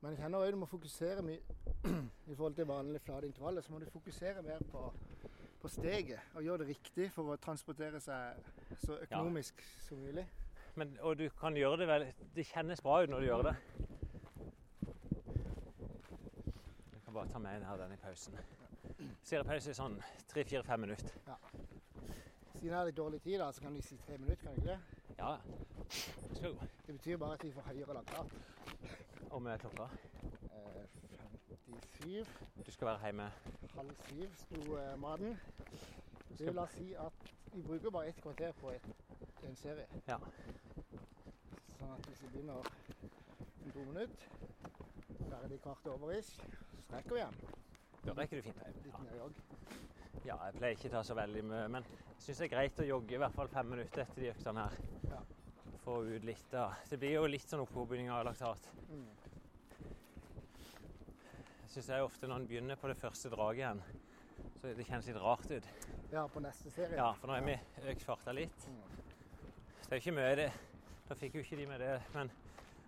[0.00, 1.38] Men jeg kjenner òg du må fokusere mye
[2.32, 3.62] i forhold til vanlig flate intervaller.
[3.62, 4.92] Så må du fokusere mer på,
[5.64, 10.26] på steget og gjøre det riktig for å transportere seg så økonomisk som mulig.
[10.76, 12.04] Men, og du kan gjøre det vel
[12.34, 13.54] Det kjennes bra ut når du gjør det.
[16.90, 18.36] Du kan bare ta med en her den i pausen.
[19.24, 19.96] Sirepause i sånn
[20.28, 21.16] tre-fire-fem minutter.
[22.58, 24.60] Siden jeg har litt dårlig tid, da, så kan du si tre minutter, kan du
[24.60, 25.14] ikke det?
[25.16, 25.38] Ja,
[26.44, 26.66] gå.
[26.86, 28.36] Det betyr bare at vi får høyere laktat.
[29.30, 29.88] Om med klokka.
[30.52, 30.84] Eh,
[31.56, 32.26] 57,
[32.66, 33.30] Du skal være hjemme.
[33.74, 35.40] Halv syv sto eh, maten.
[36.38, 38.86] Det vil da si at vi bruker bare ett kvarter på et,
[39.48, 39.86] en serie.
[40.08, 40.18] Ja.
[41.78, 44.30] Sånn at hvis vi begynner om to minutter,
[45.28, 46.38] ferdig kvart over ish,
[46.86, 47.38] så rekker vi igjen.
[48.04, 48.64] Da rekker du fint.
[48.84, 49.42] Litt mer jogg.
[50.24, 52.82] ja, jeg pleier ikke å ta så veldig mye, men jeg syns det er greit
[52.82, 54.78] å jogge i hvert fall fem minutter etter de øktene her.
[55.10, 55.20] Ja.
[55.84, 56.68] Få ut litt da.
[56.88, 58.70] Det blir jo litt sånn opphoping av laktat.
[58.88, 59.08] Mm.
[61.74, 63.80] Jeg syns er ofte når en begynner på det første draget igjen,
[64.60, 65.64] så det kjennes litt rart ut.
[66.12, 66.94] Ja, på neste serie.
[67.00, 67.56] Ja, for nå har vi
[67.90, 68.62] økt farta litt.
[68.62, 70.46] Så det er jo ikke mye det.
[71.08, 72.30] Da fikk jo ikke de med det, men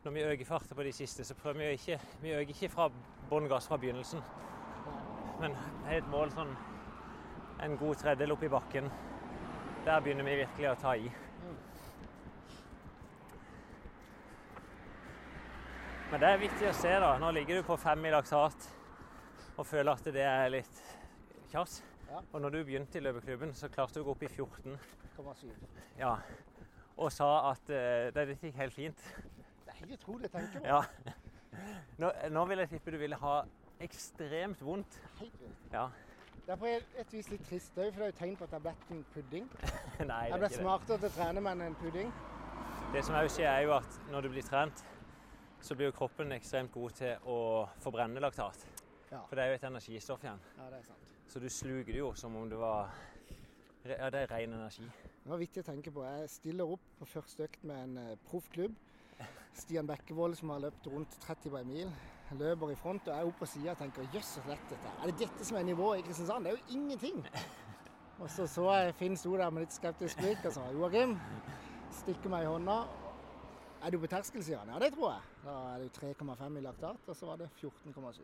[0.05, 2.71] når vi øker farta på de siste, så prøver vi å ikke Vi øker ikke
[2.77, 2.87] fra
[3.27, 4.23] bånn gass fra begynnelsen,
[5.43, 5.59] men
[5.89, 6.55] helt et mål sånn
[7.67, 8.93] en god tredjedel opp i bakken.
[9.83, 11.11] Der begynner vi virkelig å ta i.
[16.11, 17.15] Men det er viktig å se, da.
[17.19, 18.67] Nå ligger du på fem i laksat
[19.57, 20.81] og føler at det er litt
[21.51, 21.81] kjass.
[22.07, 22.21] Ja.
[22.31, 24.77] Og når du begynte i løpeklubben, så klarte du å gå opp i 14.
[25.17, 25.51] 0,7.
[25.99, 26.13] Ja.
[26.97, 29.03] Og sa at uh, det gikk helt fint.
[29.65, 30.67] Det er helt utrolig å tenke på.
[30.69, 30.83] Ja.
[31.99, 33.37] Nå, nå vil jeg tippe du ville ha
[33.83, 35.01] ekstremt vondt.
[35.19, 35.69] Helt vondt.
[35.75, 35.89] Ja.
[36.47, 38.53] Det er på et, vis litt trist òg, for det er jo tegn på at
[38.55, 39.47] jeg har blitt en pudding.
[40.07, 40.63] Nei, det Jeg er ble ikke det.
[40.63, 42.13] smartere til å trene meg enn en pudding.
[42.95, 44.85] Det som òg skjer, er jo at når du blir trent,
[45.61, 47.39] så blir jo kroppen ekstremt god til å
[47.83, 48.67] forbrenne laktat.
[49.11, 49.23] Ja.
[49.29, 50.41] For det er jo et energistoff igjen.
[50.59, 51.13] Ja, det er sant.
[51.27, 52.91] Så du sluker det jo som om det var
[53.87, 54.83] Ja, det er ren energi.
[55.23, 56.03] Det var vittig å tenke på.
[56.03, 58.75] Jeg stiller opp på første økt med en eh, proffklubb.
[59.55, 61.93] Stian Bekkevold som har løpt rundt 30 på en mil.
[62.35, 64.91] Løper i front, og jeg er oppe på sida og tenker jøss, så lett dette
[64.91, 64.97] er.
[64.99, 66.45] Er det dette som er nivået i Kristiansand?
[66.45, 67.23] Det er jo ingenting!
[68.19, 71.15] Og så så jeg Finn sto der med litt skeptisk blikk og sa Joakim,
[72.01, 72.79] stikker meg i hånda.
[73.87, 74.73] Er du på terskel, sier han.
[74.75, 75.23] Ja, det tror jeg.
[75.45, 78.21] Da er det jo 3,5 i laktat, og så var det 14,7.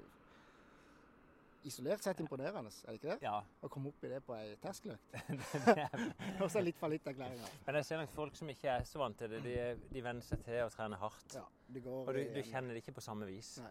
[1.70, 3.18] Isolert sett imponerende, er det ikke det?
[3.22, 3.36] Ja.
[3.62, 5.12] Å komme opp i det på ei terskeløkt.
[5.76, 7.46] er- Og så litt fallitterklæringa.
[7.68, 9.54] Men jeg ser nok folk som ikke er så vant til det, de,
[9.92, 11.36] de venner seg til å trene hardt.
[11.38, 11.44] Ja,
[11.76, 13.52] det går Og du, du kjenner det ikke på samme vis.
[13.62, 13.70] Nei.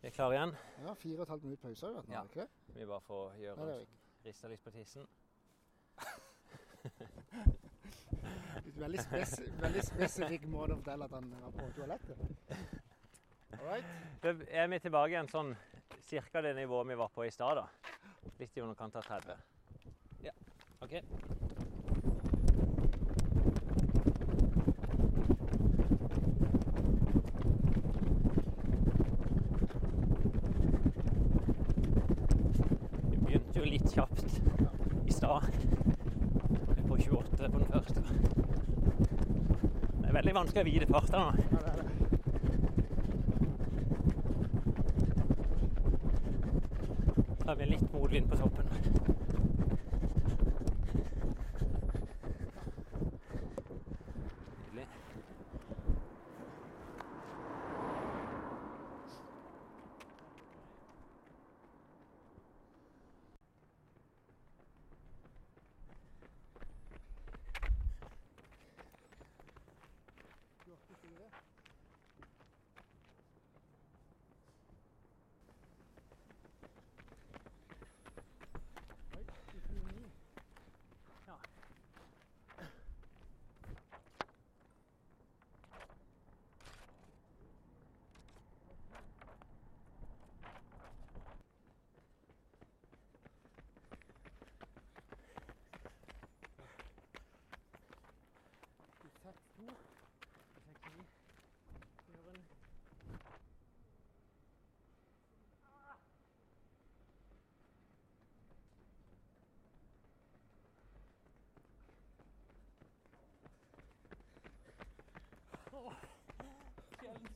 [0.00, 0.54] Vi er klare igjen.
[0.86, 2.22] Ja, fire og et halvt minutt pause har vi hatt nå, Ja.
[2.32, 2.48] ikke det?
[2.80, 3.86] Vi bare får gjøre Nei, det.
[4.30, 5.04] rista litt på tissen.
[8.82, 12.16] Veldig, spes veldig spesifikk måte å fortelle at han var på toalettet.
[13.58, 13.84] All right.
[14.22, 15.54] Da er vi tilbake igjen sånn
[16.10, 16.40] ca.
[16.42, 17.66] det nivået vi var på i stad, da.
[18.38, 19.36] Litt i underkant av 30.
[20.22, 20.32] Ja,
[20.80, 20.92] OK.
[33.10, 34.24] Vi begynte jo litt kjapt
[35.06, 35.48] i stad.
[35.52, 38.00] Vi er på 28 på den første.
[38.02, 41.28] Det er veldig vanskelig å vite farta nå.
[41.32, 41.36] Er.
[47.42, 49.01] Da har vi litt motvind på toppen.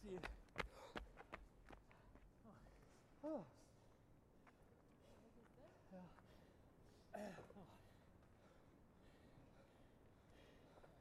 [0.07, 0.20] sier.
[3.23, 3.31] Ja.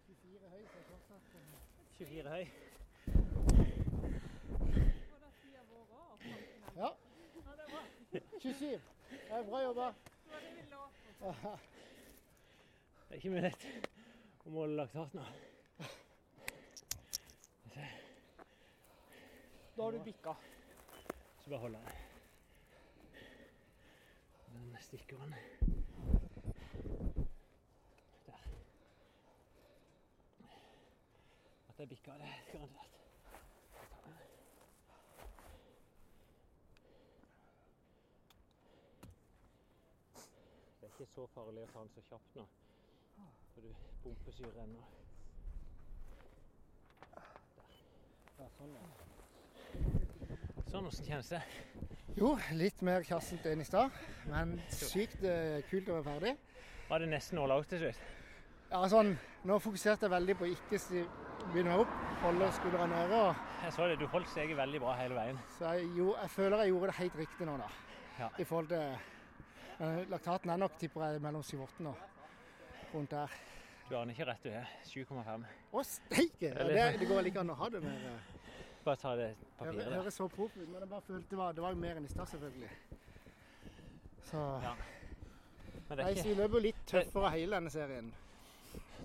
[0.08, 0.64] 24 høy,
[1.98, 2.46] 24 høy.
[6.76, 6.90] Ja.
[8.40, 8.82] 27.
[9.10, 9.94] Det er bra jobba.
[13.06, 13.68] Det er ikke mye lett
[14.46, 15.55] å måle lagt laktat nå.
[19.76, 20.36] Da har du bikka.
[21.40, 21.96] Så bare holder jeg.
[24.48, 25.34] Den stikkeren.
[28.26, 28.48] Der.
[31.70, 32.92] At jeg bikka, det er garantert.
[40.82, 42.48] Det er ikke så farlig å ta den så kjapt nå.
[43.54, 44.88] For du pumpesyrer ennå.
[48.40, 49.15] Ja, sånn, ja.
[50.66, 51.42] Sånn, hvordan kjennes det?
[52.16, 53.94] Jo, litt mer kjassent enn i stad,
[54.32, 56.36] men sykt eh, kult å være ferdig.
[56.90, 58.04] Var det nesten all out til slutt?
[58.72, 59.16] Ja, sånn,
[59.46, 60.80] Nå fokuserte jeg veldig på ikke
[61.52, 61.92] begynne opp,
[62.24, 63.20] holde skuldrene nede.
[63.28, 65.42] og Jeg så det, du holdt steget veldig bra hele veien.
[65.60, 67.68] Så jeg, jo, jeg føler jeg gjorde det helt riktig nå, da.
[68.18, 68.30] Ja.
[68.42, 71.94] I forhold til Laktaten er nok tipper jeg mellom 7 og 8 nå.
[72.96, 73.38] Rundt der.
[73.86, 74.70] Du aner ikke rett du er.
[74.90, 75.46] 7,5.
[75.76, 76.50] Å, steike!
[76.50, 78.08] Ja, det, det går like an å ha det mer.
[78.86, 79.96] Eh, Bare ta det Det papiret der.
[80.02, 82.06] høres så proff ut, men jeg bare følte det var, det var jo mer enn
[82.06, 82.70] i stad, selvfølgelig.
[84.30, 84.76] Så Ja.
[85.88, 88.14] Men det er ikke vi løper litt tøffere hele denne serien.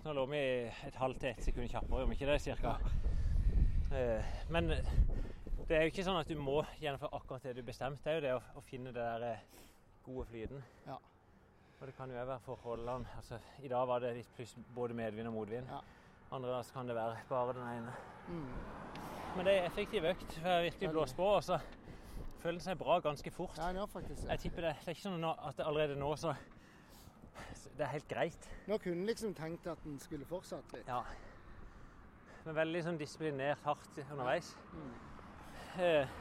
[0.05, 0.39] Nå lå vi
[0.87, 2.77] et halvt til ett sekund kjappere, om ikke det, cirka.
[3.93, 4.23] Ja.
[4.49, 8.01] Men det er jo ikke sånn at du må gjennomføre akkurat det du bestemte.
[8.05, 9.43] Det er jo det å, å finne det der eh,
[10.07, 10.63] gode flyten.
[10.87, 10.97] Ja.
[11.81, 13.07] Og det kan jo òg være forholdene.
[13.17, 15.69] Altså, I dag var det litt pluss både medvind og motvind.
[15.69, 15.81] Ja.
[16.33, 17.93] Andre dager kan det være bare den ene.
[18.29, 19.20] Mm.
[19.37, 20.37] Men det er en effektiv økt.
[20.37, 21.59] Jeg har virkelig blåst på, og så
[22.43, 23.59] føler seg bra ganske fort.
[23.59, 24.25] Ja, nå faktisk.
[24.29, 24.73] Jeg tipper det.
[24.81, 26.35] Det er ikke sånn at det allerede nå så
[27.77, 28.49] Det er helt greit.
[28.69, 30.89] Nå kunne liksom tenkt at den skulle fortsatt litt.
[30.89, 31.01] Ja.
[32.45, 34.55] Men veldig sånn disiplinert hardt underveis.
[34.73, 34.91] Mm.
[35.81, 36.19] Eh,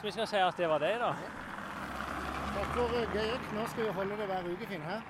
[0.00, 1.12] Så vi skal si at det var det, da.
[2.52, 3.52] Takk for gøy økt.
[3.54, 4.82] Nå skal vi holde det hver uke, Finn.
[4.82, 5.02] Her.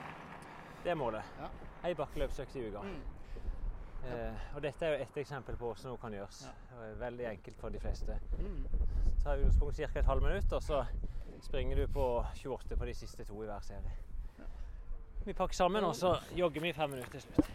[0.85, 1.25] Det er målet.
[1.41, 1.49] Ja.
[1.89, 2.83] Ei bakkeløpsøkt i uka.
[2.83, 3.01] Mm.
[4.03, 6.45] Eh, og dette er jo ett eksempel på hvordan noe kan gjøres.
[6.71, 8.19] Det er veldig enkelt for de fleste.
[8.39, 8.65] Mm.
[9.23, 9.99] tar utgangspunkt ca.
[9.99, 10.85] et halvt minutt, og så
[11.43, 12.07] springer du på
[12.45, 13.95] 28 på de siste to i hver serie.
[15.25, 17.51] Vi pakker sammen, og så jogger vi i fem minutter til slutt.